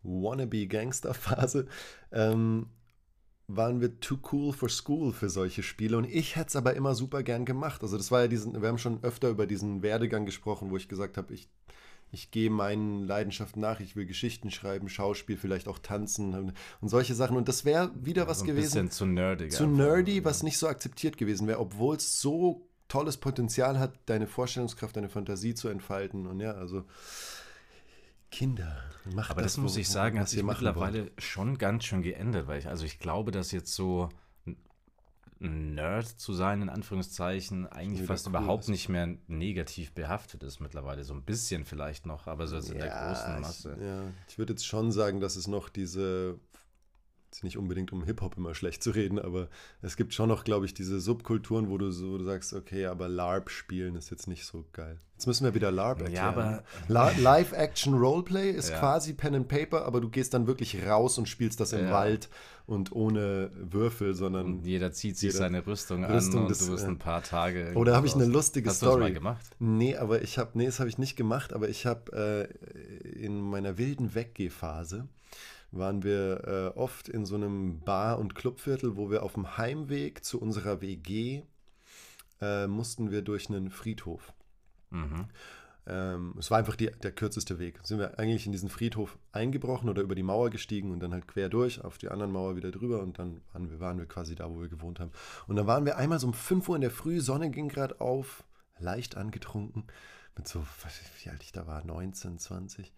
Wannabe-Gangster-Phase 0.03 1.67
ähm, 2.11 2.67
waren 3.47 3.81
wir 3.81 3.99
too 3.99 4.17
cool 4.31 4.53
for 4.53 4.69
school 4.69 5.13
für 5.13 5.29
solche 5.29 5.63
Spiele 5.63 5.97
und 5.97 6.05
ich 6.05 6.35
hätte 6.35 6.49
es 6.49 6.55
aber 6.55 6.73
immer 6.73 6.95
super 6.95 7.21
gern 7.23 7.45
gemacht. 7.45 7.83
Also 7.83 7.97
das 7.97 8.11
war 8.11 8.21
ja 8.21 8.27
diesen, 8.27 8.61
wir 8.61 8.69
haben 8.69 8.77
schon 8.77 9.03
öfter 9.03 9.29
über 9.29 9.45
diesen 9.45 9.83
Werdegang 9.83 10.25
gesprochen, 10.25 10.71
wo 10.71 10.77
ich 10.77 10.87
gesagt 10.87 11.17
habe, 11.17 11.33
ich, 11.33 11.49
ich 12.11 12.29
gehe 12.31 12.49
meinen 12.49 13.05
Leidenschaften 13.05 13.61
nach, 13.61 13.79
ich 13.79 13.95
will 13.95 14.05
Geschichten 14.05 14.51
schreiben, 14.51 14.89
Schauspiel, 14.89 15.37
vielleicht 15.37 15.67
auch 15.67 15.79
tanzen 15.79 16.33
und, 16.33 16.53
und 16.81 16.89
solche 16.89 17.15
Sachen 17.15 17.37
und 17.37 17.47
das 17.47 17.63
wäre 17.65 17.91
wieder 17.95 18.27
was 18.27 18.39
so 18.39 18.43
ein 18.43 18.47
gewesen 18.47 18.63
bisschen 18.87 18.91
zu 18.91 19.05
nerdig. 19.05 19.51
zu 19.51 19.63
einfach. 19.63 19.77
nerdy, 19.77 20.23
was 20.25 20.43
nicht 20.43 20.57
so 20.57 20.67
akzeptiert 20.67 21.17
gewesen 21.17 21.47
wäre, 21.47 21.59
obwohl 21.59 21.95
es 21.95 22.19
so 22.21 22.67
tolles 22.89 23.15
Potenzial 23.17 23.79
hat, 23.79 23.93
deine 24.07 24.27
Vorstellungskraft, 24.27 24.97
deine 24.97 25.07
Fantasie 25.07 25.53
zu 25.55 25.69
entfalten. 25.69 26.27
Und 26.27 26.41
ja, 26.41 26.51
also 26.51 26.83
Kinder, 28.29 28.77
macht 29.13 29.31
Aber 29.31 29.41
das, 29.41 29.57
muss 29.57 29.75
wo- 29.75 29.79
ich 29.79 29.89
sagen, 29.89 30.19
hat 30.19 30.29
sich 30.29 30.41
machen 30.43 30.63
wollt. 30.63 30.75
mittlerweile 30.93 31.11
schon 31.17 31.57
ganz 31.57 31.83
schön 31.85 32.01
geändert, 32.01 32.47
weil 32.47 32.59
ich, 32.59 32.67
also 32.67 32.85
ich 32.85 32.99
glaube, 32.99 33.31
dass 33.31 33.51
jetzt 33.51 33.73
so 33.73 34.09
Nerd 35.41 36.07
zu 36.07 36.33
sein, 36.33 36.61
in 36.61 36.69
Anführungszeichen, 36.69 37.65
eigentlich 37.65 38.05
fast 38.05 38.27
cool 38.27 38.31
überhaupt 38.31 38.65
ist. 38.65 38.69
nicht 38.69 38.89
mehr 38.89 39.17
negativ 39.27 39.91
behaftet 39.93 40.43
ist 40.43 40.59
mittlerweile. 40.59 41.03
So 41.03 41.15
ein 41.15 41.23
bisschen 41.23 41.65
vielleicht 41.65 42.05
noch, 42.05 42.27
aber 42.27 42.45
so 42.47 42.57
in 42.57 42.77
der 42.77 42.89
großen 42.89 43.41
Masse. 43.41 43.75
Ich, 43.75 43.83
ja, 43.83 44.03
ich 44.27 44.37
würde 44.37 44.53
jetzt 44.53 44.65
schon 44.67 44.91
sagen, 44.91 45.19
dass 45.19 45.35
es 45.35 45.47
noch 45.47 45.69
diese, 45.69 46.39
nicht 47.43 47.57
unbedingt 47.57 47.91
um 47.93 48.03
Hip-Hop 48.03 48.37
immer 48.37 48.53
schlecht 48.53 48.83
zu 48.83 48.91
reden, 48.91 49.17
aber 49.17 49.47
es 49.81 49.95
gibt 49.95 50.13
schon 50.13 50.27
noch, 50.29 50.43
glaube 50.43 50.65
ich, 50.65 50.73
diese 50.73 50.99
Subkulturen, 50.99 51.69
wo 51.69 51.77
du 51.77 51.89
so 51.91 52.17
du 52.17 52.23
sagst, 52.25 52.53
okay, 52.53 52.85
aber 52.87 53.07
LARP 53.07 53.49
spielen 53.49 53.95
ist 53.95 54.11
jetzt 54.11 54.27
nicht 54.27 54.45
so 54.45 54.65
geil. 54.73 54.97
Jetzt 55.13 55.27
müssen 55.27 55.43
wir 55.45 55.53
wieder 55.55 55.71
LARP 55.71 56.01
erklären. 56.01 56.15
Ja, 56.23 56.29
aber 56.29 56.63
La- 56.87 57.11
Live-Action-Roleplay 57.65 58.51
ist 58.51 58.69
Ja. 58.71 58.79
quasi 58.79 59.13
Pen 59.13 59.35
and 59.35 59.47
Paper, 59.47 59.85
aber 59.85 60.01
du 60.01 60.09
gehst 60.09 60.33
dann 60.33 60.47
wirklich 60.47 60.85
raus 60.85 61.17
und 61.17 61.29
spielst 61.29 61.59
das 61.59 61.73
im 61.73 61.85
Ja. 61.85 61.91
Wald 61.91 62.29
und 62.65 62.91
ohne 62.91 63.51
Würfel, 63.55 64.13
sondern. 64.13 64.45
und 64.45 64.65
jeder 64.65 64.91
zieht 64.91 65.17
sich 65.17 65.29
jeder- 65.33 65.39
seine 65.39 65.65
Rüstung, 65.65 66.03
Rüstung 66.05 66.35
an 66.39 66.43
und 66.43 66.49
des- 66.49 66.65
du 66.65 66.71
bist 66.71 66.83
äh, 66.85 66.87
ein 66.87 66.97
paar 66.97 67.23
Tage. 67.23 67.71
Oh, 67.75 67.83
da 67.83 67.95
habe 67.95 68.07
ich 68.07 68.15
eine 68.15 68.25
lustige 68.25 68.69
Hast 68.69 68.81
du 68.81 68.85
das 68.87 68.93
Story. 68.93 69.03
mal 69.05 69.13
gemacht? 69.13 69.45
Nee, 69.59 69.95
aber 69.95 70.21
ich 70.21 70.37
habe, 70.37 70.51
nee, 70.55 70.65
das 70.65 70.79
habe 70.79 70.89
ich 70.89 70.97
nicht 70.97 71.15
gemacht, 71.15 71.53
aber 71.53 71.69
ich 71.69 71.85
habe 71.85 72.49
äh, 72.53 73.07
in 73.23 73.41
meiner 73.41 73.77
wilden 73.77 74.15
Weggehphase 74.15 75.07
waren 75.71 76.03
wir 76.03 76.73
äh, 76.75 76.77
oft 76.77 77.09
in 77.09 77.25
so 77.25 77.35
einem 77.35 77.79
Bar- 77.81 78.19
und 78.19 78.35
Clubviertel, 78.35 78.97
wo 78.97 79.09
wir 79.09 79.23
auf 79.23 79.33
dem 79.33 79.57
Heimweg 79.57 80.23
zu 80.23 80.39
unserer 80.41 80.81
WG 80.81 81.43
äh, 82.41 82.67
mussten 82.67 83.11
wir 83.11 83.21
durch 83.21 83.49
einen 83.49 83.71
Friedhof. 83.71 84.33
Mhm. 84.89 85.27
Ähm, 85.87 86.35
es 86.37 86.51
war 86.51 86.59
einfach 86.59 86.75
die, 86.75 86.91
der 86.91 87.11
kürzeste 87.11 87.57
Weg. 87.57 87.79
Sind 87.83 87.99
wir 87.99 88.19
eigentlich 88.19 88.45
in 88.45 88.51
diesen 88.51 88.69
Friedhof 88.69 89.17
eingebrochen 89.31 89.89
oder 89.89 90.01
über 90.01 90.13
die 90.13 90.23
Mauer 90.23 90.49
gestiegen 90.49 90.91
und 90.91 90.99
dann 90.99 91.13
halt 91.13 91.27
quer 91.27 91.49
durch, 91.49 91.83
auf 91.83 91.97
die 91.97 92.09
anderen 92.09 92.31
Mauer 92.31 92.55
wieder 92.55 92.71
drüber 92.71 93.01
und 93.01 93.17
dann 93.17 93.41
waren 93.53 93.69
wir, 93.71 93.79
waren 93.79 93.97
wir 93.97 94.05
quasi 94.05 94.35
da, 94.35 94.49
wo 94.49 94.61
wir 94.61 94.69
gewohnt 94.69 94.99
haben. 94.99 95.11
Und 95.47 95.55
dann 95.55 95.67
waren 95.67 95.85
wir 95.85 95.97
einmal 95.97 96.19
so 96.19 96.27
um 96.27 96.33
5 96.33 96.69
Uhr 96.69 96.75
in 96.75 96.81
der 96.81 96.91
Früh, 96.91 97.19
Sonne 97.19 97.49
ging 97.49 97.67
gerade 97.67 97.99
auf, 97.99 98.43
leicht 98.77 99.17
angetrunken, 99.17 99.85
mit 100.35 100.47
so, 100.47 100.63
wie 101.23 101.29
alt 101.29 101.43
ich 101.43 101.51
da 101.51 101.65
war, 101.65 101.83
19, 101.83 102.37
20. 102.37 102.93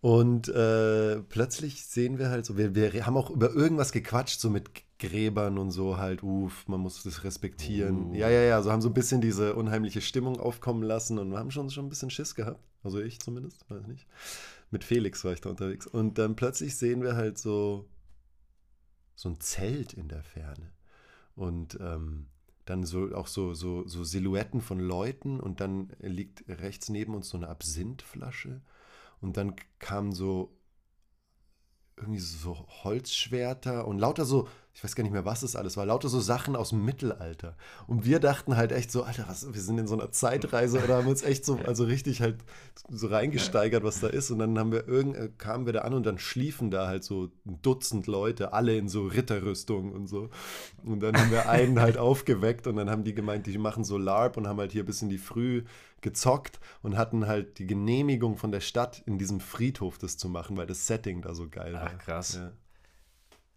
Und 0.00 0.48
äh, 0.48 1.20
plötzlich 1.22 1.84
sehen 1.84 2.18
wir 2.18 2.30
halt 2.30 2.46
so, 2.46 2.56
wir, 2.56 2.74
wir 2.74 3.06
haben 3.06 3.16
auch 3.16 3.30
über 3.30 3.52
irgendwas 3.52 3.92
gequatscht, 3.92 4.40
so 4.40 4.50
mit 4.50 4.70
Gräbern 4.98 5.58
und 5.58 5.70
so 5.70 5.96
halt, 5.98 6.22
uff, 6.22 6.68
man 6.68 6.80
muss 6.80 7.02
das 7.02 7.24
respektieren. 7.24 8.10
Uh. 8.10 8.14
Ja, 8.14 8.28
ja, 8.28 8.42
ja, 8.42 8.62
so 8.62 8.70
haben 8.70 8.82
so 8.82 8.88
ein 8.88 8.94
bisschen 8.94 9.20
diese 9.20 9.54
unheimliche 9.54 10.00
Stimmung 10.00 10.38
aufkommen 10.38 10.82
lassen 10.82 11.18
und 11.18 11.30
wir 11.30 11.38
haben 11.38 11.50
schon, 11.50 11.70
schon 11.70 11.86
ein 11.86 11.88
bisschen 11.90 12.10
Schiss 12.10 12.34
gehabt. 12.34 12.60
Also 12.82 13.00
ich 13.00 13.20
zumindest, 13.20 13.68
weiß 13.68 13.86
nicht. 13.88 14.06
Mit 14.70 14.84
Felix 14.84 15.24
war 15.24 15.32
ich 15.32 15.40
da 15.40 15.50
unterwegs. 15.50 15.86
Und 15.86 16.18
dann 16.18 16.36
plötzlich 16.36 16.76
sehen 16.76 17.02
wir 17.02 17.16
halt 17.16 17.38
so, 17.38 17.88
so 19.14 19.28
ein 19.28 19.40
Zelt 19.40 19.92
in 19.92 20.08
der 20.08 20.22
Ferne. 20.22 20.72
Und 21.34 21.78
ähm, 21.80 22.26
dann 22.64 22.84
so 22.84 23.14
auch 23.14 23.26
so, 23.26 23.54
so, 23.54 23.86
so 23.86 24.04
Silhouetten 24.04 24.60
von 24.60 24.80
Leuten 24.80 25.40
und 25.40 25.60
dann 25.60 25.90
liegt 26.00 26.44
rechts 26.48 26.88
neben 26.88 27.14
uns 27.14 27.28
so 27.28 27.36
eine 27.36 27.48
Absinthflasche. 27.48 28.60
Und 29.20 29.36
dann 29.36 29.56
kamen 29.78 30.12
so 30.12 30.56
irgendwie 31.96 32.20
so 32.20 32.66
Holzschwerter 32.84 33.86
und 33.86 33.98
lauter 33.98 34.24
so, 34.24 34.48
ich 34.76 34.84
weiß 34.84 34.94
gar 34.94 35.04
nicht 35.04 35.12
mehr, 35.14 35.24
was 35.24 35.42
es 35.42 35.56
alles 35.56 35.78
war, 35.78 35.86
lauter 35.86 36.10
so 36.10 36.20
Sachen 36.20 36.54
aus 36.54 36.68
dem 36.68 36.84
Mittelalter. 36.84 37.56
Und 37.86 38.04
wir 38.04 38.20
dachten 38.20 38.58
halt 38.58 38.72
echt 38.72 38.92
so, 38.92 39.04
Alter, 39.04 39.24
was, 39.26 39.54
wir 39.54 39.60
sind 39.62 39.78
in 39.78 39.86
so 39.86 39.94
einer 39.94 40.12
Zeitreise 40.12 40.84
oder 40.84 40.96
haben 40.96 41.06
uns 41.06 41.22
echt 41.22 41.46
so, 41.46 41.58
also 41.66 41.84
richtig 41.84 42.20
halt 42.20 42.36
so 42.90 43.06
reingesteigert, 43.06 43.84
was 43.84 44.00
da 44.00 44.08
ist. 44.08 44.30
Und 44.30 44.38
dann 44.38 44.58
haben 44.58 44.72
wir 44.72 44.86
irgend, 44.86 45.16
äh, 45.16 45.30
kamen 45.38 45.64
wir 45.64 45.72
da 45.72 45.80
an 45.80 45.94
und 45.94 46.04
dann 46.04 46.18
schliefen 46.18 46.70
da 46.70 46.88
halt 46.88 47.04
so 47.04 47.30
ein 47.46 47.58
Dutzend 47.62 48.06
Leute, 48.06 48.52
alle 48.52 48.76
in 48.76 48.90
so 48.90 49.06
Ritterrüstung 49.06 49.92
und 49.92 50.08
so. 50.08 50.28
Und 50.84 51.00
dann 51.00 51.16
haben 51.16 51.30
wir 51.30 51.48
einen 51.48 51.80
halt 51.80 51.96
aufgeweckt 51.96 52.66
und 52.66 52.76
dann 52.76 52.90
haben 52.90 53.02
die 53.02 53.14
gemeint, 53.14 53.46
die 53.46 53.56
machen 53.56 53.82
so 53.82 53.96
LARP 53.96 54.36
und 54.36 54.46
haben 54.46 54.58
halt 54.58 54.72
hier 54.72 54.84
bis 54.84 55.00
in 55.00 55.08
die 55.08 55.16
Früh 55.16 55.64
gezockt 56.02 56.60
und 56.82 56.98
hatten 56.98 57.26
halt 57.26 57.58
die 57.58 57.66
Genehmigung 57.66 58.36
von 58.36 58.52
der 58.52 58.60
Stadt, 58.60 59.02
in 59.06 59.16
diesem 59.16 59.40
Friedhof 59.40 59.96
das 59.96 60.18
zu 60.18 60.28
machen, 60.28 60.58
weil 60.58 60.66
das 60.66 60.86
Setting 60.86 61.22
da 61.22 61.34
so 61.34 61.48
geil 61.48 61.72
war. 61.72 61.92
Ach, 61.94 61.98
krass. 61.98 62.34
Ja, 62.34 62.52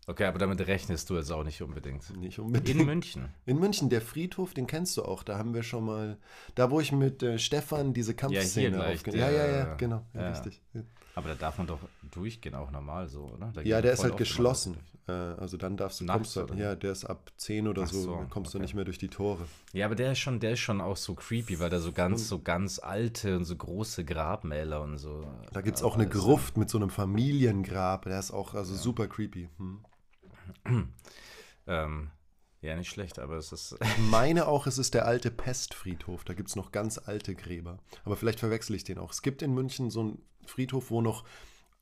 Okay, 0.10 0.26
aber 0.26 0.40
damit 0.40 0.60
rechnest 0.66 1.08
du 1.12 1.18
jetzt 1.18 1.32
auch 1.32 1.44
nicht 1.44 1.62
unbedingt. 1.62 2.18
nicht 2.18 2.40
unbedingt. 2.40 2.80
In 2.80 2.86
München. 2.88 3.30
In 3.46 3.60
München, 3.60 3.90
der 3.90 4.02
Friedhof, 4.02 4.56
den 4.56 4.66
kennst 4.66 4.98
du 4.98 5.04
auch. 5.04 5.22
Da 5.22 5.38
haben 5.38 5.54
wir 5.54 5.62
schon 5.62 5.86
mal, 5.86 6.18
da 6.56 6.72
wo 6.72 6.80
ich 6.80 6.92
mit 6.92 7.22
äh, 7.22 7.38
Stefan 7.38 7.94
diese 7.94 8.16
Kampfszene 8.16 8.76
gleich, 8.76 8.96
aufgenommen 8.96 9.22
Ja, 9.22 9.30
der- 9.30 9.48
ja, 9.48 9.58
ja, 9.68 9.76
genau. 9.76 10.04
Ja, 10.16 10.22
ja. 10.22 10.30
richtig. 10.32 10.64
Ja, 10.74 10.82
Aber 11.14 11.30
da 11.30 11.36
darf 11.36 11.60
man 11.60 11.68
doch 11.68 11.78
durchgehen 12.10 12.56
auch 12.56 12.72
normal 12.72 13.08
so, 13.08 13.26
oder? 13.26 13.52
Da 13.54 13.62
ja 13.62 13.84
der 13.84 13.94
ist 13.94 14.04
halt 14.04 14.18
geschlossen. 14.18 14.78
Äh, 15.08 15.12
also 15.12 15.58
dann 15.58 15.78
darfst 15.78 16.00
du, 16.00 16.06
Nachts, 16.06 16.34
kommst 16.34 16.54
du, 16.54 16.56
ja, 16.56 16.74
der 16.74 16.92
ist 16.92 17.06
ab 17.06 17.32
10 17.38 17.68
oder 17.68 17.86
so, 17.86 18.02
so, 18.02 18.26
kommst 18.32 18.56
du 18.56 18.58
okay. 18.58 18.64
nicht 18.64 18.74
mehr 18.74 18.86
durch 18.86 18.98
die 18.98 19.10
Tore. 19.10 19.46
Ja, 19.74 19.86
aber 19.86 19.96
der 19.96 20.14
ist 20.14 20.20
schon, 20.20 20.40
der 20.40 20.54
ist 20.54 20.60
schon 20.60 20.82
auch 20.82 20.98
so 20.98 21.14
creepy, 21.14 21.60
weil 21.60 21.70
da 21.70 21.80
so 21.80 21.92
ganz, 21.92 22.28
so 22.28 22.40
ganz 22.42 22.80
alte 22.80 23.38
und 23.38 23.46
so 23.46 23.56
große 23.56 24.06
Grabmäler 24.06 24.82
und 24.82 24.98
so. 24.98 25.24
Da 25.54 25.62
gibt 25.62 25.78
es 25.78 25.84
auch 25.84 25.94
eine 25.94 26.06
alles, 26.06 26.18
Gruft 26.18 26.58
mit 26.58 26.70
so 26.72 26.80
einem 26.80 26.90
Familiengrab. 26.90 28.06
Der 28.06 28.18
ist 28.18 28.32
auch 28.32 28.56
also 28.56 28.76
super 28.76 29.08
creepy. 29.08 29.50
Hm. 29.58 29.82
Ähm, 31.68 32.10
ja, 32.62 32.76
nicht 32.76 32.90
schlecht, 32.90 33.20
aber 33.20 33.36
es 33.38 33.52
ist. 33.52 33.78
Ich 33.80 33.98
meine 34.10 34.48
auch, 34.48 34.66
es 34.66 34.80
ist 34.80 34.96
der 34.96 35.06
alte 35.06 35.30
Pestfriedhof. 35.30 36.26
Da 36.26 36.34
gibt 36.34 36.50
es 36.50 36.56
noch 36.56 36.72
ganz 36.72 36.98
alte 36.98 37.36
Gräber. 37.36 37.78
Aber 38.06 38.18
vielleicht 38.18 38.40
verwechsel 38.40 38.76
ich 38.76 38.84
den 38.84 38.98
auch. 38.98 39.12
Es 39.12 39.22
gibt 39.22 39.44
in 39.44 39.54
München 39.54 39.92
so 39.92 40.00
einen 40.00 40.22
Friedhof, 40.46 40.90
wo 40.90 41.02
noch 41.02 41.26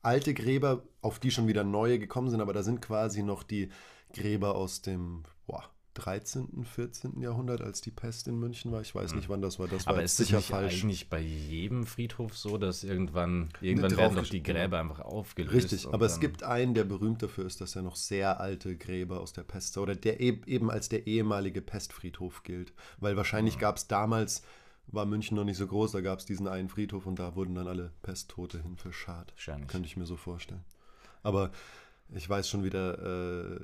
alte 0.01 0.33
Gräber, 0.33 0.83
auf 1.01 1.19
die 1.19 1.31
schon 1.31 1.47
wieder 1.47 1.63
neue 1.63 1.99
gekommen 1.99 2.29
sind, 2.29 2.41
aber 2.41 2.53
da 2.53 2.63
sind 2.63 2.81
quasi 2.81 3.23
noch 3.23 3.43
die 3.43 3.69
Gräber 4.13 4.55
aus 4.55 4.81
dem 4.81 5.23
boah, 5.47 5.63
13., 5.97 6.63
14. 6.63 7.21
Jahrhundert, 7.21 7.61
als 7.61 7.81
die 7.81 7.91
Pest 7.91 8.27
in 8.27 8.39
München 8.39 8.71
war. 8.71 8.81
Ich 8.81 8.93
weiß 8.93 9.15
nicht, 9.15 9.29
wann 9.29 9.41
das 9.41 9.57
war. 9.59 9.67
Das 9.67 9.85
war 9.85 9.93
aber 9.93 10.03
ist 10.03 10.11
es 10.19 10.27
sicher 10.27 10.37
nicht 10.37 10.49
falsch. 10.49 10.73
eigentlich 10.83 11.09
bei 11.09 11.19
jedem 11.19 11.85
Friedhof 11.85 12.37
so, 12.37 12.57
dass 12.57 12.83
irgendwann, 12.83 13.49
irgendwann 13.61 13.91
drauf 13.91 13.99
werden 13.99 14.15
doch 14.17 14.29
die 14.29 14.43
Gräber 14.43 14.79
einfach 14.79 14.99
aufgelöst? 14.99 15.55
Richtig, 15.55 15.87
aber 15.87 16.05
es 16.05 16.19
gibt 16.19 16.43
einen, 16.43 16.73
der 16.73 16.83
berühmt 16.83 17.21
dafür 17.23 17.45
ist, 17.45 17.59
dass 17.61 17.75
er 17.75 17.81
noch 17.81 17.95
sehr 17.95 18.39
alte 18.39 18.77
Gräber 18.77 19.19
aus 19.19 19.33
der 19.33 19.43
Pest 19.43 19.77
oder 19.77 19.95
der 19.95 20.19
eben 20.19 20.69
als 20.69 20.89
der 20.89 21.07
ehemalige 21.07 21.61
Pestfriedhof 21.61 22.43
gilt. 22.43 22.73
Weil 22.99 23.17
wahrscheinlich 23.17 23.55
Ah. 23.57 23.59
gab 23.59 23.77
es 23.77 23.87
damals, 23.87 24.43
war 24.87 25.05
München 25.05 25.35
noch 25.35 25.43
nicht 25.43 25.57
so 25.57 25.67
groß, 25.67 25.91
da 25.91 26.01
gab 26.01 26.19
es 26.19 26.25
diesen 26.25 26.47
einen 26.47 26.69
Friedhof 26.69 27.05
und 27.07 27.19
da 27.19 27.35
wurden 27.35 27.55
dann 27.55 27.67
alle 27.67 27.91
Pesttote 28.03 28.61
hin 28.61 28.77
verscharrt. 28.77 29.33
Wahrscheinlich. 29.33 29.67
Könnte 29.67 29.87
ich 29.87 29.97
mir 29.97 30.05
so 30.05 30.15
vorstellen. 30.15 30.63
Aber 31.23 31.51
ich 32.13 32.29
weiß 32.29 32.49
schon 32.49 32.63
wieder, 32.63 32.97
äh, 33.55 33.59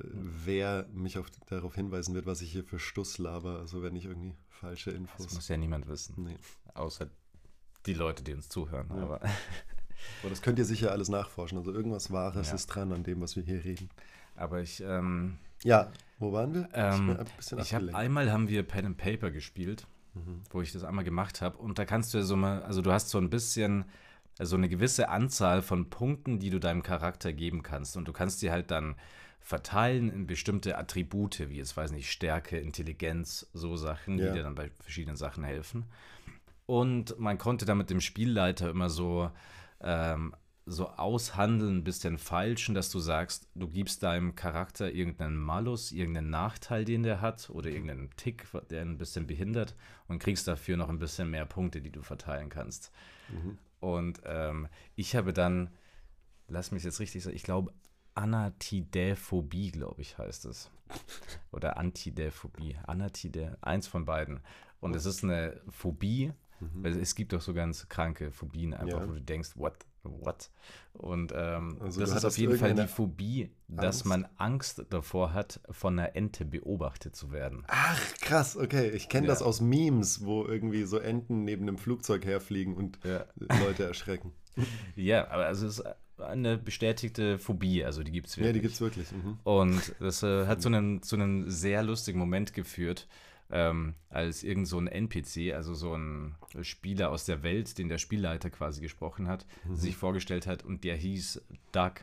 wer 0.46 0.86
mich 0.94 1.18
auf, 1.18 1.28
darauf 1.48 1.76
hinweisen 1.76 2.14
wird, 2.16 2.26
was 2.26 2.42
ich 2.42 2.52
hier 2.52 2.64
für 2.64 2.80
Stuss 2.80 3.18
laber, 3.18 3.60
also 3.60 3.82
wenn 3.84 3.96
ich 3.96 4.06
irgendwie 4.06 4.36
falsche 4.50 4.92
Das 4.92 5.00
Infos. 5.00 5.34
muss 5.34 5.48
ja 5.48 5.58
niemand 5.58 5.88
wissen, 5.88 6.16
Nee. 6.24 6.38
außer 6.74 7.08
die 7.86 7.94
Leute, 7.94 8.24
die 8.24 8.34
uns 8.34 8.50
zuhören. 8.50 8.88
Ja. 8.90 9.02
Aber, 9.04 9.22
Aber 10.22 10.30
das 10.30 10.42
könnt 10.42 10.60
ihr 10.60 10.66
sicher 10.66 10.92
alles 10.92 11.08
nachforschen. 11.10 11.58
Also 11.58 11.72
irgendwas 11.72 12.12
Wahres 12.12 12.50
Ja. 12.50 12.56
ist 12.56 12.68
dran 12.68 12.92
an 12.92 13.04
dem, 13.04 13.22
was 13.22 13.36
wir 13.36 13.44
hier 13.44 13.64
reden. 13.64 13.90
aber 14.36 14.62
ich, 14.62 14.82
ähm, 14.82 15.38
Ja, 15.64 15.92
wo 16.20 16.34
waren 16.34 16.54
wir? 16.54 16.68
Ähm, 16.74 17.18
bisschen 17.38 17.60
ich 17.60 17.74
habe 17.74 17.94
einmal 17.96 18.32
haben 18.32 18.50
wir 18.50 18.64
Pen 18.64 18.86
and 18.88 18.98
Paper 18.98 19.32
gespielt, 19.32 19.86
Mhm. 20.16 20.42
wo 20.52 20.62
ich 20.62 20.72
das 20.74 20.84
einmal 20.84 21.04
gemacht 21.06 21.42
habe. 21.42 21.58
Und 21.58 21.80
da 21.80 21.86
kannst 21.86 22.14
du 22.14 22.18
ja 22.18 22.24
so 22.24 22.36
mal, 22.36 22.62
also 22.64 22.82
du 22.82 22.92
hast 22.92 23.10
so 23.10 23.18
ein 23.18 23.30
bisschen, 23.30 23.86
also 24.40 24.56
eine 24.56 24.70
gewisse 24.70 25.10
Anzahl 25.10 25.62
von 25.62 25.90
Punkten, 25.90 26.40
die 26.40 26.50
du 26.50 26.60
deinem 26.60 26.84
Charakter 26.84 27.34
geben 27.34 27.64
kannst. 27.64 27.98
Und 27.98 28.08
du 28.08 28.14
kannst 28.14 28.42
die 28.42 28.52
halt 28.52 28.72
dann 28.72 28.96
verteilen 29.40 30.10
in 30.10 30.26
bestimmte 30.26 30.78
Attribute, 30.78 31.50
wie 31.50 31.58
jetzt 31.58 31.76
weiß 31.76 31.92
nicht, 31.92 32.10
Stärke, 32.12 32.58
Intelligenz, 32.58 33.50
so 33.54 33.76
Sachen, 33.76 34.18
Ja. 34.18 34.28
die 34.28 34.38
dir 34.38 34.44
dann 34.44 34.56
bei 34.56 34.72
verschiedenen 34.80 35.18
Sachen 35.18 35.44
helfen. 35.44 35.86
Und 36.66 37.20
man 37.20 37.38
konnte 37.38 37.66
dann 37.66 37.78
mit 37.78 37.90
dem 37.90 38.00
Spielleiter 38.00 38.70
immer 38.70 38.90
so, 38.90 39.30
ähm, 39.82 40.34
so 40.66 40.88
aushandeln, 40.88 41.84
bis 41.84 42.00
den 42.00 42.18
Falschen, 42.18 42.74
dass 42.74 42.90
du 42.90 43.00
sagst, 43.00 43.50
du 43.54 43.68
gibst 43.68 44.02
deinem 44.02 44.34
Charakter 44.36 44.90
irgendeinen 44.90 45.36
Malus, 45.36 45.92
irgendeinen 45.92 46.30
Nachteil, 46.30 46.86
den 46.86 47.04
der 47.04 47.20
hat, 47.20 47.50
oder 47.50 47.70
irgendeinen 47.70 48.10
Tick, 48.16 48.46
der 48.70 48.82
ihn 48.84 48.92
ein 48.92 48.98
bisschen 48.98 49.28
behindert, 49.28 49.76
und 50.08 50.20
kriegst 50.20 50.48
dafür 50.48 50.78
noch 50.78 50.88
ein 50.88 51.00
bisschen 51.00 51.30
mehr 51.30 51.46
Punkte, 51.46 51.82
die 51.82 51.92
du 51.92 52.02
verteilen 52.02 52.48
kannst. 52.48 52.94
Mhm. 53.28 53.58
Und 53.84 54.22
ähm, 54.26 54.68
ich 54.96 55.16
habe 55.16 55.34
dann, 55.34 55.70
lass 56.48 56.72
mich 56.72 56.84
jetzt 56.86 57.00
richtig 57.02 57.22
sagen, 57.24 57.36
ich 57.36 57.44
glaube, 57.44 57.74
Anatidäphobie, 58.16 59.72
glaube 59.72 60.02
ich, 60.02 60.18
heißt 60.18 60.46
es. 60.46 60.72
Oder 61.52 61.78
Antidäphobie. 61.78 62.78
Anatidä, 62.88 63.52
eins 63.62 63.88
von 63.88 64.06
beiden. 64.06 64.40
Und 64.80 64.96
es 64.96 65.06
ist 65.06 65.24
eine 65.24 65.60
Phobie, 65.70 66.32
weil 66.60 66.98
es 67.00 67.16
gibt 67.16 67.34
doch 67.34 67.42
so 67.42 67.54
ganz 67.54 67.90
kranke 67.90 68.32
Phobien, 68.32 68.74
einfach, 68.74 69.00
Mhm. 69.00 69.04
Ja. 69.04 69.10
wo 69.10 69.14
du 69.14 69.22
denkst, 69.22 69.52
what, 69.56 69.74
what? 70.04 70.50
Und 70.94 71.34
ähm, 71.36 71.78
Also 71.82 72.02
das 72.02 72.12
ist 72.14 72.26
auf 72.26 72.38
jeden 72.38 72.58
Fall 72.58 72.76
die 72.76 72.88
Phobie, 72.88 73.50
dass 73.68 73.98
Angst? 73.98 74.06
man 74.06 74.28
Angst 74.38 74.86
davor 74.90 75.34
hat, 75.34 75.60
von 75.72 75.98
einer 75.98 76.16
Ente 76.16 76.46
beobachtet 76.46 77.16
zu 77.16 77.32
werden. 77.32 77.64
Ach, 77.68 78.00
krass, 78.22 78.56
okay. 78.58 78.90
Ich 78.92 79.10
kenne 79.10 79.28
Ja. 79.28 79.34
das 79.34 79.42
aus 79.42 79.60
Memes, 79.62 80.24
wo 80.26 80.46
irgendwie 80.46 80.84
so 80.84 80.98
Enten 81.00 81.44
neben 81.44 81.64
einem 81.64 81.78
Flugzeug 81.78 82.26
herfliegen 82.26 82.76
und 82.76 83.00
Ja. 83.04 83.26
Leute 83.60 83.84
erschrecken. 83.86 84.32
Ja, 84.96 85.30
aber 85.32 85.48
also 85.48 85.66
es 85.66 85.80
ist 85.80 85.86
eine 86.20 86.60
bestätigte 86.60 87.40
Phobie, 87.40 87.84
also 87.84 88.04
die 88.04 88.12
gibt 88.12 88.28
es 88.28 88.38
wirklich. 88.38 88.48
Ja, 88.48 88.54
die 88.54 88.62
gibt's 88.62 88.82
wirklich. 88.82 89.12
Mhm. 89.12 89.40
Und 89.44 89.96
das 90.00 90.22
äh, 90.22 90.46
hat 90.46 90.62
zu 90.62 90.68
einem, 90.70 91.02
zu 91.02 91.16
einem 91.16 91.50
sehr 91.50 91.82
lustigen 91.82 92.20
Moment 92.20 92.54
geführt, 92.54 93.08
ähm, 93.56 93.94
als 94.10 94.44
irgend 94.44 94.68
so 94.68 94.80
ein 94.80 94.88
NPC, 94.88 95.54
also 95.54 95.76
so 95.76 95.94
ein 95.96 96.36
Spieler 96.64 97.12
aus 97.12 97.26
der 97.26 97.44
Welt, 97.44 97.78
den 97.78 97.88
der 97.88 98.00
Spielleiter 98.00 98.50
quasi 98.50 98.82
gesprochen 98.82 99.28
hat, 99.28 99.46
Mhm. 99.66 99.76
sich 99.76 99.96
vorgestellt 99.96 100.48
hat 100.48 100.64
und 100.64 100.84
der 100.84 100.96
hieß 100.96 101.40
Doug. 101.72 101.94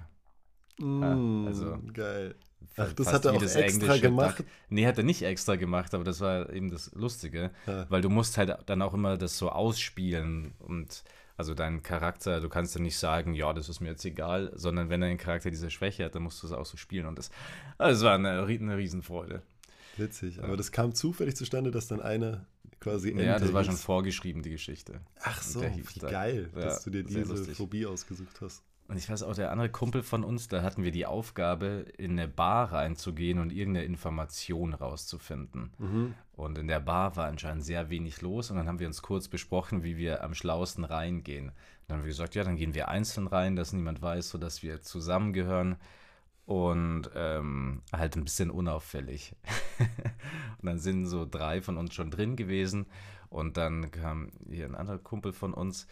Mm, 0.78 1.46
also- 1.48 1.78
geil. 1.92 2.34
Ach, 2.76 2.92
das 2.92 3.12
hat 3.12 3.24
er 3.24 3.32
auch 3.32 3.38
das 3.40 3.56
extra 3.56 3.84
englische 3.94 4.00
gemacht. 4.02 4.38
Duck. 4.40 4.46
Nee, 4.68 4.86
hat 4.86 4.96
er 4.98 5.02
nicht 5.04 5.22
extra 5.22 5.56
gemacht, 5.56 5.92
aber 5.94 6.04
das 6.04 6.20
war 6.20 6.50
eben 6.52 6.70
das 6.70 6.92
Lustige, 6.94 7.50
Ja. 7.66 7.86
weil 7.90 8.00
du 8.02 8.10
musst 8.10 8.38
halt 8.38 8.56
dann 8.66 8.82
auch 8.82 8.94
immer 8.94 9.16
das 9.16 9.36
so 9.38 9.50
ausspielen 9.50 10.52
und 10.60 11.02
also 11.36 11.54
dein 11.54 11.82
Charakter, 11.82 12.40
du 12.40 12.50
kannst 12.50 12.76
dann 12.76 12.82
nicht 12.82 12.98
sagen, 12.98 13.32
ja, 13.34 13.52
das 13.54 13.70
ist 13.70 13.80
mir 13.80 13.88
jetzt 13.88 14.04
egal, 14.04 14.52
sondern 14.54 14.90
wenn 14.90 15.00
dein 15.00 15.16
Charakter 15.16 15.50
diese 15.50 15.70
Schwäche 15.70 16.04
hat, 16.04 16.14
dann 16.14 16.22
musst 16.22 16.42
du 16.42 16.46
es 16.46 16.52
auch 16.52 16.66
so 16.66 16.76
spielen 16.76 17.06
und 17.06 17.18
das, 17.18 17.30
also 17.78 17.98
es 18.00 18.04
war 18.04 18.14
eine, 18.14 18.42
eine 18.42 18.76
Riesenfreude. 18.76 19.42
Witzig. 19.96 20.42
Aber 20.42 20.56
das 20.56 20.72
kam 20.72 20.94
zufällig 20.94 21.36
zustande, 21.36 21.70
dass 21.70 21.88
dann 21.88 22.00
einer 22.00 22.46
quasi 22.80 23.12
ja, 23.12 23.38
das 23.38 23.52
war 23.52 23.64
schon 23.64 23.76
vorgeschrieben, 23.76 24.42
die 24.42 24.50
Geschichte. 24.50 25.00
Ach 25.22 25.36
Und 25.44 25.52
so, 25.52 25.62
wie 25.62 26.00
geil, 26.00 26.50
Ja, 26.54 26.60
dass 26.62 26.82
du 26.82 26.90
dir 26.90 27.04
diese 27.04 27.22
lustig. 27.22 27.56
Phobie 27.56 27.86
ausgesucht 27.86 28.40
hast. 28.40 28.62
Und 28.88 28.96
ich 28.96 29.08
weiß 29.08 29.22
auch, 29.22 29.34
der 29.36 29.52
andere 29.52 29.68
Kumpel 29.68 30.02
von 30.02 30.24
uns, 30.24 30.48
da 30.48 30.62
hatten 30.62 30.82
wir 30.82 30.90
die 30.90 31.06
Aufgabe, 31.06 31.86
in 31.96 32.12
eine 32.12 32.26
Bar 32.26 32.72
reinzugehen 32.72 33.38
und 33.38 33.52
irgendeine 33.52 33.86
Information 33.86 34.74
rauszufinden. 34.74 35.70
Mhm. 35.78 36.14
Und 36.32 36.58
in 36.58 36.66
der 36.66 36.80
Bar 36.80 37.14
war 37.14 37.26
anscheinend 37.28 37.64
sehr 37.64 37.88
wenig 37.88 38.20
los 38.20 38.50
und 38.50 38.56
dann 38.56 38.66
haben 38.66 38.80
wir 38.80 38.88
uns 38.88 39.00
kurz 39.00 39.28
besprochen, 39.28 39.84
wie 39.84 39.96
wir 39.96 40.24
am 40.24 40.34
schlausten 40.34 40.84
reingehen. 40.84 41.52
Dann 41.86 41.98
haben 41.98 42.04
wir 42.04 42.10
gesagt, 42.10 42.34
ja, 42.34 42.42
dann 42.42 42.56
gehen 42.56 42.74
wir 42.74 42.88
einzeln 42.88 43.28
rein, 43.28 43.54
dass 43.54 43.72
niemand 43.72 44.02
weiß, 44.02 44.28
sodass 44.30 44.64
wir 44.64 44.82
zusammengehören 44.82 45.76
und 46.50 47.08
ähm, 47.14 47.80
halt 47.92 48.16
ein 48.16 48.24
bisschen 48.24 48.50
unauffällig. 48.50 49.36
und 50.58 50.66
dann 50.66 50.80
sind 50.80 51.06
so 51.06 51.24
drei 51.24 51.62
von 51.62 51.76
uns 51.76 51.94
schon 51.94 52.10
drin 52.10 52.34
gewesen 52.34 52.86
und 53.28 53.56
dann 53.56 53.92
kam 53.92 54.32
hier 54.50 54.64
ein 54.64 54.74
anderer 54.74 54.98
Kumpel 54.98 55.32
von 55.32 55.54
uns 55.54 55.86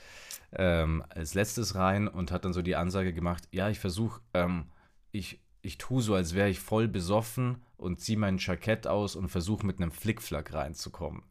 ähm, 0.51 1.05
als 1.11 1.35
letztes 1.35 1.77
rein 1.77 2.09
und 2.09 2.33
hat 2.33 2.45
dann 2.45 2.53
so 2.53 2.61
die 2.61 2.75
Ansage 2.75 3.13
gemacht, 3.13 3.47
ja, 3.53 3.69
ich 3.69 3.79
versuche, 3.79 4.21
ähm, 4.35 4.65
ich, 5.13 5.41
ich 5.63 5.79
tue 5.79 6.03
so, 6.03 6.17
als 6.17 6.35
wäre 6.35 6.49
ich 6.49 6.59
voll 6.59 6.89
besoffen 6.89 7.63
und 7.77 8.01
ziehe 8.01 8.19
mein 8.19 8.39
Jackett 8.39 8.89
aus 8.89 9.15
und 9.15 9.29
versuche 9.29 9.65
mit 9.65 9.81
einem 9.81 9.93
Flickflack 9.93 10.55
reinzukommen. 10.55 11.23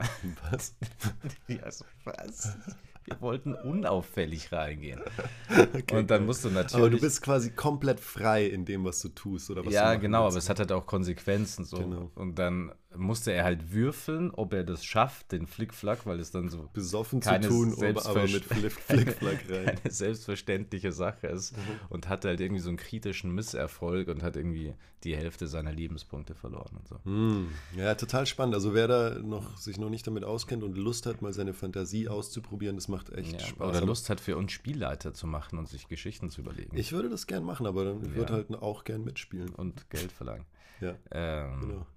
Was? 0.50 0.74
ja, 1.50 1.70
so, 1.70 1.84
was? 2.06 2.58
Wir 3.08 3.22
wollten 3.22 3.56
unauffällig 3.56 4.52
reingehen. 4.52 5.02
Okay, 5.50 5.98
und 5.98 6.12
dann 6.12 6.26
musst 6.26 6.44
du 6.44 6.50
natürlich. 6.50 6.76
Aber 6.76 6.90
du 6.90 7.00
bist 7.00 7.22
quasi 7.22 7.52
komplett 7.52 8.02
frei 8.02 8.46
in 8.46 8.66
dem, 8.66 8.84
was 8.84 9.02
du 9.02 9.08
tust 9.10 9.50
oder 9.50 9.62
was 9.62 9.70
du 9.70 9.76
ja, 9.76 9.96
genau, 9.96 10.28
aber 10.28 10.36
es 10.36 10.50
hat 10.50 10.60
halt 10.60 10.74
auch 10.74 10.86
Konsequenzen 10.86 11.64
so. 11.64 11.78
Genau. 11.78 12.12
Und 12.16 12.38
dann 12.38 12.74
musste 12.98 13.32
er 13.32 13.44
halt 13.44 13.72
würfeln, 13.72 14.32
ob 14.32 14.54
er 14.54 14.64
das 14.64 14.84
schafft, 14.84 15.32
den 15.32 15.48
Flickflack, 15.48 16.06
weil 16.06 16.20
es 16.20 16.32
dann 16.32 16.50
so 16.50 16.70
besoffen 16.74 17.22
zu 17.22 17.30
tun, 17.42 17.74
aber- 18.04 18.24
mit 18.28 18.44
Flick, 18.46 18.72
Flickflack 18.82 19.46
rein. 19.50 19.66
keine 19.66 19.92
selbstverständliche 19.92 20.92
Sache 20.92 21.28
ist 21.28 21.56
und 21.90 22.10
hatte 22.10 22.28
halt 22.30 22.42
irgendwie 22.42 22.62
so 22.62 22.70
einen 22.70 22.78
kritischen 22.78 23.32
Misserfolg 23.34 24.08
und 24.08 24.24
hat 24.24 24.36
irgendwie 24.36 24.74
die 25.04 25.16
Hälfte 25.16 25.48
seiner 25.48 25.72
Lebenspunkte 25.72 26.34
verloren 26.34 26.76
und 26.78 26.88
so. 26.88 27.00
Hm, 27.04 27.50
Ja, 27.76 27.94
total 27.96 28.26
spannend. 28.26 28.56
Also 28.56 28.74
wer 28.74 28.88
da 28.88 29.20
noch 29.20 29.58
sich 29.58 29.78
noch 29.78 29.90
nicht 29.90 30.08
damit 30.08 30.24
auskennt 30.24 30.64
und 30.64 30.76
Lust 30.76 31.06
hat, 31.06 31.22
mal 31.22 31.34
seine 31.34 31.54
Fantasie 31.54 32.08
auszuprobieren, 32.10 32.76
das 32.76 32.88
macht 32.88 33.12
echt 33.14 33.34
Ja, 33.42 33.48
Spaß. 33.48 33.70
oder 33.70 33.86
Lust 33.86 34.10
hat, 34.10 34.20
für 34.20 34.36
uns 34.38 34.52
Spielleiter 34.52 35.14
zu 35.14 35.28
machen 35.28 35.60
und 35.60 35.68
sich 35.70 35.88
Geschichten 35.88 36.30
zu 36.30 36.42
überlegen 36.42 36.76
Ich 36.78 36.92
würde 36.94 37.10
das 37.10 37.28
gern 37.28 37.44
machen, 37.44 37.66
aber 37.68 37.86
dann 37.86 38.02
ich 38.04 38.16
würde 38.16 38.34
Ja. 38.34 38.38
halt 38.40 38.62
auch 38.62 38.84
gern 38.84 39.04
mitspielen. 39.04 39.50
und 39.50 39.90
Geld 39.90 40.12
verlangen. 40.12 40.46
Ja, 40.82 40.96
Ähm, 41.12 41.60
genau. 41.62 41.88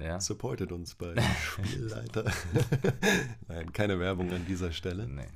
Ja. 0.00 0.20
Supportet 0.20 0.72
uns 0.72 0.94
bei 0.94 1.14
Spielleiter. 1.42 2.24
Nein, 3.48 3.72
keine 3.72 3.98
Werbung 3.98 4.30
an 4.32 4.44
dieser 4.46 4.72
Stelle. 4.72 5.06
Nee. 5.06 5.28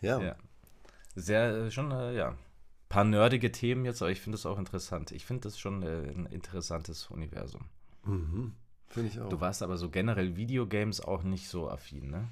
Ja, 0.00 0.20
Ja. 0.20 0.36
Sehr, 1.14 1.54
äh, 1.54 1.70
schon, 1.70 1.90
äh, 1.92 2.14
ja. 2.14 2.36
Paar 2.88 3.04
nerdige 3.04 3.50
Themen 3.52 3.84
jetzt, 3.84 4.02
aber 4.02 4.10
ich 4.10 4.20
finde 4.20 4.36
es 4.36 4.46
auch 4.46 4.58
interessant. 4.58 5.12
Ich 5.12 5.24
finde 5.24 5.42
das 5.42 5.58
schon 5.58 5.82
äh, 5.82 6.10
ein 6.10 6.26
interessantes 6.26 7.08
Universum. 7.08 7.62
Mhm. 8.04 8.52
finde 8.88 9.08
ich 9.08 9.20
auch. 9.20 9.28
Du 9.28 9.40
warst 9.40 9.62
aber 9.62 9.78
so 9.78 9.88
generell 9.88 10.36
Videogames 10.36 11.00
auch 11.00 11.22
nicht 11.22 11.48
so 11.48 11.70
affin, 11.70 12.10
ne? 12.10 12.28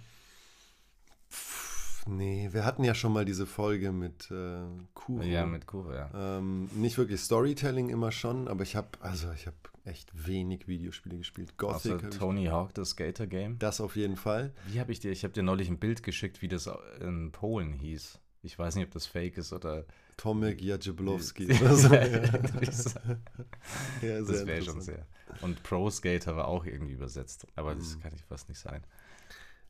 Nee, 2.07 2.49
wir 2.53 2.65
hatten 2.65 2.85
ja 2.85 2.95
schon 2.95 3.13
mal 3.13 3.25
diese 3.25 3.47
Folge 3.47 3.93
mit 3.93 4.31
äh, 4.31 4.63
Kuro. 4.93 5.23
Ja, 5.23 5.47
mit 5.47 5.67
Kuro, 5.67 5.95
ja. 5.95 6.11
Ähm, 6.15 6.69
nicht 6.75 6.99
wirklich 6.99 7.21
Storytelling 7.21 7.89
immer 7.89 8.11
schon, 8.11 8.49
aber 8.49 8.65
ich 8.65 8.75
habe 8.75 8.89
also 9.01 9.31
ich 9.33 9.47
habe 9.47 9.57
echt 9.85 10.11
wenig 10.27 10.69
Videospiele 10.69 11.19
gespielt. 11.19 11.57
Gothic, 11.59 12.03
ich, 12.03 12.19
Tony 12.19 12.47
Hawk, 12.47 12.75
das 12.75 12.91
Skater-Game. 12.91 13.59
das 13.59 13.81
auf 13.81 13.97
jeden 13.97 14.17
Fall. 14.17 14.53
Wie 14.69 14.79
habe 14.81 14.93
ich 14.93 15.01
dir, 15.01 15.11
ich 15.11 15.25
habe 15.25 15.33
dir 15.35 15.43
neulich 15.43 15.69
ein 15.69 15.79
Bild 15.79 16.03
geschickt, 16.03 16.41
wie 16.43 16.49
das 16.49 16.69
in 17.01 17.33
Polen 17.33 17.73
hieß. 17.73 18.19
Ich 18.45 18.59
weiß 18.59 18.75
nicht, 18.77 18.87
ob 18.87 18.91
das 18.93 19.07
fake 19.07 19.39
ist 19.39 19.53
oder. 19.53 19.85
Tomek 20.17 20.61
Jablowski 20.61 21.47
oder 21.47 21.75
so. 21.75 21.93
Ja, 21.95 22.03
ja. 24.03 24.21
das 24.21 24.47
wäre 24.47 24.63
schon 24.63 24.81
sehr. 24.81 25.07
Und 25.41 25.63
Pro 25.63 25.89
Skater 25.91 26.37
war 26.37 26.49
auch 26.49 26.65
irgendwie 26.67 26.93
übersetzt, 26.93 27.47
aber 27.57 27.75
das 27.75 27.97
Mhm. 27.97 28.01
kann 28.01 28.13
ich 28.15 28.23
fast 28.25 28.49
nicht 28.49 28.59
sein. 28.59 28.83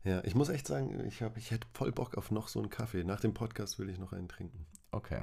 Ja, 0.04 0.22
ich 0.24 0.34
muss 0.34 0.48
echt 0.48 0.66
sagen, 0.66 1.04
ich, 1.06 1.22
hab, 1.22 1.36
ich 1.36 1.52
hätte 1.52 1.66
voll 1.74 1.92
Bock 1.92 2.16
auf 2.16 2.30
noch 2.32 2.48
so 2.48 2.58
einen 2.60 2.70
Kaffee. 2.70 3.04
Nach 3.04 3.20
dem 3.20 3.34
Podcast 3.34 3.78
will 3.78 3.88
ich 3.88 3.98
noch 3.98 4.12
einen 4.12 4.28
trinken. 4.28 4.66
Okay. 4.90 5.22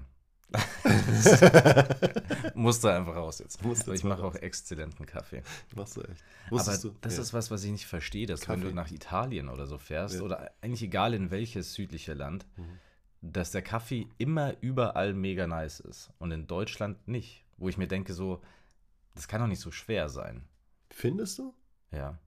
Musste 2.55 2.93
einfach 2.93 3.15
raus 3.15 3.39
jetzt. 3.39 3.63
Musste 3.63 3.85
Aber 3.87 3.95
ich 3.95 4.03
mache 4.03 4.23
auch 4.23 4.35
exzellenten 4.35 5.05
Kaffee. 5.05 5.43
Machst 5.75 5.97
du 5.97 6.01
echt. 6.01 6.23
Aber 6.47 6.57
Wusstest 6.57 6.83
du? 6.83 6.95
das 7.01 7.15
ja. 7.17 7.21
ist 7.21 7.33
was, 7.33 7.51
was 7.51 7.63
ich 7.63 7.71
nicht 7.71 7.85
verstehe, 7.87 8.25
dass 8.25 8.47
wenn 8.47 8.59
du 8.61 8.67
Kaffee. 8.67 8.75
nach 8.75 8.91
Italien 8.91 9.49
oder 9.49 9.65
so 9.67 9.77
fährst, 9.77 10.15
Ja. 10.15 10.21
oder 10.21 10.51
eigentlich 10.61 10.83
egal 10.83 11.13
in 11.13 11.31
welches 11.31 11.73
südliche 11.73 12.13
Land, 12.13 12.45
Mhm. 12.57 12.79
dass 13.21 13.51
der 13.51 13.61
Kaffee 13.61 14.07
immer 14.17 14.55
überall 14.61 15.13
mega 15.13 15.47
nice 15.47 15.79
ist 15.79 16.11
und 16.19 16.31
in 16.31 16.47
Deutschland 16.47 17.07
nicht. 17.07 17.45
Wo 17.57 17.69
ich 17.69 17.77
mir 17.77 17.87
denke, 17.87 18.13
so, 18.13 18.41
das 19.15 19.27
kann 19.27 19.41
doch 19.41 19.47
nicht 19.47 19.59
so 19.61 19.71
schwer 19.71 20.09
sein. 20.09 20.43
Findest 20.89 21.39
du? 21.39 21.53
Ja. 21.91 22.17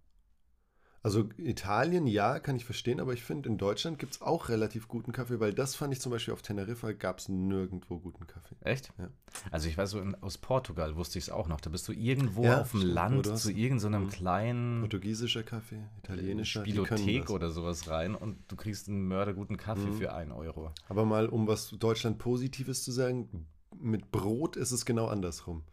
Also 1.04 1.28
Italien, 1.36 2.06
ja, 2.06 2.38
kann 2.38 2.54
ich 2.54 2.64
verstehen, 2.64 3.00
aber 3.00 3.12
ich 3.12 3.24
finde, 3.24 3.48
in 3.48 3.58
Deutschland 3.58 3.98
gibt 3.98 4.12
es 4.14 4.22
auch 4.22 4.48
relativ 4.48 4.86
guten 4.86 5.10
Kaffee, 5.10 5.40
weil 5.40 5.52
das 5.52 5.74
fand 5.74 5.92
ich 5.92 6.00
zum 6.00 6.12
Beispiel 6.12 6.32
auf 6.32 6.42
Teneriffa, 6.42 6.92
gab 6.92 7.18
es 7.18 7.28
nirgendwo 7.28 7.98
guten 7.98 8.26
Kaffee. 8.28 8.54
Echt? 8.60 8.92
Ja. 8.98 9.08
Also 9.50 9.68
ich 9.68 9.76
weiß 9.76 9.90
so, 9.90 10.00
in, 10.00 10.14
aus 10.22 10.38
Portugal 10.38 10.94
wusste 10.94 11.18
ich 11.18 11.24
es 11.24 11.30
auch 11.30 11.48
noch. 11.48 11.60
Da 11.60 11.70
bist 11.70 11.88
du 11.88 11.92
irgendwo 11.92 12.44
Ja, 12.44 12.60
auf 12.60 12.70
dem 12.70 12.82
Land 12.82 13.36
zu 13.36 13.50
irgendeinem 13.50 14.04
Mhm. 14.04 14.10
kleinen 14.10 14.80
Portugiesischer 14.82 15.42
Kaffee, 15.42 15.82
italienischer, 15.98 16.60
Spielothek 16.60 17.30
oder 17.30 17.50
sowas 17.50 17.88
rein 17.88 18.14
und 18.14 18.38
du 18.46 18.54
kriegst 18.54 18.88
einen 18.88 19.08
mörderguten 19.08 19.56
Kaffee 19.56 19.88
Mhm. 19.88 19.94
für 19.94 20.12
1 20.12 20.30
Euro. 20.32 20.70
Aber 20.88 21.04
mal, 21.04 21.28
um 21.28 21.48
was 21.48 21.70
Deutschland 21.70 22.18
Positives 22.18 22.84
zu 22.84 22.92
sagen, 22.92 23.48
mit 23.76 24.12
Brot 24.12 24.54
ist 24.56 24.70
es 24.70 24.84
genau 24.84 25.06
andersrum. 25.08 25.64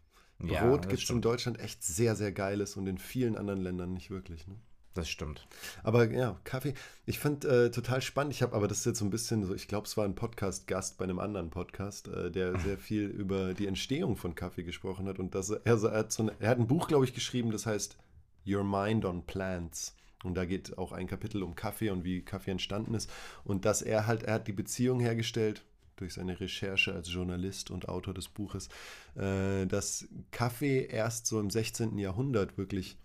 Ja, 0.42 0.66
Brot 0.66 0.86
das 0.86 0.90
gibt 0.90 1.02
es 1.04 1.10
in. 1.10 1.22
Deutschland 1.22 1.60
echt 1.60 1.84
sehr, 1.84 2.16
sehr 2.16 2.32
geiles 2.32 2.76
und 2.76 2.88
in 2.88 2.98
vielen 2.98 3.36
anderen 3.36 3.60
Ländern 3.60 3.92
nicht 3.92 4.10
wirklich. 4.10 4.48
Ne? 4.48 4.56
Das 4.94 5.08
stimmt. 5.08 5.46
Aber 5.84 6.10
ja, 6.10 6.40
Kaffee, 6.42 6.74
ich 7.06 7.20
fand 7.20 7.44
äh, 7.44 7.70
total 7.70 8.02
spannend. 8.02 8.34
Ich 8.34 8.42
habe, 8.42 8.56
aber 8.56 8.66
das 8.66 8.84
jetzt 8.84 8.98
so 8.98 9.04
ein 9.04 9.10
bisschen 9.10 9.44
so, 9.44 9.54
ich 9.54 9.68
glaube, 9.68 9.86
es 9.86 9.96
war 9.96 10.04
ein 10.04 10.16
Podcast-Gast 10.16 10.98
bei 10.98 11.04
einem 11.04 11.20
anderen 11.20 11.50
Podcast, 11.50 12.08
äh, 12.08 12.30
der 12.30 12.58
sehr 12.60 12.76
viel 12.76 13.06
über 13.06 13.54
die 13.54 13.68
Entstehung 13.68 14.16
von 14.16 14.34
Kaffee 14.34 14.64
gesprochen 14.64 15.06
hat. 15.06 15.20
Und 15.20 15.36
das, 15.36 15.50
er, 15.50 15.60
er, 15.64 15.92
hat 15.92 16.12
so 16.12 16.24
eine, 16.24 16.32
er 16.40 16.50
hat 16.50 16.58
ein 16.58 16.66
Buch, 16.66 16.88
glaube 16.88 17.04
ich, 17.04 17.14
geschrieben, 17.14 17.52
das 17.52 17.66
heißt 17.66 17.96
Your 18.44 18.64
Mind 18.64 19.04
on 19.04 19.24
Plants. 19.24 19.94
Und 20.24 20.34
da 20.34 20.44
geht 20.44 20.76
auch 20.76 20.92
ein 20.92 21.06
Kapitel 21.06 21.42
um 21.44 21.54
Kaffee 21.54 21.90
und 21.90 22.04
wie 22.04 22.22
Kaffee 22.22 22.50
entstanden 22.50 22.94
ist. 22.94 23.10
Und 23.44 23.64
dass 23.64 23.82
er 23.82 24.08
halt, 24.08 24.24
er 24.24 24.34
hat 24.34 24.48
die 24.48 24.52
Beziehung 24.52 24.98
hergestellt 24.98 25.62
durch 25.96 26.14
seine 26.14 26.40
Recherche 26.40 26.92
als 26.92 27.12
Journalist 27.12 27.70
und 27.70 27.88
Autor 27.88 28.12
des 28.12 28.28
Buches, 28.28 28.68
äh, 29.14 29.66
dass 29.66 30.08
Kaffee 30.32 30.86
erst 30.86 31.26
so 31.26 31.38
im 31.38 31.50
16. 31.50 31.96
Jahrhundert 31.98 32.58
wirklich 32.58 32.96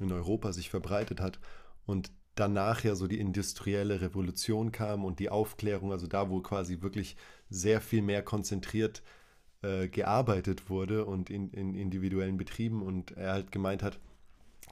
in 0.00 0.12
Europa 0.12 0.52
sich 0.52 0.70
verbreitet 0.70 1.20
hat 1.20 1.38
und 1.86 2.10
danach 2.34 2.84
ja 2.84 2.94
so 2.94 3.06
die 3.06 3.20
industrielle 3.20 4.00
Revolution 4.00 4.72
kam 4.72 5.04
und 5.04 5.18
die 5.18 5.28
Aufklärung, 5.28 5.92
also 5.92 6.06
da, 6.06 6.30
wo 6.30 6.40
quasi 6.40 6.80
wirklich 6.80 7.16
sehr 7.48 7.80
viel 7.80 8.02
mehr 8.02 8.22
konzentriert 8.22 9.02
äh, 9.62 9.88
gearbeitet 9.88 10.70
wurde 10.70 11.04
und 11.04 11.28
in, 11.28 11.50
in 11.50 11.74
individuellen 11.74 12.36
Betrieben 12.36 12.82
und 12.82 13.12
er 13.12 13.32
halt 13.32 13.52
gemeint 13.52 13.82
hat, 13.82 13.98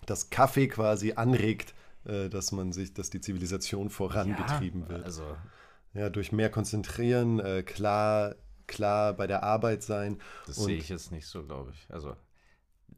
dass 0.06 0.30
Kaffee 0.30 0.68
quasi 0.68 1.12
anregt, 1.12 1.74
äh, 2.04 2.28
dass 2.28 2.52
man 2.52 2.72
sich, 2.72 2.94
dass 2.94 3.10
die 3.10 3.20
Zivilisation 3.20 3.90
vorangetrieben 3.90 4.82
ja, 4.82 4.88
wird. 4.88 5.04
Also, 5.04 5.36
Ja, 5.94 6.08
durch 6.10 6.32
mehr 6.32 6.50
konzentrieren, 6.50 7.40
äh, 7.40 7.62
klar, 7.62 8.36
klar 8.66 9.14
bei 9.14 9.26
der 9.26 9.42
Arbeit 9.42 9.82
sein. 9.82 10.18
das 10.46 10.56
sehe 10.56 10.76
ich 10.76 10.88
jetzt 10.88 11.12
nicht 11.12 11.26
so, 11.26 11.44
glaube 11.44 11.72
ich. 11.74 11.86
Also, 11.92 12.16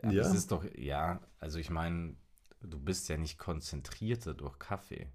ja, 0.03 0.13
Ja? 0.13 0.23
das 0.23 0.33
ist 0.35 0.51
doch, 0.53 0.65
ja, 0.77 1.21
also 1.39 1.59
ich 1.59 1.71
meine, 1.71 2.17
du 2.63 2.79
bist 2.79 3.09
ja 3.09 3.17
nicht 3.17 3.39
konzentrierter 3.39 4.35
durch 4.35 4.59
Kaffee. 4.59 5.09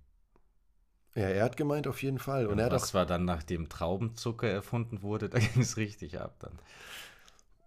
Ja, 1.15 1.23
er 1.29 1.43
hat 1.45 1.57
gemeint 1.57 1.88
auf 1.88 2.03
jeden 2.03 2.19
Fall. 2.19 2.45
Und, 2.45 2.53
Und 2.53 2.59
er 2.59 2.65
hat 2.65 2.73
auch 2.73 2.93
war 2.93 3.05
dann, 3.05 3.25
nachdem 3.25 3.69
Traubenzucker 3.69 4.47
erfunden 4.49 5.01
wurde, 5.01 5.29
da 5.29 5.39
ging 5.39 5.61
es 5.61 5.77
richtig 5.77 6.19
ab 6.19 6.36
dann. 6.39 6.59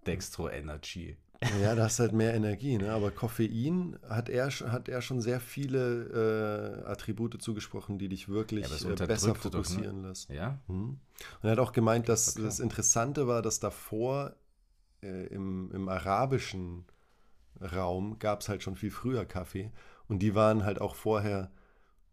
Dextro 0.07 0.49
Energy. 0.49 1.17
Ja, 1.63 1.75
da 1.75 1.85
hast 1.85 1.99
halt 2.01 2.13
mehr 2.13 2.35
Energie, 2.35 2.77
ne? 2.79 2.93
Aber 2.93 3.11
Koffein 3.11 3.99
hat 4.09 4.29
er, 4.29 4.49
hat 4.51 4.89
er 4.89 5.01
schon 5.01 5.21
sehr 5.21 5.41
viele 5.41 6.83
äh, 6.85 6.91
Attribute 6.91 7.41
zugesprochen, 7.41 7.99
die 7.99 8.09
dich 8.09 8.29
wirklich 8.29 8.63
Ja, 8.63 8.67
aber 8.67 8.75
es 8.77 8.85
äh, 8.85 8.97
besser 8.97 9.35
unterdrückt 9.35 9.45
doch, 9.55 9.69
ne? 9.69 9.81
fokussieren 9.81 10.03
lassen. 10.03 10.33
Ja? 10.35 10.59
Mhm. 10.67 10.99
Und 11.43 11.45
er 11.49 11.53
hat 11.53 11.59
auch 11.59 11.73
gemeint, 11.73 12.09
dass 12.09 12.37
Okay. 12.37 12.43
das 12.43 12.61
Interessante 12.61 13.27
war, 13.27 13.41
dass 13.43 13.61
davor 13.61 14.37
äh, 15.03 15.27
im, 15.29 15.71
im 15.73 15.89
arabischen 15.89 16.87
Raum 17.61 18.19
gab 18.19 18.41
es 18.41 18.49
halt 18.49 18.63
schon 18.63 18.77
viel 18.77 18.91
früher 18.91 19.25
Kaffee 19.25 19.71
und 20.09 20.21
die 20.21 20.35
waren 20.35 20.65
halt 20.65 20.81
auch 20.81 20.95
vorher 20.95 21.51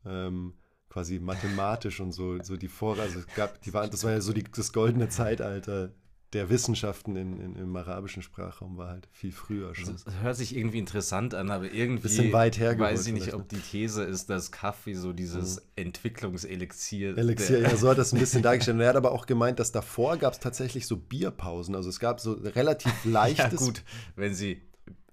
ähm, 0.06 0.54
quasi 0.90 1.20
mathematisch 1.20 2.00
und 2.00 2.12
so, 2.12 2.42
so 2.42 2.58
die 2.58 2.68
Vor, 2.68 3.00
also 3.00 3.20
es 3.20 3.28
gab, 3.36 3.62
die 3.62 3.74
waren, 3.74 3.90
das 3.90 4.04
war 4.04 4.12
ja 4.12 4.22
so 4.22 4.34
die, 4.34 4.44
das 4.44 4.72
goldene 4.72 5.10
Zeitalter 5.10 5.92
der 6.36 6.50
Wissenschaften 6.50 7.16
in, 7.16 7.40
in, 7.40 7.56
im 7.56 7.76
arabischen 7.76 8.22
Sprachraum 8.22 8.78
war 8.78 8.90
halt 8.90 9.08
viel 9.12 9.32
früher 9.32 9.74
schon. 9.74 9.94
Also, 9.94 10.10
es 10.10 10.22
hört 10.22 10.36
sich 10.36 10.56
irgendwie 10.56 10.80
interessant 10.80 11.34
an, 11.34 11.50
aber 11.50 11.72
irgendwie 11.72 12.04
Bisschen 12.04 12.34
weit 12.34 12.60
hergeholt 12.60 12.92
weiß 12.92 13.08
ich 13.08 13.14
nicht, 13.14 13.34
ob 13.34 13.48
die 13.48 13.60
These 13.60 14.04
ist, 14.04 14.30
dass 14.30 14.52
Kaffee 14.52 14.96
so 14.96 15.14
dieses 15.14 15.66
Entwicklungselixier 15.78 17.18
Elixier, 17.18 17.62
ja, 17.62 17.78
so 17.78 17.90
hat 17.90 17.98
das 17.98 18.12
ein 18.12 18.20
bisschen 18.20 18.42
dargestellt. 18.42 18.76
Und 18.76 18.82
er 18.82 18.90
hat 18.90 18.96
aber 18.98 19.14
auch 19.14 19.28
gemeint, 19.28 19.60
dass 19.60 19.72
davor 19.72 20.18
gab 20.18 20.34
es 20.34 20.40
tatsächlich 20.40 20.88
so 20.88 20.98
Bierpausen. 20.98 21.74
Also 21.74 21.90
es 21.90 22.00
gab 22.00 22.20
so 22.20 22.34
relativ 22.34 22.92
Ja 23.06 23.12
leichtes. 23.12 23.60
gut, 23.60 23.84
wenn 24.18 24.34
sie 24.34 24.62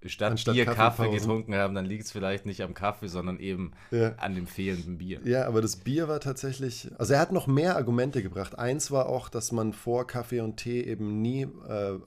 statt, 0.07 0.33
Anstatt 0.33 0.55
Bier 0.55 0.65
Kaffee 0.65 0.77
Kaffeepausen. 0.77 1.19
getrunken 1.21 1.55
haben, 1.55 1.75
dann 1.75 1.85
liegt 1.87 2.05
es 2.05 2.13
vielleicht 2.13 2.47
nicht 2.47 2.63
am 2.63 2.75
Kaffee, 2.75 3.09
sondern 3.09 3.39
eben 3.39 3.73
Ja. 3.91 4.15
an 4.17 4.35
dem 4.35 4.47
fehlenden 4.47 4.99
Bier. 4.99 5.21
Ja, 5.25 5.47
aber 5.47 5.63
das 5.63 5.77
Bier 5.77 6.09
war 6.09 6.21
tatsächlich. 6.21 6.91
Also 6.99 7.15
er 7.15 7.21
hat 7.21 7.33
noch 7.33 7.47
mehr 7.47 7.77
Argumente 7.77 8.23
gebracht. 8.23 8.59
Eins 8.59 8.91
war 8.91 9.07
auch, 9.07 9.29
dass 9.29 9.53
man 9.53 9.73
vor 9.73 10.07
Kaffee 10.07 10.41
und 10.41 10.57
Tee 10.57 10.83
eben 10.83 11.21
nie 11.23 11.43
äh, 11.69 11.99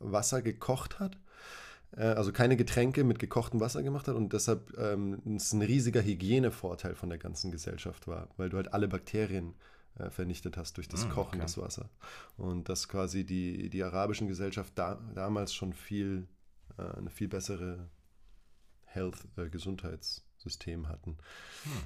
Wasser 0.00 0.42
gekocht 0.42 0.98
hat. 0.98 1.18
Äh, 1.96 2.02
also 2.02 2.32
keine 2.32 2.56
Getränke 2.56 3.04
mit 3.04 3.18
gekochtem 3.18 3.60
Wasser 3.60 3.82
gemacht 3.82 4.08
hat 4.08 4.16
und 4.16 4.32
deshalb 4.32 4.76
ähm, 4.78 5.20
es 5.36 5.52
ein 5.52 5.62
riesiger 5.62 6.02
Hygienevorteil 6.02 6.94
von 6.94 7.08
der 7.08 7.18
ganzen 7.18 7.50
Gesellschaft 7.50 8.06
war, 8.08 8.28
weil 8.36 8.50
du 8.50 8.56
halt 8.56 8.72
alle 8.74 8.88
Bakterien 8.88 9.54
äh, 9.98 10.10
vernichtet 10.10 10.56
hast 10.56 10.76
durch 10.76 10.88
das 10.88 11.06
Mm, 11.06 11.10
Kochen 11.10 11.36
okay. 11.36 11.46
des 11.46 11.58
Wassers. 11.58 11.88
Und 12.36 12.68
dass 12.68 12.88
quasi 12.88 13.24
die, 13.24 13.70
die 13.70 13.82
arabischen 13.82 14.28
Gesellschaft 14.28 14.72
da, 14.76 14.98
damals 15.14 15.54
schon 15.54 15.72
viel, 15.72 16.26
eine 16.84 17.10
viel 17.10 17.28
bessere 17.28 17.88
Health-Gesundheitssystem 18.84 20.88
hatten. 20.88 21.18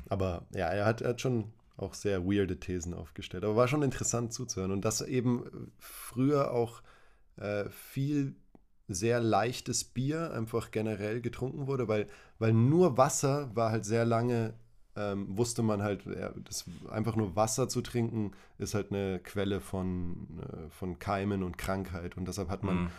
Aber 0.09 0.47
ja, 0.55 0.69
er 0.69 0.85
hat, 0.85 1.01
er 1.01 1.11
hat 1.11 1.21
schon 1.21 1.53
auch 1.77 1.95
sehr 1.95 2.25
weirde 2.25 2.61
Thesen 2.61 2.95
aufgestellt. 2.95 3.45
Aber 3.45 3.57
war 3.57 3.69
schon 3.69 3.83
interessant 3.83 4.33
zuzuhören. 4.33 4.73
Und 4.73 4.85
dass 4.85 5.01
eben 5.01 5.73
früher 5.79 6.53
auch 6.53 6.83
äh, 7.37 7.69
viel 7.71 8.35
sehr 8.89 9.21
leichtes 9.21 9.85
Bier 9.85 10.33
einfach 10.33 10.71
generell 10.71 11.21
getrunken 11.21 11.67
wurde, 11.67 11.89
weil, 11.89 12.09
weil 12.39 12.53
nur 12.53 12.99
Wasser 12.99 13.55
war 13.57 13.71
halt 13.71 13.85
sehr 13.85 14.05
lange, 14.05 14.55
ähm, 14.97 15.39
wusste 15.39 15.63
man 15.63 15.83
halt, 15.83 16.05
ja, 16.05 16.35
das, 16.45 16.67
einfach 16.91 17.17
nur 17.17 17.35
Wasser 17.35 17.69
zu 17.69 17.81
trinken 17.81 18.33
ist 18.59 18.75
halt 18.75 18.93
eine 18.93 19.19
Quelle 19.21 19.61
von, 19.61 20.41
äh, 20.41 20.69
von 20.69 20.99
Keimen 20.99 21.43
und 21.43 21.57
Krankheit. 21.57 22.17
Und 22.17 22.29
deshalb 22.29 22.51
hat 22.51 22.65
man 22.65 22.85
Mhm. 22.85 22.91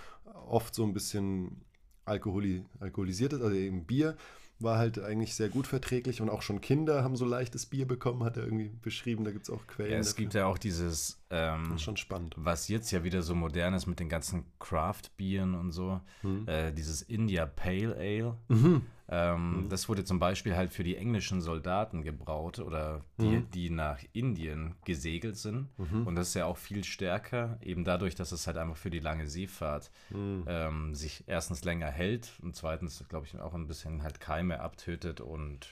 oft 0.48 0.74
so 0.74 0.84
ein 0.84 0.94
bisschen 0.94 1.62
alkoholi 2.06 2.66
alkoholisiertes, 2.80 3.42
also 3.42 3.56
eben 3.56 3.86
Bier 3.86 4.16
war 4.60 4.78
halt 4.78 4.98
eigentlich 5.00 5.36
sehr 5.36 5.50
gut 5.50 5.68
verträglich 5.68 6.22
und 6.22 6.30
auch 6.30 6.42
schon 6.42 6.62
Kinder 6.62 7.04
haben 7.04 7.18
so 7.18 7.26
leichtes 7.26 7.66
Bier 7.66 7.86
bekommen, 7.86 8.24
hat 8.24 8.38
er 8.38 8.44
irgendwie 8.46 8.70
beschrieben. 8.82 9.26
Da 9.26 9.32
gibt 9.32 9.44
es 9.44 9.50
auch 9.50 9.68
Quellen. 9.68 9.92
Ja, 9.92 9.98
es 9.98 10.10
dafür. 10.12 10.22
gibt 10.24 10.34
ja 10.36 10.46
auch 10.46 10.58
dieses, 10.58 11.22
ähm, 11.32 11.64
das 11.66 11.76
ist 11.76 11.82
schon 11.82 11.98
spannend. 11.98 12.36
was 12.38 12.70
jetzt 12.70 12.92
ja 12.92 13.04
wieder 13.04 13.24
so 13.24 13.36
modern 13.36 13.74
ist 13.74 13.88
mit 13.88 14.00
den 14.00 14.08
ganzen 14.10 14.46
Craft-Bieren 14.60 15.56
und 15.56 15.72
so, 15.72 16.00
Mhm. 16.22 16.48
äh, 16.48 16.72
dieses 16.72 17.02
India 17.02 17.46
Pale 17.46 17.96
Ale. 17.98 18.38
Mhm. 18.48 18.84
Ähm, 19.16 19.68
Das 19.70 19.88
wurde 19.90 20.04
zum 20.04 20.18
Beispiel 20.20 20.56
halt 20.56 20.72
für 20.72 20.84
die 20.84 20.96
englischen 20.98 21.42
Soldaten 21.42 22.02
gebraut 22.02 22.58
oder 22.60 23.06
die, 23.20 23.28
Mhm. 23.38 23.52
die 23.52 23.70
nach 23.70 24.00
Indien 24.14 24.76
gesegelt 24.86 25.38
sind. 25.38 25.68
Mhm. 25.78 26.08
Und 26.08 26.16
das 26.16 26.30
ist 26.30 26.34
ja 26.34 26.46
auch 26.46 26.58
viel 26.58 26.84
stärker, 26.84 27.60
eben 27.62 27.84
dadurch, 27.84 28.16
dass 28.16 28.32
es 28.32 28.48
halt 28.48 28.58
einfach 28.58 28.78
für 28.78 28.90
die 28.90 29.00
lange 29.00 29.28
Seefahrt 29.28 29.92
Mhm. 30.10 30.46
ähm, 30.48 30.96
sich 30.96 31.24
erstens 31.28 31.64
länger 31.64 31.92
hält 31.92 32.32
und 32.42 32.56
zweitens, 32.56 33.04
glaube 33.08 33.28
ich, 33.28 33.40
auch 33.40 33.54
ein 33.54 33.68
bisschen 33.68 34.02
halt 34.04 34.20
Keime 34.20 34.60
abtötet 34.62 35.22
und 35.22 35.68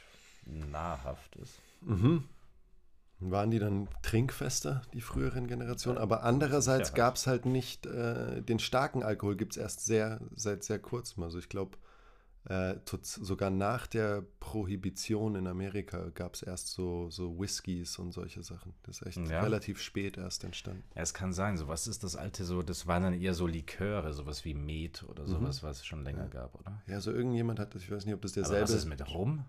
nahrhaft 0.45 1.35
ist. 1.37 1.59
Mhm. 1.81 2.23
Waren 3.23 3.51
die 3.51 3.59
dann 3.59 3.87
trinkfester, 4.01 4.81
die 4.93 5.01
früheren 5.01 5.45
Generationen? 5.47 5.99
Aber 5.99 6.23
andererseits 6.23 6.89
Sicherheit. 6.89 6.95
gab 6.95 7.15
es 7.17 7.27
halt 7.27 7.45
nicht, 7.45 7.85
äh, 7.85 8.41
den 8.41 8.57
starken 8.57 9.03
Alkohol 9.03 9.35
gibt 9.35 9.51
es 9.53 9.57
erst 9.57 9.85
sehr, 9.85 10.19
seit 10.35 10.63
sehr 10.63 10.79
kurzem. 10.79 11.21
Also 11.21 11.37
ich 11.37 11.47
glaube, 11.47 11.77
äh, 12.45 12.75
sogar 13.03 13.49
nach 13.51 13.85
der 13.87 14.23
Prohibition 14.39 15.35
in 15.35 15.45
Amerika 15.47 16.09
gab 16.15 16.33
es 16.33 16.41
erst 16.41 16.69
so, 16.69 17.09
so 17.11 17.39
Whiskys 17.39 17.99
und 17.99 18.11
solche 18.11 18.41
Sachen. 18.43 18.73
Das 18.83 19.01
ist 19.01 19.07
echt 19.07 19.29
Ja. 19.29 19.41
relativ 19.41 19.79
spät 19.79 20.17
erst 20.17 20.43
entstanden. 20.43 20.83
Ja, 20.95 21.01
es 21.03 21.13
kann 21.13 21.33
sein. 21.33 21.57
So, 21.57 21.67
was 21.67 21.85
ist 21.87 22.03
das 22.03 22.15
alte 22.15 22.43
so? 22.43 22.63
Das 22.63 22.87
waren 22.87 23.03
dann 23.03 23.13
eher 23.13 23.33
so 23.35 23.45
Liköre, 23.45 24.13
sowas 24.13 24.43
wie 24.43 24.53
Met 24.55 25.03
oder 25.03 25.25
sowas, 25.27 25.61
was 25.61 25.77
es 25.81 25.85
schon 25.85 26.03
länger 26.03 26.27
gab, 26.29 26.55
oder? 26.59 26.81
Ja, 26.87 26.99
so 26.99 27.11
irgendjemand 27.11 27.59
hat 27.59 27.75
das, 27.75 27.83
ich 27.83 27.91
weiß 27.91 28.05
nicht, 28.05 28.15
ob 28.15 28.21
das 28.21 28.31
derselbe 28.33 28.63
was 28.63 28.71
ist 28.71 28.85
mit 28.85 29.13
Rum? 29.13 29.45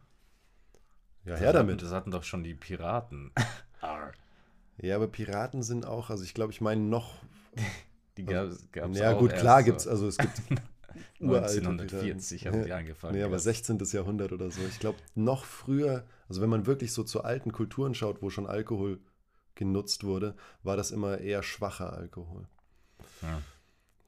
Ja, 1.25 1.33
Das 1.33 1.41
her 1.41 1.49
hatten- 1.49 1.57
damit. 1.59 1.83
Das 1.83 1.93
hatten 1.93 2.11
doch 2.11 2.25
schon 2.25 2.45
die 2.45 2.55
Piraten. 2.55 3.31
Ja, 4.81 4.97
aber 4.97 5.07
Piraten 5.07 5.63
sind 5.63 5.87
auch, 5.87 6.09
also 6.11 6.25
ich 6.25 6.35
glaube, 6.35 6.51
ich 6.53 6.61
meine 6.61 6.81
noch. 6.81 7.15
Die 8.17 8.25
gab 8.25 8.47
es 8.49 8.69
ja, 8.99 9.13
gut, 9.15 9.33
klar 9.35 9.63
gibt 9.63 9.79
es, 9.81 9.87
also 9.89 10.07
es 10.09 10.19
gibt 10.19 10.43
1940 11.23 12.43
Piraten. 12.43 12.61
haben 12.61 12.67
die 12.67 12.73
angefangen. 12.73 13.15
Nee, 13.15 13.23
aber 13.23 13.35
erst. 13.35 13.45
16. 13.45 13.79
Jahrhundert 13.93 14.33
oder 14.33 14.51
so. 14.51 14.61
Ich 14.69 14.79
glaube, 14.79 14.99
noch 15.15 15.45
früher, 15.45 16.05
also 16.29 16.41
wenn 16.43 16.51
man 16.51 16.67
wirklich 16.67 16.93
so 16.93 17.03
zu 17.05 17.23
alten 17.25 17.53
Kulturen 17.53 17.95
schaut, 17.95 18.23
wo 18.23 18.31
schon 18.31 18.47
Alkohol 18.47 19.01
genutzt 19.55 20.05
wurde, 20.05 20.35
war 20.63 20.77
das 20.77 20.91
immer 20.91 21.19
eher 21.19 21.43
schwacher 21.43 21.93
Alkohol. 21.93 22.47
Ja. 23.23 23.43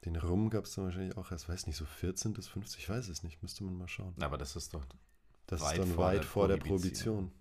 Den 0.05 0.15
Rum 0.17 0.49
gab 0.49 0.65
es 0.65 0.75
dann 0.75 0.85
wahrscheinlich 0.85 1.17
auch 1.17 1.31
erst, 1.31 1.49
weiß 1.49 1.65
nicht, 1.67 1.77
so 1.77 1.85
14 1.85 2.33
bis 2.33 2.47
50, 2.47 2.79
ich 2.81 2.89
weiß 2.89 3.07
es 3.09 3.23
nicht, 3.23 3.41
müsste 3.41 3.63
man 3.63 3.77
mal 3.77 3.87
schauen. 3.87 4.13
Aber 4.19 4.37
das 4.37 4.55
ist 4.55 4.73
doch. 4.73 4.85
Das 5.47 5.61
Weit 5.61 5.73
ist 5.73 5.79
dann 5.79 5.93
vor 5.93 6.05
weit 6.05 6.15
der 6.17 6.23
vor 6.23 6.47
der 6.47 6.57
Prohibition. 6.57 7.31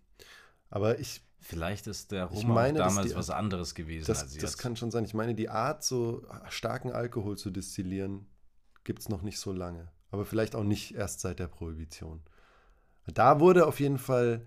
Aber 0.70 0.98
ich, 0.98 1.22
Vielleicht 1.40 1.86
ist 1.86 2.10
der 2.10 2.24
Rum 2.24 2.52
meine, 2.54 2.78
damals 2.78 3.08
die- 3.10 3.14
was 3.16 3.28
anderes 3.28 3.74
gewesen 3.74 4.06
das, 4.06 4.22
als 4.22 4.32
das 4.32 4.42
jetzt. 4.42 4.58
kann 4.58 4.76
schon 4.76 4.90
sein. 4.90 5.04
Ich 5.04 5.12
meine, 5.12 5.34
die 5.34 5.50
Art, 5.50 5.84
so 5.84 6.26
starken 6.48 6.90
Alkohol 6.90 7.36
zu 7.36 7.50
destillieren, 7.50 8.26
gibt 8.84 9.00
es 9.00 9.08
noch 9.08 9.22
nicht 9.22 9.38
so 9.38 9.52
lange. 9.52 9.88
Aber 10.10 10.24
vielleicht 10.24 10.54
auch 10.54 10.64
nicht 10.64 10.94
erst 10.94 11.20
seit 11.20 11.38
der 11.38 11.48
Prohibition. 11.48 12.22
Da 13.12 13.40
wurde 13.40 13.66
auf 13.66 13.80
jeden 13.80 13.98
Fall 13.98 14.46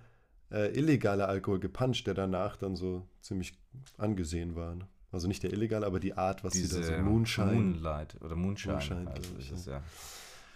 äh, 0.51 0.73
illegaler 0.77 1.27
Alkohol 1.27 1.59
gepanscht, 1.59 2.07
der 2.07 2.13
danach 2.13 2.55
dann 2.55 2.75
so 2.75 3.05
ziemlich 3.21 3.57
angesehen 3.97 4.55
war. 4.55 4.75
Ne? 4.75 4.88
Also 5.11 5.27
nicht 5.27 5.43
der 5.43 5.51
illegale, 5.53 5.85
aber 5.85 5.99
die 5.99 6.13
Art, 6.13 6.43
was 6.43 6.53
sie 6.53 6.61
Diese 6.61 6.81
da 6.81 6.88
so 6.88 7.03
Moonshine. 7.03 7.51
Moonlight 7.51 8.15
oder 8.21 8.35
Moonshine. 8.35 8.73
Moonshine, 8.73 9.07
also 9.11 9.29
ich, 9.38 9.51
ist 9.51 9.59
es 9.59 9.65
ja. 9.65 9.81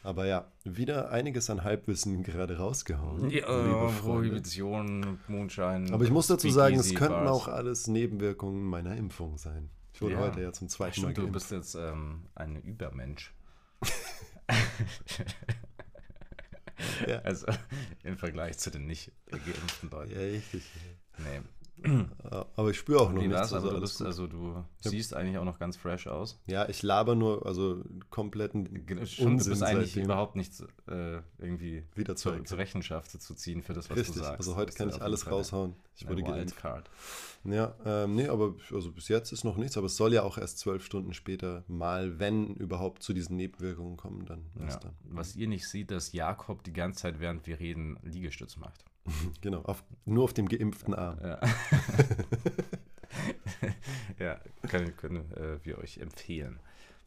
Aber 0.03 0.25
ja, 0.25 0.51
wieder 0.63 1.11
einiges 1.11 1.49
an 1.51 1.63
Halbwissen 1.63 2.23
gerade 2.23 2.57
rausgehauen. 2.57 3.29
Ja, 3.29 3.63
liebe 3.63 3.91
äh. 3.91 3.99
Prohibition, 4.01 5.19
Moonshine. 5.27 5.93
Aber 5.93 6.03
ich 6.03 6.09
muss 6.09 6.27
dazu 6.27 6.49
sagen, 6.49 6.75
es 6.77 6.95
könnten 6.95 7.27
auch 7.27 7.47
alles 7.47 7.87
Nebenwirkungen 7.87 8.63
meiner 8.63 8.95
Impfung 8.95 9.37
sein. 9.37 9.69
Ich 9.93 10.01
wurde 10.01 10.15
Ja. 10.15 10.21
heute 10.21 10.41
ja 10.41 10.51
zum 10.53 10.69
zweiten 10.69 11.01
Mal 11.01 11.11
Stimmt, 11.11 11.17
du 11.17 11.21
geimpft. 11.23 11.33
bist 11.33 11.51
jetzt 11.51 11.75
ähm, 11.75 12.23
ein 12.33 12.55
Übermensch. 12.63 13.33
Ja. 17.07 17.19
Also 17.23 17.45
im 18.03 18.17
Vergleich 18.17 18.57
zu 18.57 18.71
den 18.71 18.87
nicht 18.87 19.11
geimpften 19.29 19.91
Leuten. 19.91 20.11
Ja, 20.13 20.19
richtig. 20.19 20.63
Nee. 21.19 21.41
Aber 22.55 22.69
ich 22.69 22.77
spüre 22.77 23.01
auch 23.01 23.11
noch 23.11 23.21
Wie 23.21 23.27
nichts. 23.27 23.39
war's? 23.39 23.53
Also 23.53 23.67
Aber 23.67 23.75
du, 23.75 23.81
bist, 23.81 24.01
also 24.01 24.27
du 24.27 24.63
siehst 24.79 25.13
eigentlich 25.15 25.37
auch 25.37 25.45
noch 25.45 25.59
ganz 25.59 25.77
fresh 25.77 26.07
aus. 26.07 26.39
Ja, 26.47 26.67
ich 26.69 26.81
laber 26.81 27.15
nur, 27.15 27.45
also 27.45 27.83
kompletten 28.09 28.65
Stimmt, 28.65 29.19
du 29.19 29.25
Unsinn 29.25 29.51
bist 29.51 29.63
eigentlich 29.63 29.89
seitdem. 29.89 30.05
überhaupt 30.05 30.35
nicht 30.35 30.53
äh, 30.91 31.21
irgendwie 31.39 31.83
wieder 31.95 32.15
zur, 32.15 32.43
zur 32.45 32.57
Rechenschaft 32.57 33.09
zu 33.11 33.33
ziehen 33.33 33.63
für 33.63 33.73
das, 33.73 33.89
was 33.89 33.97
Richtig, 33.97 34.15
du 34.15 34.21
sagst. 34.21 34.39
also 34.39 34.55
heute 34.55 34.73
kann 34.73 34.89
ich 34.89 35.01
alles 35.01 35.23
Fall 35.23 35.33
raushauen. 35.33 35.75
Ich 35.95 36.07
wurde. 36.07 36.23
Wildcard. 36.23 36.89
Ja, 37.43 37.75
ähm, 37.85 38.15
nee, 38.15 38.27
aber 38.27 38.53
also 38.71 38.91
bis 38.91 39.07
jetzt 39.07 39.31
ist 39.31 39.43
noch 39.43 39.57
nichts, 39.57 39.77
aber 39.77 39.87
es 39.87 39.97
soll 39.97 40.13
ja 40.13 40.23
auch 40.23 40.37
erst 40.37 40.59
zwölf 40.59 40.85
Stunden 40.85 41.13
später 41.13 41.63
mal, 41.67 42.19
wenn 42.19 42.55
überhaupt 42.55 43.01
zu 43.01 43.13
diesen 43.13 43.35
Nebenwirkungen 43.37 43.97
kommen, 43.97 44.25
dann 44.25 44.45
Ja. 44.59 44.77
dann. 44.77 44.93
Was 45.03 45.35
ihr 45.35 45.47
nicht 45.47 45.67
seht, 45.67 45.89
dass 45.91 46.11
Jakob 46.11 46.63
die 46.63 46.73
ganze 46.73 47.01
Zeit, 47.01 47.19
während 47.19 47.47
wir 47.47 47.59
reden, 47.59 47.97
Liegestütz 48.03 48.57
macht. 48.57 48.85
Genau, 49.41 49.61
auf, 49.63 49.83
nur 50.05 50.23
auf 50.23 50.33
dem 50.33 50.47
geimpften 50.47 50.93
Arm. 50.93 51.17
Ja, 51.23 51.39
ja 54.19 54.39
können, 54.67 54.95
können 54.95 55.31
äh, 55.31 55.63
wir 55.63 55.77
euch 55.79 55.97
empfehlen. 55.97 56.59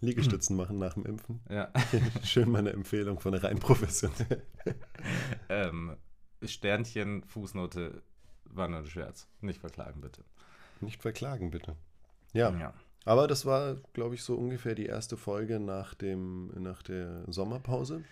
Liegestützen 0.05 0.57
machen 0.57 0.79
nach 0.79 0.95
dem 0.95 1.07
Impfen. 1.07 1.41
Ja. 1.49 1.73
Schön 2.23 2.51
meine 2.51 2.71
Empfehlung 2.71 3.21
von 3.21 3.33
der 3.33 3.45
rein 3.45 3.59
professionell. 3.59 4.43
Ähm, 5.49 5.97
Sternchen, 6.43 7.25
Fußnote, 7.25 8.03
war 8.45 8.69
nur 8.69 8.81
ein 8.81 8.87
Scherz. 8.87 9.29
Nicht 9.41 9.61
verklagen, 9.61 10.01
bitte. 10.01 10.23
Nicht 10.81 11.03
verklagen, 11.03 11.51
bitte. 11.51 11.77
Ja, 12.33 12.51
ja. 12.57 12.75
aber 13.05 13.27
das 13.29 13.47
war, 13.47 13.77
glaube 13.93 14.15
ich, 14.15 14.23
so 14.23 14.35
ungefähr 14.37 14.75
die 14.75 14.87
erste 14.87 15.17
Folge 15.17 15.61
nach, 15.61 15.95
dem, 15.95 16.51
nach 16.63 16.83
der 16.83 17.25
Sommerpause. 17.29 18.03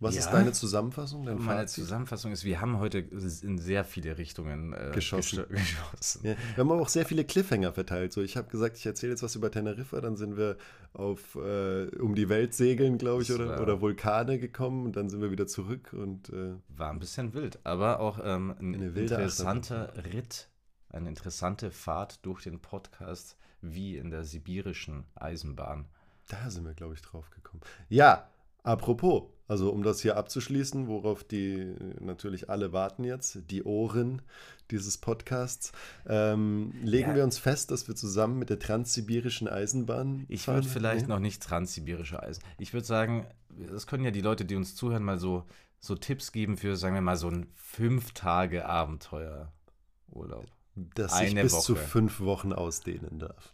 Was 0.00 0.14
Ja. 0.14 0.20
ist 0.20 0.30
deine 0.30 0.52
Zusammenfassung, 0.52 1.24
dein 1.26 1.38
Meine 1.38 1.60
Fazit? 1.62 1.82
Zusammenfassung 1.84 2.30
ist, 2.30 2.44
wir 2.44 2.60
haben 2.60 2.78
heute 2.78 2.98
in 2.98 3.58
sehr 3.58 3.84
viele 3.84 4.16
Richtungen 4.16 4.72
äh, 4.72 4.92
Geschossen. 4.94 5.44
geschossen. 5.48 6.20
Ja, 6.24 6.36
wir 6.54 6.62
haben 6.62 6.70
aber 6.70 6.82
auch 6.82 6.88
sehr 6.88 7.04
viele 7.04 7.24
Cliffhanger 7.24 7.72
verteilt. 7.72 8.12
So, 8.12 8.22
ich 8.22 8.36
habe 8.36 8.48
gesagt, 8.48 8.76
ich 8.76 8.86
erzähle 8.86 9.12
jetzt 9.12 9.24
was 9.24 9.34
über 9.34 9.50
Teneriffa, 9.50 10.00
dann 10.00 10.16
sind 10.16 10.36
wir 10.36 10.56
auf 10.92 11.34
äh, 11.34 11.86
um 11.96 12.14
die 12.14 12.28
Welt 12.28 12.54
segeln, 12.54 12.96
glaube 12.98 13.22
ich, 13.22 13.32
oder, 13.32 13.60
oder 13.60 13.80
Vulkane 13.80 14.38
gekommen 14.38 14.86
und 14.86 14.96
dann 14.96 15.08
sind 15.10 15.20
wir 15.20 15.32
wieder 15.32 15.48
zurück 15.48 15.92
und 15.92 16.28
äh, 16.30 16.54
War 16.68 16.90
ein 16.90 17.00
bisschen 17.00 17.34
wild, 17.34 17.58
aber 17.64 17.98
auch 17.98 18.20
ähm, 18.22 18.54
ein 18.60 18.74
interessanter 18.74 19.92
Ritt, 20.12 20.48
eine 20.90 21.08
interessante 21.08 21.70
Fahrt 21.72 22.24
durch 22.24 22.44
den 22.44 22.60
Podcast 22.60 23.36
wie 23.60 23.96
in 23.96 24.10
der 24.10 24.22
sibirischen 24.22 25.04
Eisenbahn. 25.16 25.86
Da 26.28 26.50
sind 26.50 26.64
wir, 26.64 26.74
glaube 26.74 26.94
ich, 26.94 27.02
drauf 27.02 27.30
gekommen. 27.30 27.62
Ja, 27.88 28.28
apropos, 28.62 29.24
also 29.48 29.70
um 29.70 29.82
das 29.82 30.00
hier 30.02 30.16
abzuschließen, 30.16 30.86
worauf 30.86 31.24
die 31.24 31.74
natürlich 32.00 32.48
alle 32.50 32.72
warten 32.72 33.02
jetzt, 33.02 33.38
die 33.50 33.64
Ohren 33.64 34.22
dieses 34.70 34.98
Podcasts, 34.98 35.72
ähm, 36.06 36.72
legen 36.82 37.10
Ja. 37.10 37.16
wir 37.16 37.24
uns 37.24 37.38
fest, 37.38 37.70
dass 37.70 37.88
wir 37.88 37.96
zusammen 37.96 38.38
mit 38.38 38.50
der 38.50 38.58
transsibirischen 38.58 39.48
Eisenbahn 39.48 40.26
Ich 40.28 40.46
würde 40.46 40.68
vielleicht 40.68 41.06
Nee? 41.08 41.14
noch 41.14 41.18
nicht 41.20 41.42
transsibirische 41.42 42.22
Eisen. 42.22 42.42
Ich 42.58 42.72
würde 42.74 42.86
sagen, 42.86 43.26
das 43.72 43.86
können 43.86 44.04
ja 44.04 44.10
die 44.10 44.20
Leute, 44.20 44.44
die 44.44 44.54
uns 44.54 44.76
zuhören, 44.76 45.02
mal 45.02 45.18
so, 45.18 45.44
so 45.80 45.94
Tipps 45.94 46.32
geben 46.32 46.56
für, 46.58 46.76
sagen 46.76 46.94
wir 46.94 47.00
mal, 47.00 47.16
so 47.16 47.28
ein 47.30 47.46
fünf 47.54 48.12
Tage 48.12 48.66
Abenteuerurlaub. 48.66 50.46
dass 50.74 51.12
eine 51.14 51.42
bis 51.42 51.60
zu 51.62 51.74
Woche. 51.74 51.82
fünf 51.82 52.20
Wochen 52.20 52.52
ausdehnen 52.52 53.18
darf. 53.18 53.52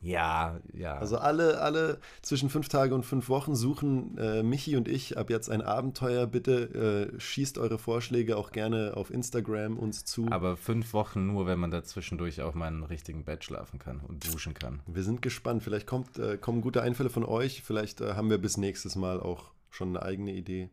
Ja, 0.00 0.60
ja. 0.74 0.98
Also 0.98 1.16
alle, 1.16 1.60
alle 1.62 1.98
zwischen 2.20 2.50
fünf 2.50 2.68
Tage 2.68 2.94
und 2.94 3.04
fünf 3.06 3.30
Wochen 3.30 3.54
suchen 3.54 4.18
äh, 4.18 4.42
Michi 4.42 4.76
und 4.76 4.86
ich 4.86 5.16
ab 5.16 5.30
jetzt 5.30 5.48
ein 5.48 5.62
Abenteuer. 5.62 6.26
Bitte 6.26 7.10
äh, 7.14 7.20
schießt 7.20 7.56
eure 7.56 7.78
Vorschläge 7.78 8.36
auch 8.36 8.52
gerne 8.52 8.92
auf 8.96 9.10
Instagram 9.10 9.78
uns 9.78 10.04
zu. 10.04 10.26
aber 10.30 10.58
fünf 10.58 10.92
Wochen 10.92 11.26
nur, 11.26 11.46
wenn 11.46 11.58
man 11.58 11.70
da 11.70 11.82
zwischendurch 11.84 12.42
auch 12.42 12.52
mal 12.54 12.68
in 12.68 12.74
einem 12.74 12.82
richtigen 12.84 13.24
Bett 13.24 13.44
schlafen 13.44 13.78
kann 13.78 14.00
und 14.00 14.30
duschen 14.30 14.52
kann. 14.52 14.80
Wir 14.86 15.02
sind 15.02 15.22
gespannt. 15.22 15.62
Vielleicht 15.62 15.86
kommt, 15.86 16.18
äh, 16.18 16.36
kommen 16.36 16.60
gute 16.60 16.82
Einfälle 16.82 17.08
von 17.08 17.24
euch. 17.24 17.62
Vielleicht 17.62 18.02
äh, 18.02 18.12
haben 18.12 18.28
wir 18.28 18.36
bis 18.38 18.58
nächstes 18.58 18.96
Mal 18.96 19.20
auch 19.20 19.52
schon 19.70 19.88
eine 19.96 20.02
eigene 20.04 20.32
Idee. 20.34 20.68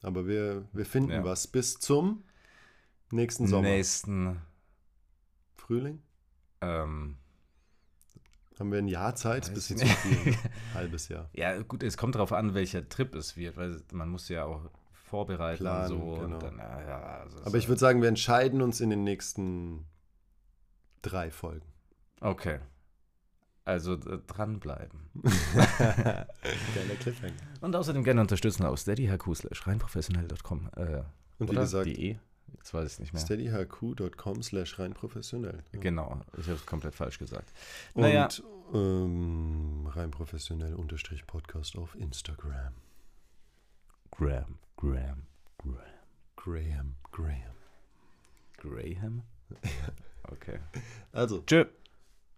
Aber 0.00 0.26
wir, 0.26 0.64
wir 0.72 0.86
finden 0.86 1.10
Ja. 1.10 1.24
was. 1.24 1.46
Bis 1.46 1.78
zum 1.78 2.24
nächsten 3.10 3.46
Sommer. 3.46 3.68
Nächsten, 3.68 4.40
Frühling? 5.56 6.00
ähm, 6.62 7.16
Haben 8.62 8.70
wir 8.70 8.78
ein 8.78 8.86
Jahr 8.86 9.16
Zeit? 9.16 9.48
Weiß 9.48 9.54
Bisschen 9.54 9.78
nicht. 9.80 9.90
zu 10.02 10.08
viel. 10.08 10.36
Halbes 10.74 11.08
Jahr. 11.08 11.28
ja 11.32 11.60
gut, 11.62 11.82
es 11.82 11.96
kommt 11.96 12.14
darauf 12.14 12.32
an, 12.32 12.54
welcher 12.54 12.88
Trip 12.88 13.12
es 13.16 13.36
wird, 13.36 13.56
weil 13.56 13.82
man 13.90 14.08
muss 14.08 14.28
ja 14.28 14.44
auch 14.44 14.70
vorbereiten 14.92 15.64
Planen, 15.64 15.94
und 16.00 16.14
so. 16.14 16.22
genau. 16.22 16.38
Dann, 16.38 16.58
ja, 16.58 17.22
also 17.24 17.38
Aber 17.44 17.58
ich 17.58 17.66
würde 17.66 17.80
sagen, 17.80 18.02
wir 18.02 18.08
entscheiden 18.08 18.62
uns 18.62 18.80
in 18.80 18.90
den 18.90 19.02
nächsten 19.02 19.84
drei 21.02 21.32
Folgen. 21.32 21.66
Okay. 22.20 22.60
Also 23.64 23.94
äh, 23.94 24.18
dranbleiben. 24.28 25.10
Geiler 25.24 26.26
Cliffhanger. 27.00 27.34
Und 27.62 27.74
außerdem 27.74 28.04
gerne 28.04 28.20
unterstützen 28.20 28.64
auf 28.64 28.78
steadyhq 28.78 29.34
slash 29.34 29.66
reinprofessionell.com. 29.66 30.70
Äh, 30.76 31.02
Und 31.38 31.50
wie 31.50 31.56
gesagt, 31.56 31.86
.de? 31.86 32.16
Jetzt 32.54 32.74
weiß 32.74 32.92
ich 32.92 32.98
nicht 33.00 33.12
mehr. 33.12 33.22
steadyhq.com 33.22 34.42
slash 34.42 34.78
rein 34.78 34.94
professionell. 34.94 35.62
Ja. 35.72 35.80
Genau, 35.80 36.20
ich 36.38 36.46
habe 36.46 36.56
es 36.56 36.66
komplett 36.66 36.94
falsch 36.94 37.18
gesagt. 37.18 37.52
Naja, 37.94 38.24
Und 38.24 38.42
ähm, 38.74 39.86
rein 39.88 40.10
professionell 40.10 40.74
unterstrich 40.74 41.26
Podcast 41.26 41.76
auf 41.76 41.94
Instagram. 41.96 42.74
Graham, 44.10 44.58
Graham, 44.76 45.26
Graham. 45.58 45.76
Graham, 46.36 46.94
Graham. 47.10 47.54
Graham? 48.58 49.22
Okay. 50.24 50.60
Also, 51.12 51.42
Tschö. 51.42 51.66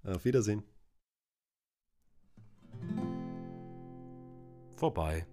auf 0.05 0.25
Wiedersehen. 0.25 0.63
Vorbei. 4.77 5.27